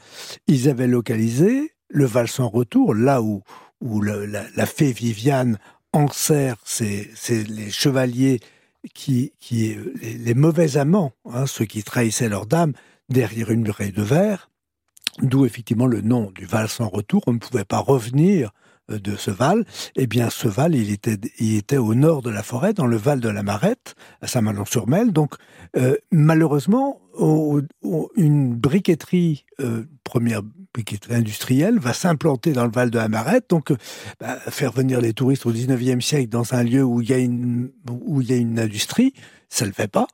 Ils 0.48 0.68
avaient 0.68 0.86
localisé 0.86 1.72
le 1.88 2.04
Val 2.04 2.28
sans 2.28 2.48
retour, 2.48 2.94
là 2.94 3.22
où, 3.22 3.42
où 3.82 4.00
la, 4.00 4.66
fée 4.66 4.92
Viviane 4.92 5.58
enserre 5.92 6.56
c'est 6.64 7.10
les 7.28 7.70
chevaliers 7.70 8.40
qui, 8.94 9.32
qui 9.38 9.76
les, 10.00 10.34
mauvais 10.34 10.76
amants, 10.76 11.12
hein, 11.30 11.46
ceux 11.46 11.66
qui 11.66 11.82
trahissaient 11.82 12.28
leur 12.28 12.46
dame, 12.46 12.72
derrière 13.08 13.50
une 13.50 13.62
muraille 13.62 13.92
de 13.92 14.02
verre, 14.02 14.50
d'où 15.20 15.44
effectivement 15.44 15.86
le 15.86 16.00
nom 16.00 16.30
du 16.34 16.46
Val 16.46 16.68
sans 16.68 16.88
retour. 16.88 17.22
On 17.26 17.34
ne 17.34 17.38
pouvait 17.38 17.64
pas 17.64 17.78
revenir 17.78 18.52
euh, 18.90 18.98
de 18.98 19.16
ce 19.16 19.30
Val, 19.30 19.64
eh 19.96 20.06
bien 20.06 20.30
ce 20.30 20.48
Val, 20.48 20.74
il 20.74 20.90
était, 20.90 21.18
il 21.38 21.56
était 21.56 21.76
au 21.76 21.94
nord 21.94 22.22
de 22.22 22.30
la 22.30 22.42
forêt, 22.42 22.72
dans 22.72 22.86
le 22.86 22.96
Val 22.96 23.20
de 23.20 23.28
la 23.28 23.42
Marette, 23.42 23.94
à 24.20 24.26
Saint-Malo-sur-Mel. 24.26 25.12
Donc 25.12 25.34
euh, 25.76 25.96
malheureusement, 26.10 27.00
une 28.16 28.54
briqueterie, 28.54 29.44
euh, 29.60 29.84
première 30.04 30.42
briqueterie 30.72 31.14
industrielle, 31.14 31.78
va 31.78 31.92
s'implanter 31.92 32.52
dans 32.52 32.64
le 32.64 32.70
Val 32.70 32.90
de 32.90 32.98
la 32.98 33.08
Marette. 33.08 33.46
Donc 33.50 33.72
bah, 34.20 34.38
faire 34.48 34.72
venir 34.72 35.00
les 35.00 35.12
touristes 35.12 35.46
au 35.46 35.52
19e 35.52 36.00
siècle 36.00 36.28
dans 36.28 36.54
un 36.54 36.62
lieu 36.62 36.82
où 36.82 37.00
il 37.00 37.10
y 37.10 37.12
a 37.12 37.18
une, 37.18 37.70
où 37.90 38.20
il 38.20 38.30
y 38.30 38.32
a 38.32 38.36
une 38.36 38.58
industrie, 38.58 39.12
ça 39.48 39.64
ne 39.64 39.70
le 39.70 39.74
fait 39.74 39.88
pas. 39.88 40.06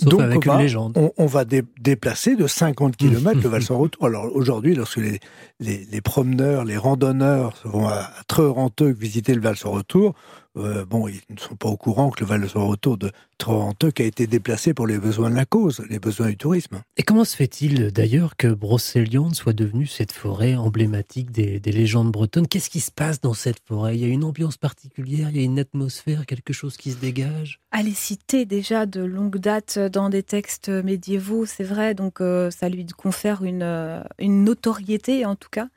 Donc, 0.00 0.20
avec 0.20 0.38
on 0.38 0.40
une 0.40 0.48
va, 0.48 0.62
légende. 0.62 1.12
On, 1.18 1.26
va 1.26 1.44
déplacer 1.44 2.34
de 2.34 2.46
50 2.46 2.96
km 2.96 3.40
le 3.42 3.48
Val 3.48 3.62
sans 3.62 3.76
retour. 3.76 4.06
Alors 4.06 4.34
aujourd'hui, 4.34 4.74
lorsque 4.74 4.96
les, 4.96 5.20
les, 5.60 6.00
promeneurs, 6.00 6.64
les 6.64 6.78
randonneurs 6.78 7.52
vont 7.64 7.86
à, 7.86 7.96
à 7.96 8.24
Treux-Renteux 8.26 8.90
visiter 8.90 9.34
le 9.34 9.42
Val 9.42 9.56
sans 9.56 9.70
retour, 9.70 10.14
euh, 10.56 10.84
bon, 10.84 11.08
ils 11.08 11.20
ne 11.30 11.38
sont 11.38 11.56
pas 11.56 11.68
au 11.68 11.76
courant 11.76 12.10
que 12.10 12.20
le 12.20 12.26
Val 12.26 12.42
de 12.42 12.96
de 12.96 13.12
Trorenteux 13.38 13.92
a 13.98 14.02
été 14.02 14.26
déplacé 14.26 14.74
pour 14.74 14.86
les 14.86 14.98
besoins 14.98 15.30
de 15.30 15.34
la 15.34 15.46
cause, 15.46 15.82
les 15.88 15.98
besoins 15.98 16.28
du 16.28 16.36
tourisme. 16.36 16.82
Et 16.96 17.02
comment 17.02 17.24
se 17.24 17.34
fait-il 17.34 17.90
d'ailleurs 17.90 18.36
que 18.36 18.48
Brocéliande 18.48 19.34
soit 19.34 19.54
devenue 19.54 19.86
cette 19.86 20.12
forêt 20.12 20.54
emblématique 20.54 21.30
des, 21.30 21.58
légendes 21.60 22.12
bretonnes? 22.12 22.46
Qu'est-ce 22.46 22.70
qui 22.70 22.80
se 22.80 22.90
passe 22.90 23.20
dans 23.20 23.34
cette 23.34 23.60
forêt? 23.66 23.96
Il 23.96 24.02
y 24.02 24.04
a 24.04 24.08
une 24.08 24.24
ambiance 24.24 24.58
particulière, 24.58 25.30
il 25.30 25.38
y 25.38 25.40
a 25.40 25.44
une 25.44 25.58
atmosphère, 25.58 26.26
quelque 26.26 26.52
chose 26.52 26.76
qui 26.76 26.92
se 26.92 26.98
dégage? 26.98 27.60
Elle 27.72 27.88
est 27.88 27.96
citée 27.96 28.44
déjà 28.44 28.84
de 28.84 29.02
longue 29.02 29.38
date 29.38 29.78
dans 29.78 30.10
des 30.10 30.22
textes 30.22 30.68
médiévaux, 30.68 31.46
c'est 31.46 31.64
vrai, 31.64 31.94
donc 31.94 32.20
euh, 32.20 32.50
ça 32.50 32.68
lui 32.68 32.86
confère 32.86 33.42
une, 33.42 33.62
euh, 33.62 34.02
une 34.18 34.44
notoriété 34.44 35.24
en 35.24 35.34
tout 35.34 35.50
cas. 35.50 35.68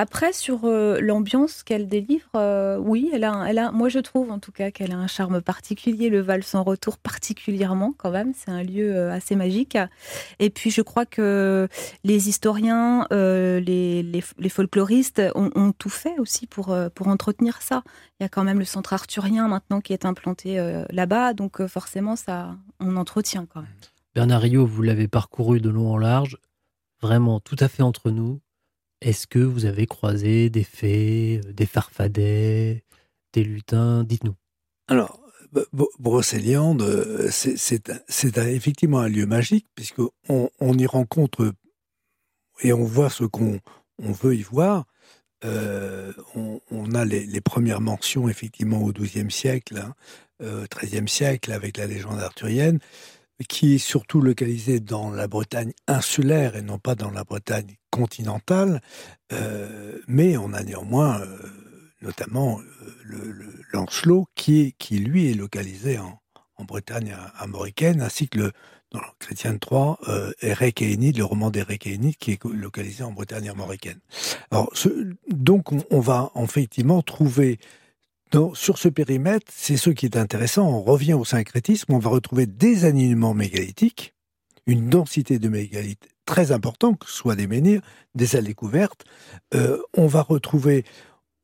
Après, 0.00 0.32
sur 0.32 0.60
euh, 0.62 1.00
l'ambiance 1.00 1.64
qu'elle 1.64 1.88
délivre, 1.88 2.30
euh, 2.36 2.78
oui, 2.78 3.10
elle 3.12 3.24
a, 3.24 3.46
elle 3.48 3.58
a, 3.58 3.72
moi 3.72 3.88
je 3.88 3.98
trouve 3.98 4.30
en 4.30 4.38
tout 4.38 4.52
cas 4.52 4.70
qu'elle 4.70 4.92
a 4.92 4.96
un 4.96 5.08
charme 5.08 5.40
particulier, 5.40 6.08
le 6.08 6.20
Val 6.20 6.44
sans 6.44 6.62
retour 6.62 6.98
particulièrement 6.98 7.92
quand 7.98 8.12
même, 8.12 8.32
c'est 8.32 8.52
un 8.52 8.62
lieu 8.62 8.94
euh, 8.94 9.10
assez 9.12 9.34
magique. 9.34 9.76
Et 10.38 10.50
puis 10.50 10.70
je 10.70 10.82
crois 10.82 11.04
que 11.04 11.66
les 12.04 12.28
historiens, 12.28 13.08
les, 13.10 14.04
les, 14.04 14.48
folkloristes 14.48 15.20
ont, 15.34 15.72
tout 15.72 15.90
fait 15.90 16.16
aussi 16.20 16.46
pour, 16.46 16.78
pour 16.94 17.08
entretenir 17.08 17.60
ça. 17.60 17.82
Il 18.20 18.22
y 18.22 18.26
a 18.26 18.28
quand 18.28 18.44
même 18.44 18.60
le 18.60 18.64
centre 18.64 18.92
arthurien 18.92 19.48
maintenant 19.48 19.80
qui 19.80 19.92
est 19.92 20.04
implanté 20.04 20.64
là-bas, 20.90 21.32
donc 21.34 21.66
forcément 21.66 22.14
ça, 22.14 22.54
on 22.78 22.96
entretient 22.96 23.46
quand 23.52 23.62
même. 23.62 23.80
Bernard 24.14 24.42
Rio, 24.42 24.64
vous 24.64 24.82
l'avez 24.82 25.08
parcouru 25.08 25.60
de 25.60 25.70
long 25.70 25.90
en 25.90 25.98
large, 25.98 26.38
vraiment 27.02 27.40
tout 27.40 27.56
à 27.58 27.66
fait 27.66 27.82
entre 27.82 28.12
nous. 28.12 28.40
Est-ce 29.00 29.26
que 29.26 29.38
vous 29.38 29.64
avez 29.64 29.86
croisé 29.86 30.50
des 30.50 30.64
fées, 30.64 31.40
euh, 31.44 31.52
des 31.52 31.66
farfadets, 31.66 32.84
des 33.32 33.44
lutins? 33.44 34.04
Dites-nous. 34.04 34.34
Alors, 34.88 35.20
Brocéliande, 35.98 36.82
euh, 36.82 37.28
c'est 37.30 38.38
effectivement 38.38 39.00
un 39.00 39.08
lieu 39.08 39.26
magique, 39.26 39.66
puisqu'on 39.74 40.10
on 40.28 40.78
y 40.78 40.86
rencontre 40.86 41.52
et 42.62 42.72
on 42.72 42.84
voit 42.84 43.10
ce 43.10 43.24
qu'on 43.24 43.60
veut 43.98 44.34
y 44.34 44.42
voir. 44.42 44.84
Euh, 45.44 46.12
on, 46.34 46.94
a 46.94 47.04
les, 47.04 47.40
premières 47.40 47.80
mentions, 47.80 48.28
effectivement, 48.28 48.82
au 48.82 48.92
XIIe 48.92 49.30
siècle, 49.30 49.78
hein, 49.78 49.94
XIIIe 50.74 51.08
siècle, 51.08 51.52
avec 51.52 51.76
la 51.76 51.86
légende 51.86 52.20
arthurienne 52.20 52.80
qui 53.46 53.74
est 53.74 53.78
surtout 53.78 54.20
localisé 54.20 54.80
dans 54.80 55.10
la 55.10 55.28
Bretagne 55.28 55.72
insulaire 55.86 56.56
et 56.56 56.62
non 56.62 56.78
pas 56.78 56.94
dans 56.94 57.10
la 57.10 57.24
Bretagne 57.24 57.76
continentale, 57.90 58.80
euh, 59.32 59.98
mais 60.08 60.36
on 60.36 60.52
a 60.52 60.62
néanmoins 60.62 61.20
euh, 61.20 61.38
notamment 62.02 62.60
euh, 62.60 63.64
Lancelot 63.72 64.26
qui, 64.34 64.74
lui 64.90 65.30
est 65.30 65.34
localisé 65.34 65.98
en, 65.98 66.20
Bretagne 66.66 67.14
armoricaine, 67.36 68.00
ainsi 68.00 68.28
que 68.28 68.38
le, 68.38 68.52
dans 68.90 68.98
le 68.98 69.06
Chrétien 69.20 69.52
de 69.52 69.58
Troyes, 69.58 69.96
euh, 70.08 70.32
le 70.42 71.22
roman 71.22 71.52
Enid, 71.54 72.16
qui 72.16 72.32
est 72.32 72.44
localisé 72.44 73.04
en 73.04 73.12
Bretagne 73.12 73.48
armoricaine. 73.48 74.00
Donc, 75.28 75.70
on, 75.70 75.84
on, 75.90 76.00
va 76.00 76.32
effectivement 76.34 77.00
trouver 77.02 77.60
donc, 78.30 78.56
sur 78.56 78.78
ce 78.78 78.88
périmètre, 78.88 79.46
c'est 79.54 79.76
ce 79.76 79.90
qui 79.90 80.06
est 80.06 80.16
intéressant. 80.16 80.68
On 80.68 80.82
revient 80.82 81.14
au 81.14 81.24
syncrétisme, 81.24 81.92
on 81.92 81.98
va 81.98 82.10
retrouver 82.10 82.46
des 82.46 82.84
alignements 82.84 83.34
mégalithiques, 83.34 84.14
une 84.66 84.88
densité 84.88 85.38
de 85.38 85.48
mégalithes 85.48 86.08
très 86.26 86.52
importante, 86.52 86.98
que 86.98 87.06
ce 87.06 87.16
soit 87.16 87.36
des 87.36 87.46
menhirs, 87.46 87.80
des 88.14 88.36
allées 88.36 88.54
couvertes. 88.54 89.04
Euh, 89.54 89.78
on 89.96 90.06
va 90.06 90.20
retrouver 90.20 90.84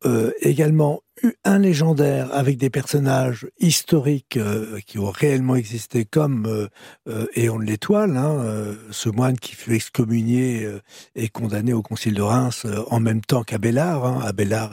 euh, 0.07 0.33
également 0.41 1.01
un 1.45 1.59
légendaire 1.59 2.29
avec 2.35 2.59
des 2.59 2.69
personnages 2.69 3.47
historiques 3.59 4.37
euh, 4.37 4.79
qui 4.87 4.99
ont 4.99 5.11
réellement 5.11 5.57
existé, 5.57 6.05
comme 6.05 6.69
euh, 7.09 7.27
Éon 7.35 7.59
de 7.59 7.65
l'Étoile, 7.65 8.17
hein, 8.17 8.75
ce 8.91 9.09
moine 9.09 9.39
qui 9.39 9.55
fut 9.55 9.75
excommunié 9.75 10.69
et 11.15 11.29
condamné 11.29 11.73
au 11.73 11.81
concile 11.81 12.15
de 12.15 12.23
Reims 12.23 12.67
en 12.91 13.01
même 13.01 13.23
temps 13.23 13.45
qu'Abélard, 13.45 14.05
hein, 14.05 14.21
Abélard 14.25 14.73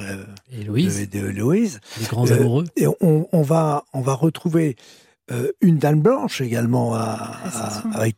et 0.52 0.64
Louise. 0.64 1.10
De, 1.10 1.20
Louise. 1.20 1.80
Les 2.02 2.08
grands 2.08 2.30
amoureux. 2.30 2.66
et 2.76 2.88
on, 2.88 3.30
on, 3.32 3.42
va, 3.42 3.86
on 3.94 4.02
va 4.02 4.14
retrouver 4.14 4.76
une 5.62 5.78
dame 5.78 6.02
blanche 6.02 6.42
également 6.42 6.94
à, 6.94 7.38
avec 7.94 8.18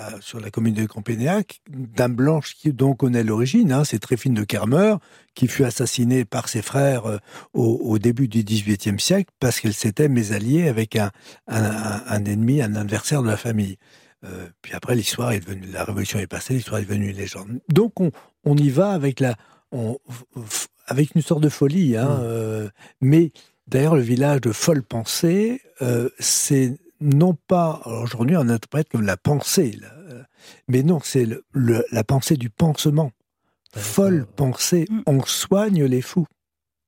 Trécesson, 0.00 0.20
sur 0.20 0.40
la 0.40 0.50
commune 0.50 0.74
de 0.74 0.86
Campénéac, 0.86 1.60
Dame 1.68 2.14
Blanche, 2.14 2.54
qui 2.54 2.72
donc 2.72 2.98
connaît 2.98 3.24
l'origine, 3.24 3.72
hein, 3.72 3.84
c'est 3.84 3.98
Tréfine 3.98 4.34
de 4.34 4.44
Kermer, 4.44 4.96
qui 5.34 5.48
fut 5.48 5.64
assassinée 5.64 6.24
par 6.24 6.48
ses 6.48 6.62
frères 6.62 7.06
euh, 7.06 7.18
au, 7.52 7.98
début 7.98 8.28
du 8.28 8.42
XVIIIe 8.42 9.00
siècle 9.00 9.30
parce 9.40 9.60
qu'elle 9.60 9.74
s'était 9.74 10.08
mésalliée 10.08 10.68
avec 10.68 10.96
un, 10.96 11.10
un, 11.46 12.24
ennemi, 12.24 12.62
un 12.62 12.74
adversaire 12.74 13.22
de 13.22 13.28
la 13.28 13.36
famille. 13.36 13.76
Euh, 14.24 14.48
puis 14.62 14.74
après, 14.74 14.94
l'histoire 14.94 15.32
est 15.32 15.40
devenue, 15.40 15.66
la 15.72 15.84
révolution 15.84 16.18
est 16.18 16.26
passée, 16.26 16.54
l'histoire 16.54 16.80
est 16.80 16.84
devenue 16.84 17.10
une 17.10 17.16
légende. 17.16 17.60
Donc 17.68 18.00
on, 18.00 18.10
on 18.44 18.56
y 18.56 18.68
va 18.68 18.90
avec 18.90 19.20
la, 19.20 19.36
avec 20.86 21.14
une 21.14 21.22
sorte 21.22 21.42
de 21.42 21.48
folie, 21.48 21.96
hein, 21.96 22.08
mmh. 22.08 22.20
euh, 22.22 22.68
mais 23.00 23.32
D'ailleurs, 23.66 23.94
le 23.94 24.02
village 24.02 24.40
de 24.40 24.50
Folle 24.50 24.82
Pensée, 24.82 25.62
c'est 26.18 26.76
non 27.00 27.34
pas, 27.34 27.82
aujourd'hui 27.86 28.36
on 28.36 28.48
interprète 28.48 28.88
comme 28.88 29.02
la 29.02 29.16
pensée, 29.16 29.78
euh, 29.82 30.22
mais 30.68 30.82
non, 30.82 31.00
c'est 31.02 31.26
la 31.54 32.04
pensée 32.04 32.36
du 32.36 32.50
pansement. 32.50 33.12
Folle 33.74 34.26
pensée, 34.26 34.86
mm. 34.90 35.02
on 35.06 35.22
soigne 35.22 35.84
les 35.84 36.02
fous, 36.02 36.26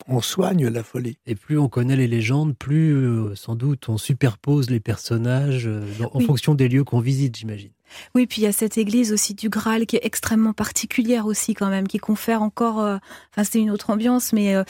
on 0.08 0.20
soigne 0.20 0.68
la 0.68 0.82
folie. 0.82 1.18
Et 1.26 1.34
plus 1.34 1.58
on 1.58 1.68
connaît 1.68 1.96
les 1.96 2.08
légendes, 2.08 2.56
plus 2.56 2.92
euh, 2.92 3.34
sans 3.36 3.54
doute 3.54 3.88
on 3.88 3.98
superpose 3.98 4.68
les 4.68 4.80
personnages 4.80 5.66
euh, 5.66 5.86
en 6.12 6.20
fonction 6.20 6.54
des 6.54 6.68
lieux 6.68 6.84
qu'on 6.84 7.00
visite, 7.00 7.36
j'imagine. 7.36 7.72
Oui, 8.14 8.26
puis 8.26 8.42
il 8.42 8.44
y 8.44 8.48
a 8.48 8.52
cette 8.52 8.78
église 8.78 9.12
aussi 9.12 9.34
du 9.34 9.48
Graal 9.48 9.86
qui 9.86 9.96
est 9.96 10.04
extrêmement 10.04 10.52
particulière 10.52 11.26
aussi 11.26 11.54
quand 11.54 11.68
même, 11.68 11.88
qui 11.88 11.98
confère 11.98 12.42
encore. 12.42 12.80
Euh, 12.80 12.96
enfin, 13.32 13.44
c'est 13.44 13.58
une 13.58 13.70
autre 13.70 13.90
ambiance, 13.90 14.32
mais 14.32 14.54
euh, 14.54 14.64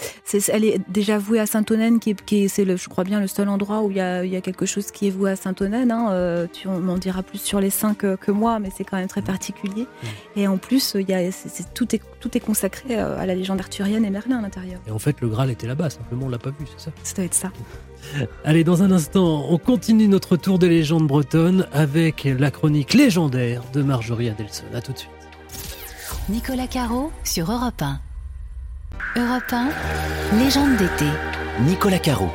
elle 0.48 0.64
est 0.64 0.80
déjà 0.90 1.18
vouée 1.18 1.40
à 1.40 1.46
Saint-Onen, 1.46 2.00
qui, 2.00 2.10
est, 2.10 2.48
c'est 2.48 2.64
le, 2.64 2.76
je 2.76 2.88
crois 2.88 3.04
bien, 3.04 3.20
le 3.20 3.26
seul 3.26 3.48
endroit 3.48 3.82
où 3.82 3.90
il 3.90 3.96
y 3.96 4.00
a, 4.00 4.24
il 4.24 4.32
y 4.32 4.36
a 4.36 4.40
quelque 4.40 4.66
chose 4.66 4.90
qui 4.90 5.08
est 5.08 5.10
voué 5.10 5.30
à 5.30 5.36
Saint-Onen. 5.36 5.90
Hein. 5.90 6.12
Euh, 6.12 6.46
tu 6.52 6.68
m'en 6.68 6.98
diras 6.98 7.22
plus 7.22 7.40
sur 7.40 7.60
les 7.60 7.70
cinq 7.70 7.98
que, 7.98 8.30
moi, 8.30 8.58
mais 8.58 8.70
c'est 8.76 8.84
quand 8.84 8.96
même 8.96 9.08
très 9.08 9.22
particulier. 9.22 9.82
Mmh. 9.82 10.06
Et 10.36 10.48
en 10.48 10.58
plus, 10.58 10.96
il 10.98 11.08
y 11.08 11.14
a, 11.14 11.30
tout, 11.74 11.94
est, 11.94 12.02
tout 12.20 12.36
est 12.36 12.40
consacré 12.40 12.96
à 12.96 13.26
la 13.26 13.34
légende 13.34 13.60
arthurienne 13.60 14.04
et 14.04 14.10
Merlin 14.10 14.38
à 14.38 14.42
l'intérieur. 14.42 14.80
Et 14.86 14.90
en 14.90 14.98
fait, 14.98 15.20
le 15.20 15.28
Graal 15.28 15.50
était 15.50 15.66
là-bas, 15.66 15.90
simplement 15.90 16.26
on 16.26 16.28
l'a 16.28 16.38
pas 16.38 16.50
vu, 16.50 16.66
c'est 16.76 16.86
ça? 16.86 16.92
Ça 17.02 17.14
doit 17.14 17.24
être 17.24 17.34
ça. 17.34 17.50
Allez, 18.44 18.64
dans 18.64 18.82
un 18.82 18.90
instant, 18.90 19.46
on 19.48 19.58
continue 19.58 20.08
notre 20.08 20.36
tour 20.36 20.58
des 20.58 20.68
légendes 20.68 21.06
bretonnes 21.06 21.66
avec 21.72 22.24
la 22.24 22.50
chronique 22.50 22.94
légendaire 22.94 23.62
de 23.72 23.82
Marjorie 23.82 24.28
Adelson. 24.28 24.64
A 24.74 24.80
tout 24.80 24.92
de 24.92 24.98
suite. 24.98 25.10
Nicolas 26.28 26.66
Caro 26.66 27.10
sur 27.24 27.50
Europe 27.50 27.82
1. 27.82 28.00
Europe 29.16 29.52
1, 29.52 29.68
légende 30.38 30.76
d'été. 30.76 31.06
Nicolas 31.66 31.98
Caro. 31.98 32.30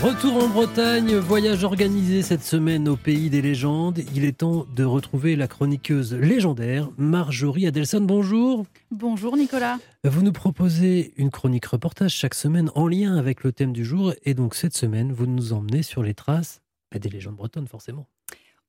Retour 0.00 0.42
en 0.42 0.48
Bretagne, 0.48 1.16
voyage 1.16 1.64
organisé 1.64 2.22
cette 2.22 2.42
semaine 2.42 2.88
au 2.88 2.96
pays 2.96 3.28
des 3.28 3.42
légendes. 3.42 4.00
Il 4.14 4.24
est 4.24 4.38
temps 4.38 4.66
de 4.74 4.84
retrouver 4.84 5.36
la 5.36 5.46
chroniqueuse 5.46 6.14
légendaire 6.14 6.88
Marjorie 6.96 7.66
Adelson. 7.66 8.00
Bonjour. 8.00 8.64
Bonjour 8.90 9.36
Nicolas. 9.36 9.78
Vous 10.02 10.22
nous 10.22 10.32
proposez 10.32 11.12
une 11.18 11.30
chronique 11.30 11.66
reportage 11.66 12.14
chaque 12.14 12.34
semaine 12.34 12.70
en 12.74 12.88
lien 12.88 13.16
avec 13.16 13.44
le 13.44 13.52
thème 13.52 13.72
du 13.72 13.84
jour. 13.84 14.14
Et 14.24 14.32
donc 14.32 14.54
cette 14.54 14.74
semaine, 14.74 15.12
vous 15.12 15.26
nous 15.26 15.52
emmenez 15.52 15.82
sur 15.82 16.02
les 16.02 16.14
traces 16.14 16.62
bah, 16.90 16.98
des 16.98 17.10
légendes 17.10 17.36
bretonnes 17.36 17.68
forcément. 17.68 18.08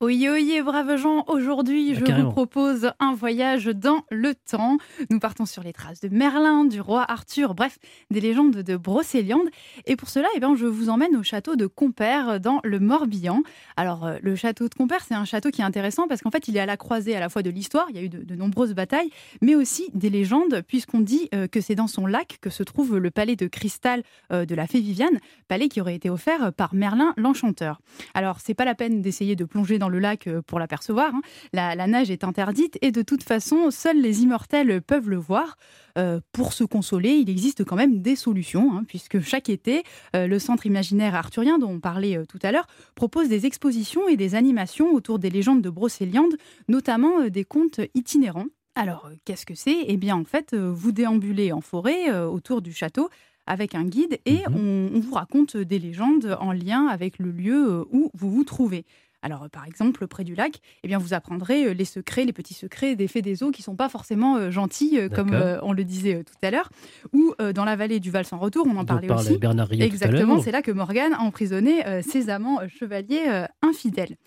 Oui, 0.03 0.27
oui, 0.29 0.61
brave 0.61 0.97
Jean, 0.97 1.23
aujourd'hui 1.27 1.95
Ah, 1.95 2.03
je 2.05 2.21
vous 2.21 2.29
propose 2.29 2.91
un 2.99 3.13
voyage 3.13 3.67
dans 3.67 4.03
le 4.11 4.35
temps. 4.35 4.77
Nous 5.09 5.19
partons 5.19 5.45
sur 5.45 5.63
les 5.63 5.71
traces 5.71 6.01
de 6.01 6.09
Merlin, 6.09 6.65
du 6.65 6.81
roi 6.81 7.05
Arthur, 7.07 7.55
bref, 7.55 7.79
des 8.11 8.19
légendes 8.19 8.51
de 8.51 8.75
Brocéliande. 8.75 9.47
Et 9.85 9.95
pour 9.95 10.09
cela, 10.09 10.27
eh 10.35 10.41
bien, 10.41 10.57
je 10.57 10.65
vous 10.65 10.89
emmène 10.89 11.15
au 11.15 11.23
château 11.23 11.55
de 11.55 11.67
Compère 11.67 12.41
dans 12.41 12.59
le 12.65 12.81
Morbihan. 12.81 13.43
Alors, 13.77 14.05
euh, 14.05 14.17
le 14.21 14.35
château 14.35 14.67
de 14.67 14.73
Compère, 14.73 15.05
c'est 15.07 15.13
un 15.13 15.23
château 15.23 15.51
qui 15.51 15.61
est 15.61 15.63
intéressant 15.63 16.09
parce 16.09 16.21
qu'en 16.21 16.31
fait, 16.31 16.49
il 16.49 16.57
est 16.57 16.59
à 16.59 16.65
la 16.65 16.75
croisée 16.75 17.15
à 17.15 17.21
la 17.21 17.29
fois 17.29 17.41
de 17.41 17.49
l'histoire, 17.49 17.85
il 17.89 17.95
y 17.95 17.99
a 17.99 18.01
eu 18.01 18.09
de, 18.09 18.23
de 18.23 18.35
nombreuses 18.35 18.73
batailles, 18.73 19.09
mais 19.41 19.55
aussi 19.55 19.89
des 19.93 20.09
légendes, 20.09 20.63
puisqu'on 20.67 20.99
dit 20.99 21.29
euh, 21.33 21.47
que 21.47 21.61
c'est 21.61 21.75
dans 21.75 21.87
son 21.87 22.07
lac 22.07 22.39
que 22.41 22.49
se 22.49 22.63
trouve 22.63 22.97
le 22.97 23.09
palais 23.09 23.37
de 23.37 23.47
cristal 23.47 24.03
euh, 24.33 24.43
de 24.43 24.53
la 24.53 24.67
fée 24.67 24.81
Viviane, 24.81 25.19
palais 25.47 25.69
qui 25.69 25.79
aurait 25.79 25.95
été 25.95 26.09
offert 26.09 26.51
par 26.51 26.75
Merlin 26.75 27.13
l'Enchanteur. 27.15 27.79
Alors, 28.13 28.41
c'est 28.41 28.53
pas 28.53 28.65
la 28.65 28.75
peine 28.75 29.01
d'essayer 29.01 29.37
de 29.37 29.45
plonger 29.45 29.79
dans 29.79 29.92
le 29.92 29.92
lac 29.99 30.27
euh, 30.27 30.41
pour 30.41 30.59
l'apercevoir. 30.59 31.13
hein. 31.13 31.21
La, 31.53 31.75
la 31.75 31.87
nage 31.87 32.11
est 32.11 32.23
interdite 32.23 32.77
et 32.81 32.91
de 32.91 33.01
toute 33.01 33.23
façon, 33.23 33.71
seuls 33.71 34.01
les 34.01 34.23
immortels 34.23 34.81
peuvent 34.81 35.09
le 35.09 35.17
voir. 35.17 35.57
Euh, 35.97 36.19
pour 36.31 36.53
se 36.53 36.63
consoler, 36.63 37.11
il 37.11 37.29
existe 37.29 37.63
quand 37.63 37.75
même 37.75 38.01
des 38.01 38.15
solutions, 38.15 38.75
hein, 38.75 38.83
puisque 38.87 39.21
chaque 39.21 39.47
été, 39.47 39.83
euh, 40.15 40.25
le 40.25 40.39
centre 40.39 40.65
imaginaire 40.65 41.13
arthurien 41.13 41.59
dont 41.59 41.69
on 41.69 41.79
parlait 41.79 42.17
euh, 42.17 42.25
tout 42.25 42.39
à 42.41 42.51
l'heure 42.51 42.65
propose 42.95 43.29
des 43.29 43.45
expositions 43.45 44.07
et 44.07 44.17
des 44.17 44.33
animations 44.33 44.91
autour 44.91 45.19
des 45.19 45.29
légendes 45.29 45.61
de 45.61 45.69
Brocéliande, 45.69 46.35
notamment 46.67 47.27
des 47.29 47.43
contes 47.43 47.79
itinérants. 47.93 48.47
Alors, 48.73 49.11
qu'est-ce 49.23 49.45
que 49.45 49.53
c'est? 49.53 49.85
Eh 49.85 49.97
bien, 49.97 50.15
en 50.15 50.23
fait, 50.23 50.55
vous 50.55 50.91
déambulez 50.91 51.51
en 51.51 51.61
forêt 51.61 52.11
autour 52.25 52.63
du 52.63 52.73
château 52.73 53.09
avec 53.45 53.75
un 53.75 53.83
guide 53.83 54.19
et 54.25 54.39
on, 54.47 54.89
on 54.95 54.99
vous 54.99 55.13
raconte 55.13 55.57
des 55.57 55.77
légendes 55.77 56.35
en 56.39 56.53
lien 56.53 56.87
avec 56.87 57.19
le 57.19 57.29
lieu 57.29 57.85
où 57.91 58.09
vous 58.15 58.31
vous 58.31 58.43
trouvez. 58.43 58.85
Alors, 59.23 59.43
euh, 59.43 59.47
par 59.47 59.65
exemple, 59.65 60.05
près 60.05 60.23
du 60.23 60.35
lac, 60.35 60.59
eh 60.83 60.87
bien, 60.87 60.99
vous 60.99 61.15
apprendrez 61.15 61.65
euh, 61.65 61.73
les 61.73 61.85
secrets, 61.85 62.25
les 62.25 62.33
petits 62.33 62.53
secrets 62.53 62.95
des 62.95 63.07
fées 63.07 63.23
des 63.23 63.41
eaux 63.41 63.49
qui 63.49 63.63
sont 63.63 63.75
pas 63.75 63.89
forcément 63.89 64.35
euh, 64.37 64.51
gentils, 64.51 64.99
comme 65.15 65.33
on 65.63 65.73
le 65.73 65.83
disait 65.83 66.23
tout 66.23 66.33
à 66.43 66.51
l'heure. 66.51 66.69
Ou 67.13 67.33
dans 67.55 67.65
la 67.65 67.75
vallée 67.75 67.99
du 67.99 68.11
Val 68.11 68.25
sans 68.25 68.37
retour, 68.37 68.67
on 68.69 68.77
en 68.77 68.85
parlait 68.85 69.11
aussi. 69.11 69.37
Bernard 69.39 69.71
Exactement, 69.71 70.39
c'est 70.39 70.51
là 70.51 70.61
que 70.61 70.71
Morgane 70.71 71.13
a 71.13 71.21
emprisonné 71.21 71.83
ses 72.03 72.29
amants 72.29 72.59
chevaliers 72.67 73.45
infidèles. 73.61 74.17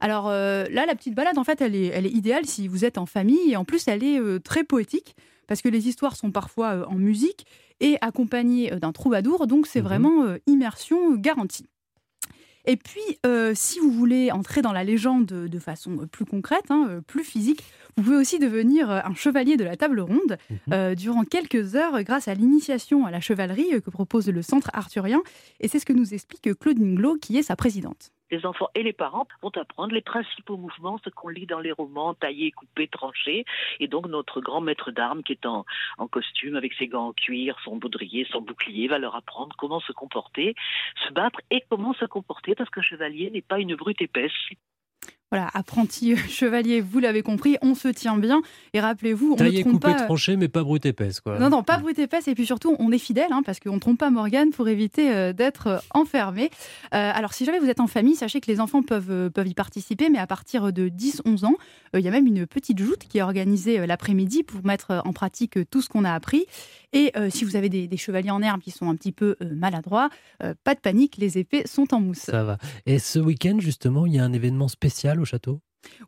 Alors 0.00 0.28
euh, 0.28 0.66
là, 0.70 0.86
la 0.86 0.94
petite 0.94 1.14
balade, 1.14 1.38
en 1.38 1.44
fait, 1.44 1.60
elle 1.60 1.74
est, 1.74 1.86
elle 1.86 2.06
est 2.06 2.10
idéale 2.10 2.46
si 2.46 2.68
vous 2.68 2.84
êtes 2.84 2.98
en 2.98 3.06
famille. 3.06 3.52
Et 3.52 3.56
en 3.56 3.64
plus, 3.64 3.88
elle 3.88 4.04
est 4.04 4.20
euh, 4.20 4.38
très 4.38 4.64
poétique 4.64 5.16
parce 5.46 5.62
que 5.62 5.68
les 5.68 5.88
histoires 5.88 6.16
sont 6.16 6.30
parfois 6.30 6.68
euh, 6.74 6.84
en 6.86 6.96
musique 6.96 7.46
et 7.80 7.96
accompagnées 8.00 8.70
d'un 8.70 8.92
troubadour. 8.92 9.46
Donc, 9.46 9.66
c'est 9.66 9.80
Mhm. 9.80 9.84
vraiment 9.86 10.24
immersion 10.46 11.14
garantie. 11.16 11.66
Et 12.66 12.76
puis, 12.76 13.00
euh, 13.24 13.52
si 13.54 13.78
vous 13.78 13.90
voulez 13.92 14.32
entrer 14.32 14.60
dans 14.60 14.72
la 14.72 14.82
légende 14.84 15.26
de, 15.26 15.58
façon 15.58 16.00
euh, 16.02 16.06
plus 16.06 16.24
concrète, 16.24 16.64
hein, 16.70 16.86
euh, 16.90 17.00
plus 17.00 17.22
physique, 17.24 17.62
vous 17.96 18.02
pouvez 18.02 18.16
aussi 18.16 18.38
devenir 18.38 18.90
un 18.90 19.14
chevalier 19.14 19.56
de 19.56 19.64
la 19.64 19.76
table 19.76 20.00
ronde 20.00 20.36
Mhm. 20.50 20.58
euh, 20.72 20.94
durant 20.94 21.24
quelques 21.24 21.76
heures 21.76 22.02
grâce 22.02 22.28
à 22.28 22.34
l'initiation 22.34 23.06
à 23.06 23.10
la 23.10 23.20
chevalerie 23.20 23.80
que 23.80 23.90
propose 23.90 24.28
le 24.28 24.42
centre 24.42 24.70
arthurien. 24.74 25.22
Et 25.60 25.68
c'est 25.68 25.78
ce 25.78 25.86
que 25.86 25.92
nous 25.94 26.12
explique 26.12 26.48
Claudine 26.58 26.94
Glo, 26.96 27.16
qui 27.16 27.38
est 27.38 27.42
sa 27.42 27.56
présidente. 27.56 28.10
Les 28.30 28.44
enfants 28.44 28.68
et 28.74 28.82
les 28.82 28.92
parents 28.92 29.26
vont 29.42 29.50
apprendre 29.56 29.94
les 29.94 30.00
principaux 30.00 30.56
mouvements, 30.56 30.98
ce 31.04 31.10
qu'on 31.10 31.28
lit 31.28 31.46
dans 31.46 31.60
les 31.60 31.72
romans, 31.72 32.14
taillés, 32.14 32.50
coupés, 32.50 32.88
tranchés. 32.88 33.44
Et 33.80 33.88
donc 33.88 34.06
notre 34.06 34.40
grand 34.40 34.60
maître 34.60 34.90
d'armes, 34.90 35.22
qui 35.22 35.32
est 35.32 35.46
en, 35.46 35.64
en 35.98 36.08
costume, 36.08 36.56
avec 36.56 36.74
ses 36.74 36.88
gants 36.88 37.08
en 37.08 37.12
cuir, 37.12 37.56
son 37.64 37.76
baudrier, 37.76 38.26
son 38.30 38.40
bouclier, 38.40 38.88
va 38.88 38.98
leur 38.98 39.14
apprendre 39.14 39.54
comment 39.56 39.80
se 39.80 39.92
comporter, 39.92 40.54
se 41.06 41.12
battre 41.12 41.40
et 41.50 41.62
comment 41.70 41.94
se 41.94 42.04
comporter, 42.04 42.54
parce 42.54 42.70
qu'un 42.70 42.82
chevalier 42.82 43.30
n'est 43.30 43.42
pas 43.42 43.60
une 43.60 43.76
brute 43.76 44.02
épaisse. 44.02 44.32
Voilà, 45.32 45.50
apprenti 45.54 46.14
chevalier, 46.28 46.80
vous 46.80 47.00
l'avez 47.00 47.22
compris, 47.22 47.56
on 47.60 47.74
se 47.74 47.88
tient 47.88 48.16
bien. 48.16 48.42
Et 48.74 48.80
rappelez-vous, 48.80 49.30
on 49.30 49.32
ne 49.32 49.36
Taillé, 49.38 49.62
trompe 49.62 49.74
coupé, 49.74 49.92
pas. 49.92 50.04
tranché, 50.04 50.36
mais 50.36 50.46
pas 50.46 50.62
brut 50.62 50.86
épaisse. 50.86 51.18
Quoi. 51.18 51.38
Non, 51.40 51.50
non, 51.50 51.64
pas 51.64 51.78
brut 51.78 51.98
épaisse. 51.98 52.28
Et 52.28 52.34
puis 52.36 52.46
surtout, 52.46 52.76
on 52.78 52.92
est 52.92 52.98
fidèle, 52.98 53.32
hein, 53.32 53.42
parce 53.44 53.58
qu'on 53.58 53.74
ne 53.74 53.80
trompe 53.80 53.98
pas 53.98 54.10
Morgane 54.10 54.50
pour 54.50 54.68
éviter 54.68 55.12
euh, 55.12 55.32
d'être 55.32 55.66
euh, 55.66 55.78
enfermé. 55.94 56.50
Euh, 56.94 57.10
alors, 57.12 57.32
si 57.32 57.44
jamais 57.44 57.58
vous 57.58 57.68
êtes 57.68 57.80
en 57.80 57.88
famille, 57.88 58.14
sachez 58.14 58.40
que 58.40 58.50
les 58.50 58.60
enfants 58.60 58.82
peuvent, 58.82 59.10
euh, 59.10 59.28
peuvent 59.28 59.48
y 59.48 59.54
participer, 59.54 60.10
mais 60.10 60.18
à 60.18 60.28
partir 60.28 60.72
de 60.72 60.88
10-11 60.88 61.44
ans, 61.44 61.56
il 61.92 62.00
y 62.00 62.08
a 62.08 62.12
même 62.12 62.26
une 62.28 62.46
petite 62.46 62.78
joute 62.78 63.00
qui 63.08 63.18
est 63.18 63.22
organisée 63.22 63.84
l'après-midi 63.84 64.44
pour 64.44 64.64
mettre 64.64 65.02
en 65.04 65.12
pratique 65.12 65.58
tout 65.70 65.82
ce 65.82 65.88
qu'on 65.88 66.04
a 66.04 66.12
appris. 66.12 66.44
Et 66.92 67.12
si 67.30 67.44
vous 67.44 67.56
avez 67.56 67.68
des, 67.68 67.88
des 67.88 67.96
chevaliers 67.96 68.30
en 68.30 68.42
herbe 68.42 68.60
qui 68.60 68.70
sont 68.70 68.88
un 68.88 68.96
petit 68.96 69.12
peu 69.12 69.36
maladroits, 69.40 70.08
pas 70.64 70.74
de 70.74 70.80
panique, 70.80 71.16
les 71.18 71.38
épées 71.38 71.66
sont 71.66 71.92
en 71.94 72.00
mousse. 72.00 72.18
Ça 72.18 72.44
va. 72.44 72.58
Et 72.84 72.98
ce 72.98 73.18
week-end, 73.18 73.56
justement, 73.60 74.06
il 74.06 74.14
y 74.14 74.18
a 74.18 74.24
un 74.24 74.32
événement 74.32 74.68
spécial 74.68 75.15
au 75.20 75.24
château? 75.24 75.60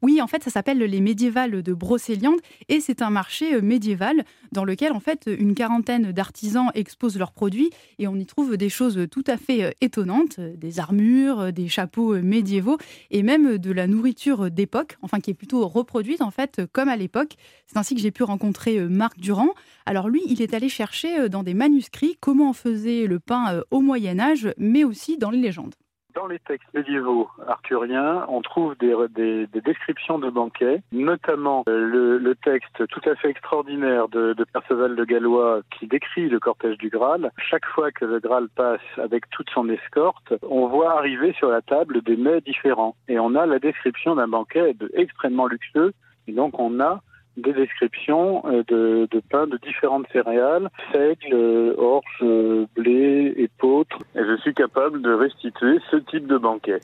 Oui, 0.03 0.21
en 0.21 0.27
fait, 0.27 0.43
ça 0.43 0.51
s'appelle 0.51 0.79
les 0.79 1.01
médiévales 1.01 1.63
de 1.63 1.75
Brocéliande 1.75 2.41
et 2.69 2.81
c'est 2.81 3.03
un 3.03 3.11
marché 3.11 3.55
euh, 3.55 3.61
médiéval 3.61 4.25
dans 4.53 4.65
lequel, 4.65 4.93
en 4.93 5.01
fait, 5.01 5.29
une 5.39 5.55
quarantaine 5.55 6.13
d'artisans 6.13 6.71
exposent 6.75 7.19
leurs 7.19 7.33
produits 7.33 7.71
et 7.99 8.09
on 8.09 8.17
y 8.17 8.27
trouve 8.27 8.57
des 8.57 8.69
choses 8.69 9.07
tout 9.11 9.25
à 9.27 9.37
fait 9.37 9.65
euh, 9.65 9.71
étonnantes, 9.81 10.39
euh, 10.39 10.57
des 10.57 10.81
armures, 10.81 11.53
des 11.53 11.69
chapeaux 11.69 12.21
médiévaux 12.21 12.79
et 13.11 13.23
même 13.23 13.59
de 13.59 13.73
la 13.73 13.87
nourriture 13.87 14.51
d'époque, 14.51 14.97
enfin 15.03 15.21
qui 15.21 15.31
est 15.31 15.35
plutôt 15.35 15.67
reproduite, 15.67 16.23
en 16.23 16.31
fait, 16.31 16.63
comme 16.73 16.89
à 16.89 16.97
l'époque. 16.97 17.37
C'est 17.67 17.77
ainsi 17.77 17.95
que 17.95 18.01
j'ai 18.01 18.11
pu 18.11 18.23
rencontrer 18.23 18.81
Marc 18.81 19.19
Durand. 19.19 19.51
Alors 19.87 20.09
lui, 20.09 20.23
il 20.27 20.43
est 20.43 20.55
allé 20.55 20.69
chercher 20.69 21.29
dans 21.29 21.43
des 21.43 21.55
manuscrits 21.55 22.17
comment 22.21 22.51
on 22.51 22.53
faisait 22.53 23.07
le 23.07 23.19
pain 23.19 23.63
au 23.71 23.81
Moyen 23.81 24.19
Âge, 24.19 24.53
mais 24.59 24.85
aussi 24.85 25.19
dans 25.19 25.31
les 25.31 25.39
légendes. 25.39 25.75
Dans 26.19 26.27
les 26.27 26.41
textes 26.41 26.67
médiévaux 26.75 27.29
arthuriens, 27.47 28.27
on 28.29 28.43
trouve 28.43 28.75
des, 28.79 28.93
des- 29.11 29.47
des 29.47 29.61
descriptions 29.61 30.19
de 30.19 30.29
banquets, 30.29 30.83
notamment 30.91 31.63
euh, 31.69 32.19
le, 32.19 32.35
texte 32.35 32.85
tout 32.89 33.01
à 33.09 33.15
fait 33.15 33.31
extraordinaire 33.31 34.09
de, 34.09 34.35
Perceval 34.53 34.97
de 34.97 35.05
Gallois 35.05 35.61
qui 35.79 35.87
décrit 35.87 36.29
le 36.29 36.41
cortège 36.41 36.77
du 36.79 36.89
Graal. 36.89 37.31
Chaque 37.39 37.65
fois 37.67 37.93
que 37.93 38.05
le 38.05 38.19
Graal 38.19 38.49
passe 38.49 38.81
avec 38.97 39.31
toute 39.31 39.49
son 39.51 39.69
escorte, 39.69 40.35
on 40.43 40.67
voit 40.67 40.99
arriver 40.99 41.35
sur 41.35 41.51
la 41.51 41.63
table 41.63 42.03
des 42.03 42.17
mets 42.17 42.41
différents. 42.41 42.97
Et 43.07 43.21
on 43.21 43.37
a 43.37 43.47
la 43.47 43.61
description 43.61 44.17
d'un 44.17 44.27
banquet 44.29 44.75
extrêmement 44.95 45.47
luxueux. 45.47 45.93
Et 46.27 46.33
donc 46.33 46.59
on 46.59 46.81
a 46.81 47.01
des 47.43 47.53
descriptions 47.53 48.43
euh, 48.47 48.63
de, 48.69 49.09
de 49.11 49.21
pain 49.31 49.47
de 49.47 49.59
différentes 49.59 50.07
céréales, 50.13 50.69
seigle, 50.93 51.33
euh, 51.33 51.75
orge, 51.79 52.05
euh, 52.23 52.67
blé, 52.75 53.35
épeautre. 53.37 53.99
Et 54.15 54.21
je 54.21 54.37
suis 54.43 54.55
capable 54.55 55.03
de 55.03 55.13
restituer 55.13 55.79
ce 55.91 55.97
type 55.97 56.27
de 56.27 56.39
banquet. 56.39 56.81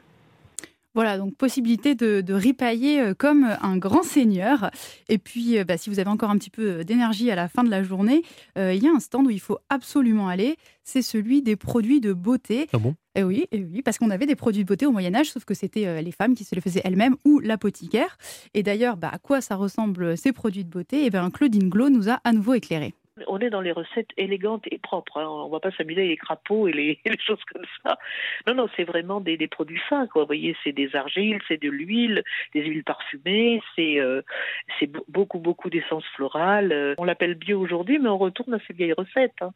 Voilà, 0.94 1.18
donc 1.18 1.34
possibilité 1.34 1.96
de, 1.96 2.20
de 2.20 2.34
ripailler 2.34 3.14
comme 3.18 3.48
un 3.62 3.76
grand 3.78 4.04
seigneur. 4.04 4.70
Et 5.08 5.18
puis, 5.18 5.58
bah, 5.64 5.76
si 5.76 5.90
vous 5.90 5.98
avez 5.98 6.08
encore 6.08 6.30
un 6.30 6.38
petit 6.38 6.50
peu 6.50 6.84
d'énergie 6.84 7.32
à 7.32 7.34
la 7.34 7.48
fin 7.48 7.64
de 7.64 7.70
la 7.70 7.82
journée, 7.82 8.22
euh, 8.56 8.72
il 8.72 8.84
y 8.84 8.86
a 8.86 8.92
un 8.92 9.00
stand 9.00 9.26
où 9.26 9.30
il 9.30 9.40
faut 9.40 9.58
absolument 9.70 10.28
aller. 10.28 10.56
C'est 10.84 11.02
celui 11.02 11.42
des 11.42 11.56
produits 11.56 12.00
de 12.00 12.12
beauté. 12.12 12.68
Ah 12.72 12.78
bon? 12.78 12.94
Et 13.16 13.22
oui, 13.22 13.46
et 13.52 13.60
oui, 13.62 13.82
parce 13.82 13.98
qu'on 13.98 14.10
avait 14.10 14.26
des 14.26 14.34
produits 14.34 14.62
de 14.64 14.68
beauté 14.68 14.86
au 14.86 14.90
Moyen 14.92 15.14
Âge, 15.14 15.30
sauf 15.30 15.44
que 15.44 15.54
c'était 15.54 15.86
euh, 15.86 16.00
les 16.00 16.10
femmes 16.12 16.34
qui 16.34 16.42
se 16.44 16.54
les 16.54 16.60
faisaient 16.60 16.82
elles-mêmes 16.84 17.16
ou 17.24 17.38
l'apothicaire. 17.38 18.16
Et 18.54 18.62
d'ailleurs, 18.62 18.96
bah, 18.96 19.10
à 19.12 19.18
quoi 19.18 19.40
ça 19.40 19.54
ressemble 19.54 20.16
ces 20.16 20.32
produits 20.32 20.64
de 20.64 20.70
beauté? 20.70 21.04
Et 21.06 21.10
bien, 21.10 21.30
Claudine 21.30 21.68
Glo 21.68 21.90
nous 21.90 22.08
a 22.08 22.20
à 22.24 22.32
nouveau 22.32 22.54
éclairé. 22.54 22.92
On 23.28 23.38
est 23.38 23.50
dans 23.50 23.60
les 23.60 23.70
recettes 23.70 24.10
élégantes 24.16 24.64
et 24.72 24.78
propres. 24.78 25.18
hein. 25.18 25.28
On 25.28 25.48
va 25.48 25.60
pas 25.60 25.70
s'amuser 25.70 26.00
avec 26.00 26.10
les 26.10 26.16
crapauds 26.16 26.66
et 26.66 26.72
les, 26.72 26.98
choses 27.24 27.42
comme 27.52 27.64
ça. 27.84 27.96
Non, 28.48 28.54
non, 28.54 28.66
c'est 28.76 28.82
vraiment 28.82 29.20
des, 29.20 29.36
produits 29.46 29.78
fins. 29.88 30.08
Vous 30.12 30.26
voyez, 30.26 30.56
c'est 30.64 30.72
des 30.72 30.96
argiles, 30.96 31.38
c'est 31.46 31.62
de 31.62 31.70
l'huile, 31.70 32.24
des 32.54 32.62
huiles 32.62 32.82
parfumées, 32.82 33.62
c'est 33.76 34.00
euh, 34.00 34.22
beaucoup, 35.08 35.38
beaucoup 35.38 35.70
d'essences 35.70 36.06
florales. 36.16 36.72
Euh, 36.72 36.96
On 36.98 37.04
l'appelle 37.04 37.34
bio 37.36 37.60
aujourd'hui, 37.60 38.00
mais 38.00 38.08
on 38.08 38.18
retourne 38.18 38.54
à 38.54 38.58
ces 38.66 38.72
vieilles 38.72 38.94
recettes. 38.94 39.40
hein. 39.42 39.52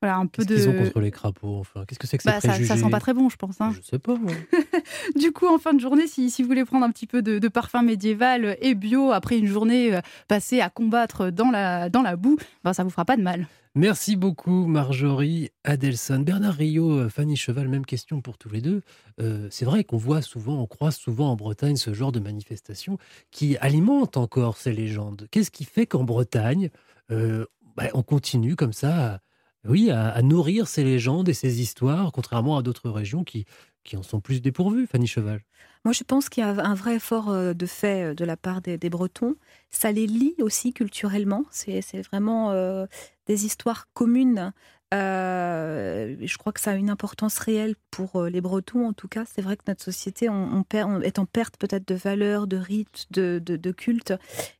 Voilà, 0.00 0.16
un 0.18 0.26
peu 0.26 0.44
Qu'est-ce 0.44 0.60
qu'ils 0.62 0.68
ont 0.68 0.72
de. 0.72 0.78
contre 0.86 1.00
les 1.00 1.10
crapauds 1.10 1.58
enfin 1.58 1.84
Qu'est-ce 1.86 1.98
que 1.98 2.06
c'est 2.06 2.18
que 2.18 2.24
Bah, 2.24 2.40
ça, 2.40 2.54
ça 2.64 2.76
sent 2.76 2.90
pas 2.90 3.00
très 3.00 3.14
bon, 3.14 3.28
je 3.28 3.36
pense. 3.36 3.60
hein. 3.60 3.72
Je 3.76 3.82
sais 3.82 3.98
pas, 3.98 4.14
moi. 4.16 4.32
Du 5.16 5.32
coup, 5.32 5.46
en 5.46 5.58
fin 5.58 5.72
de 5.74 5.80
journée, 5.80 6.06
si, 6.06 6.30
si 6.30 6.42
vous 6.42 6.48
voulez 6.48 6.64
prendre 6.64 6.84
un 6.84 6.90
petit 6.90 7.06
peu 7.06 7.22
de, 7.22 7.38
de 7.38 7.48
parfum 7.48 7.82
médiéval 7.82 8.56
et 8.60 8.74
bio 8.74 9.12
après 9.12 9.38
une 9.38 9.46
journée 9.46 9.94
euh, 9.94 10.00
passée 10.28 10.60
à 10.60 10.70
combattre 10.70 11.30
dans 11.30 11.50
la, 11.50 11.88
dans 11.90 12.02
la 12.02 12.16
boue, 12.16 12.36
ben, 12.64 12.72
ça 12.72 12.84
vous 12.84 12.90
fera 12.90 13.04
pas 13.04 13.16
de 13.16 13.22
mal. 13.22 13.46
Merci 13.76 14.14
beaucoup, 14.14 14.66
Marjorie 14.66 15.50
Adelson. 15.64 16.20
Bernard 16.20 16.54
Rio, 16.54 16.90
euh, 16.92 17.08
Fanny 17.08 17.34
Cheval, 17.36 17.66
même 17.68 17.84
question 17.84 18.20
pour 18.20 18.38
tous 18.38 18.48
les 18.50 18.60
deux. 18.60 18.82
Euh, 19.20 19.48
c'est 19.50 19.64
vrai 19.64 19.82
qu'on 19.82 19.96
voit 19.96 20.22
souvent, 20.22 20.60
on 20.60 20.66
croise 20.66 20.94
souvent 20.96 21.32
en 21.32 21.36
Bretagne 21.36 21.74
ce 21.76 21.92
genre 21.92 22.12
de 22.12 22.20
manifestations 22.20 22.98
qui 23.32 23.56
alimentent 23.56 24.16
encore 24.16 24.58
ces 24.58 24.72
légendes. 24.72 25.26
Qu'est-ce 25.32 25.50
qui 25.50 25.64
fait 25.64 25.86
qu'en 25.86 26.04
Bretagne, 26.04 26.70
euh, 27.10 27.46
bah, 27.76 27.84
on 27.94 28.02
continue 28.02 28.54
comme 28.54 28.72
ça, 28.72 29.14
à, 29.14 29.18
oui, 29.66 29.90
à, 29.90 30.20
nourrir 30.22 30.68
ces 30.68 30.84
légendes 30.84 31.28
et 31.28 31.34
ces 31.34 31.60
histoires, 31.60 32.12
contrairement 32.12 32.58
à 32.58 32.62
d'autres 32.62 32.90
régions 32.90 33.24
qui, 33.24 33.46
en 33.94 34.02
sont 34.02 34.20
plus 34.20 34.42
dépourvues, 34.42 34.86
Fanny 34.86 35.06
Cheval 35.06 35.40
Moi, 35.84 35.92
je 35.92 36.04
pense 36.04 36.28
qu'il 36.28 36.42
y 36.42 36.46
a 36.46 36.50
un 36.50 36.74
vrai 36.74 36.96
effort 36.96 37.30
euh, 37.30 37.54
de 37.54 37.66
fait 37.66 38.10
euh, 38.10 38.14
de 38.14 38.24
la 38.24 38.36
part 38.36 38.60
des, 38.60 38.78
Bretons. 38.90 39.36
Ça 39.70 39.90
les 39.92 40.06
lie 40.06 40.34
aussi 40.40 40.72
culturellement. 40.72 41.44
C'est 41.50 41.80
c'est 41.80 42.02
vraiment 42.02 42.52
euh, 42.52 42.86
des 43.26 43.46
histoires 43.46 43.88
communes. 43.94 44.52
Euh, 44.94 46.16
je 46.20 46.38
crois 46.38 46.52
que 46.52 46.60
ça 46.60 46.72
a 46.72 46.74
une 46.74 46.90
importance 46.90 47.38
réelle 47.38 47.74
pour 47.90 48.24
les 48.24 48.40
Bretons, 48.40 48.86
en 48.86 48.92
tout 48.92 49.08
cas. 49.08 49.24
C'est 49.26 49.42
vrai 49.42 49.56
que 49.56 49.64
notre 49.66 49.82
société 49.82 50.26
est 50.26 51.18
en 51.18 51.26
perte 51.26 51.56
peut-être 51.58 51.86
de 51.88 51.94
valeurs, 51.94 52.46
de 52.46 52.56
rites, 52.56 53.06
de, 53.10 53.38
de, 53.38 53.72
culte. 53.72 54.14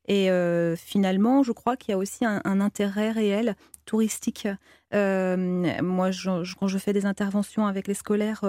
Et 0.09 0.28
finalement, 0.76 1.43
je 1.43 1.53
crois 1.53 1.76
qu'il 1.76 1.93
y 1.93 1.95
a 1.95 1.99
aussi 1.99 2.24
un, 2.24 2.41
un 2.45 2.61
intérêt 2.61 3.12
réel 3.12 3.55
touristique. 3.85 4.49
moi, 4.93 6.11
quand 6.12 6.68
je 6.68 6.78
fais 6.78 6.93
des 6.93 7.07
interventions 7.07 7.66
avec 7.66 7.87
les 7.87 7.95
scolaires 7.95 8.45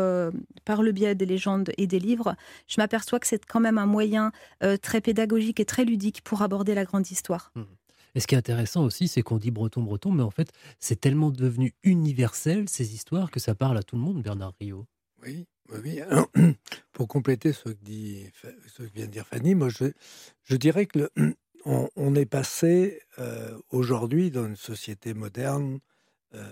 par 0.64 0.82
le 0.82 0.92
biais 0.92 1.14
des 1.16 1.26
légendes 1.26 1.72
et 1.78 1.88
des 1.88 2.00
livres, 2.00 2.36
je 2.68 2.76
m'aperçois 2.80 3.20
que 3.20 3.28
c'est 3.28 3.46
quand 3.46 3.60
même 3.60 3.78
un 3.78 3.86
moyen 3.86 4.32
très 4.82 5.02
pédagogique 5.02 5.60
et 5.60 5.66
très 5.66 5.86
ludique 5.86 6.24
pour 6.24 6.42
aborder 6.42 6.74
la 6.74 6.86
grande 6.86 7.10
histoire. 7.12 7.52
Mmh. 7.56 7.64
Et 8.16 8.22
ce 8.22 8.28
qui 8.28 8.36
est 8.36 8.38
intéressant 8.38 8.84
aussi, 8.86 9.08
c'est 9.08 9.22
qu'on 9.22 9.38
dit 9.38 9.52
breton-breton, 9.52 10.12
mais 10.12 10.24
en 10.24 10.32
fait, 10.32 10.52
c'est 10.80 11.00
tellement 11.00 11.32
devenu 11.32 11.74
universel, 11.84 12.68
ces 12.70 12.94
histoires, 12.94 13.30
que 13.30 13.42
ça 13.42 13.56
parle 13.56 13.78
à 13.78 13.84
tout 13.84 13.98
le 13.98 14.02
monde, 14.02 14.24
Bernard 14.24 14.54
Rio. 14.60 14.88
Oui, 15.22 15.46
oui. 15.84 16.00
pour 16.94 17.08
compléter 17.08 17.52
ce 17.52 17.70
que, 17.70 17.84
dit, 17.84 18.26
ce 18.68 18.84
que 18.84 18.94
vient 18.94 19.06
de 19.06 19.12
dire 19.12 19.28
Fanny, 19.28 19.54
moi, 19.54 19.68
je, 19.70 19.92
je 20.44 20.56
dirais 20.56 20.86
que 20.86 21.12
on, 21.66 22.16
est 22.16 22.26
passé 22.26 23.02
euh, 23.20 23.58
aujourd'hui 23.70 24.32
dans 24.32 24.46
une 24.46 24.56
société 24.56 25.14
moderne, 25.14 25.80
euh, 26.36 26.50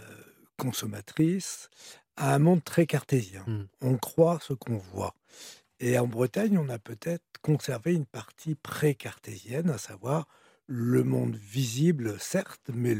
consommatrice, 0.57 1.70
à 2.18 2.36
un 2.36 2.39
monde 2.39 2.64
très 2.64 2.86
cartésien. 2.86 3.43
Mmh. 3.47 3.64
On 3.82 3.97
croit 3.97 4.39
ce 4.41 4.53
qu'on 4.53 4.78
voit. 4.78 5.16
Et 5.80 5.97
en 5.97 6.07
Bretagne, 6.07 6.57
on 6.57 6.70
a 6.70 6.78
peut-être 6.78 7.24
conservé 7.41 7.93
une 7.93 8.05
partie 8.05 8.55
pré-cartésienne, 8.55 9.70
à 9.70 9.78
savoir 9.78 10.28
le 10.76 11.04
monde 11.04 11.36
visible, 11.36 12.16
certes, 12.20 12.72
mais 12.74 12.98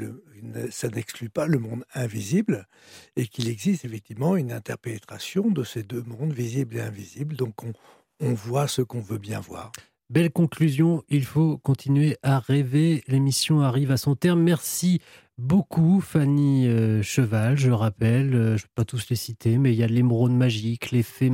ça 0.70 0.90
n'exclut 0.90 1.30
pas 1.30 1.48
le 1.48 1.58
monde 1.58 1.84
invisible, 1.96 2.68
et 3.16 3.26
qu'il 3.26 3.50
existe 3.50 3.84
effectivement 3.84 4.36
une 4.38 4.52
interpénétration 4.52 5.50
de 5.50 5.64
ces 5.64 5.82
deux 5.82 6.04
mondes, 6.04 6.34
visibles 6.34 6.78
et 6.78 6.82
invisibles. 6.82 7.36
Donc 7.36 7.64
on, 7.64 7.74
on 8.20 8.34
voit 8.34 8.68
ce 8.68 8.84
qu'on 8.84 9.02
veut 9.02 9.18
bien 9.18 9.40
voir. 9.40 9.72
Belle 10.12 10.32
conclusion, 10.32 11.04
il 11.10 11.26
faut 11.26 11.58
continuer 11.58 12.18
à 12.22 12.38
rêver. 12.38 13.04
L'émission 13.08 13.62
arrive 13.62 13.90
à 13.90 13.98
son 13.98 14.16
terme. 14.16 14.44
Merci 14.44 15.02
beaucoup, 15.38 16.02
Fanny 16.02 16.68
euh, 16.68 17.02
Cheval, 17.02 17.58
je 17.58 17.72
rappelle. 17.72 18.34
Euh, 18.34 18.48
je 18.50 18.52
ne 18.52 18.58
vais 18.58 18.74
pas 18.76 18.86
tous 18.86 19.10
les 19.10 19.16
citer, 19.16 19.58
mais 19.58 19.74
il 19.74 19.78
y 19.78 19.84
a 19.84 19.88
l'émeraude 19.88 20.32
magique, 20.32 20.92
les 20.92 21.04
fées 21.04 21.32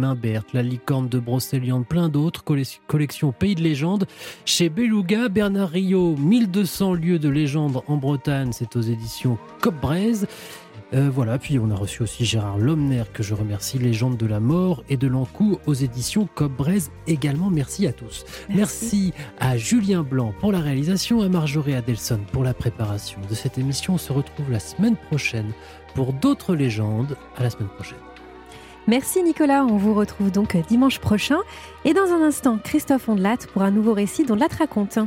la 0.53 0.63
licorne 0.63 1.09
de 1.09 1.19
Brocéliande, 1.19 1.87
plein 1.87 2.09
d'autres. 2.09 2.43
Collection 2.43 3.31
Pays 3.31 3.55
de 3.55 3.61
légende. 3.61 4.05
Chez 4.45 4.69
Beluga, 4.69 5.29
Bernard 5.29 5.69
Rio, 5.69 6.15
1200 6.15 6.93
lieux 6.93 7.19
de 7.19 7.29
légende 7.29 7.81
en 7.87 7.97
Bretagne. 7.97 8.51
C'est 8.51 8.75
aux 8.75 8.81
éditions 8.81 9.37
Copbraise. 9.61 10.27
Euh, 10.93 11.09
voilà, 11.13 11.37
puis 11.37 11.59
on 11.59 11.69
a 11.69 11.75
reçu 11.75 12.01
aussi 12.01 12.25
Gérard 12.25 12.57
Lomner, 12.57 13.03
que 13.13 13.21
je 13.21 13.35
remercie, 13.35 13.77
Légende 13.77 14.17
de 14.17 14.25
la 14.25 14.39
mort 14.39 14.83
et 14.89 14.97
de 14.97 15.07
l'encou 15.07 15.59
aux 15.67 15.73
éditions 15.73 16.27
Cobbrez 16.33 16.79
également. 17.05 17.49
Merci 17.49 17.85
à 17.85 17.93
tous. 17.93 18.25
Merci. 18.49 19.13
à 19.39 19.57
Julien 19.57 20.01
Blanc 20.03 20.33
pour 20.39 20.51
la 20.51 20.59
réalisation, 20.59 21.21
à 21.21 21.29
Marjorie 21.29 21.75
Adelson 21.75 22.19
pour 22.31 22.43
la 22.43 22.53
préparation 22.53 23.19
de 23.29 23.35
cette 23.35 23.57
émission. 23.57 23.93
On 23.93 23.97
se 23.97 24.11
retrouve 24.11 24.49
la 24.51 24.59
semaine 24.59 24.95
prochaine 24.95 25.51
pour 25.93 26.13
d'autres 26.13 26.55
légendes. 26.55 27.15
À 27.37 27.43
la 27.43 27.49
semaine 27.49 27.69
prochaine. 27.69 27.99
Merci 28.87 29.21
Nicolas, 29.21 29.65
on 29.65 29.77
vous 29.77 29.93
retrouve 29.93 30.31
donc 30.31 30.57
dimanche 30.67 30.99
prochain. 30.99 31.37
Et 31.85 31.93
dans 31.93 32.11
un 32.11 32.23
instant, 32.23 32.57
Christophe 32.63 33.07
Ondelat 33.07 33.37
pour 33.53 33.61
un 33.61 33.69
nouveau 33.69 33.93
récit 33.93 34.25
dont 34.25 34.35
la 34.35 34.47
raconte. 34.47 34.97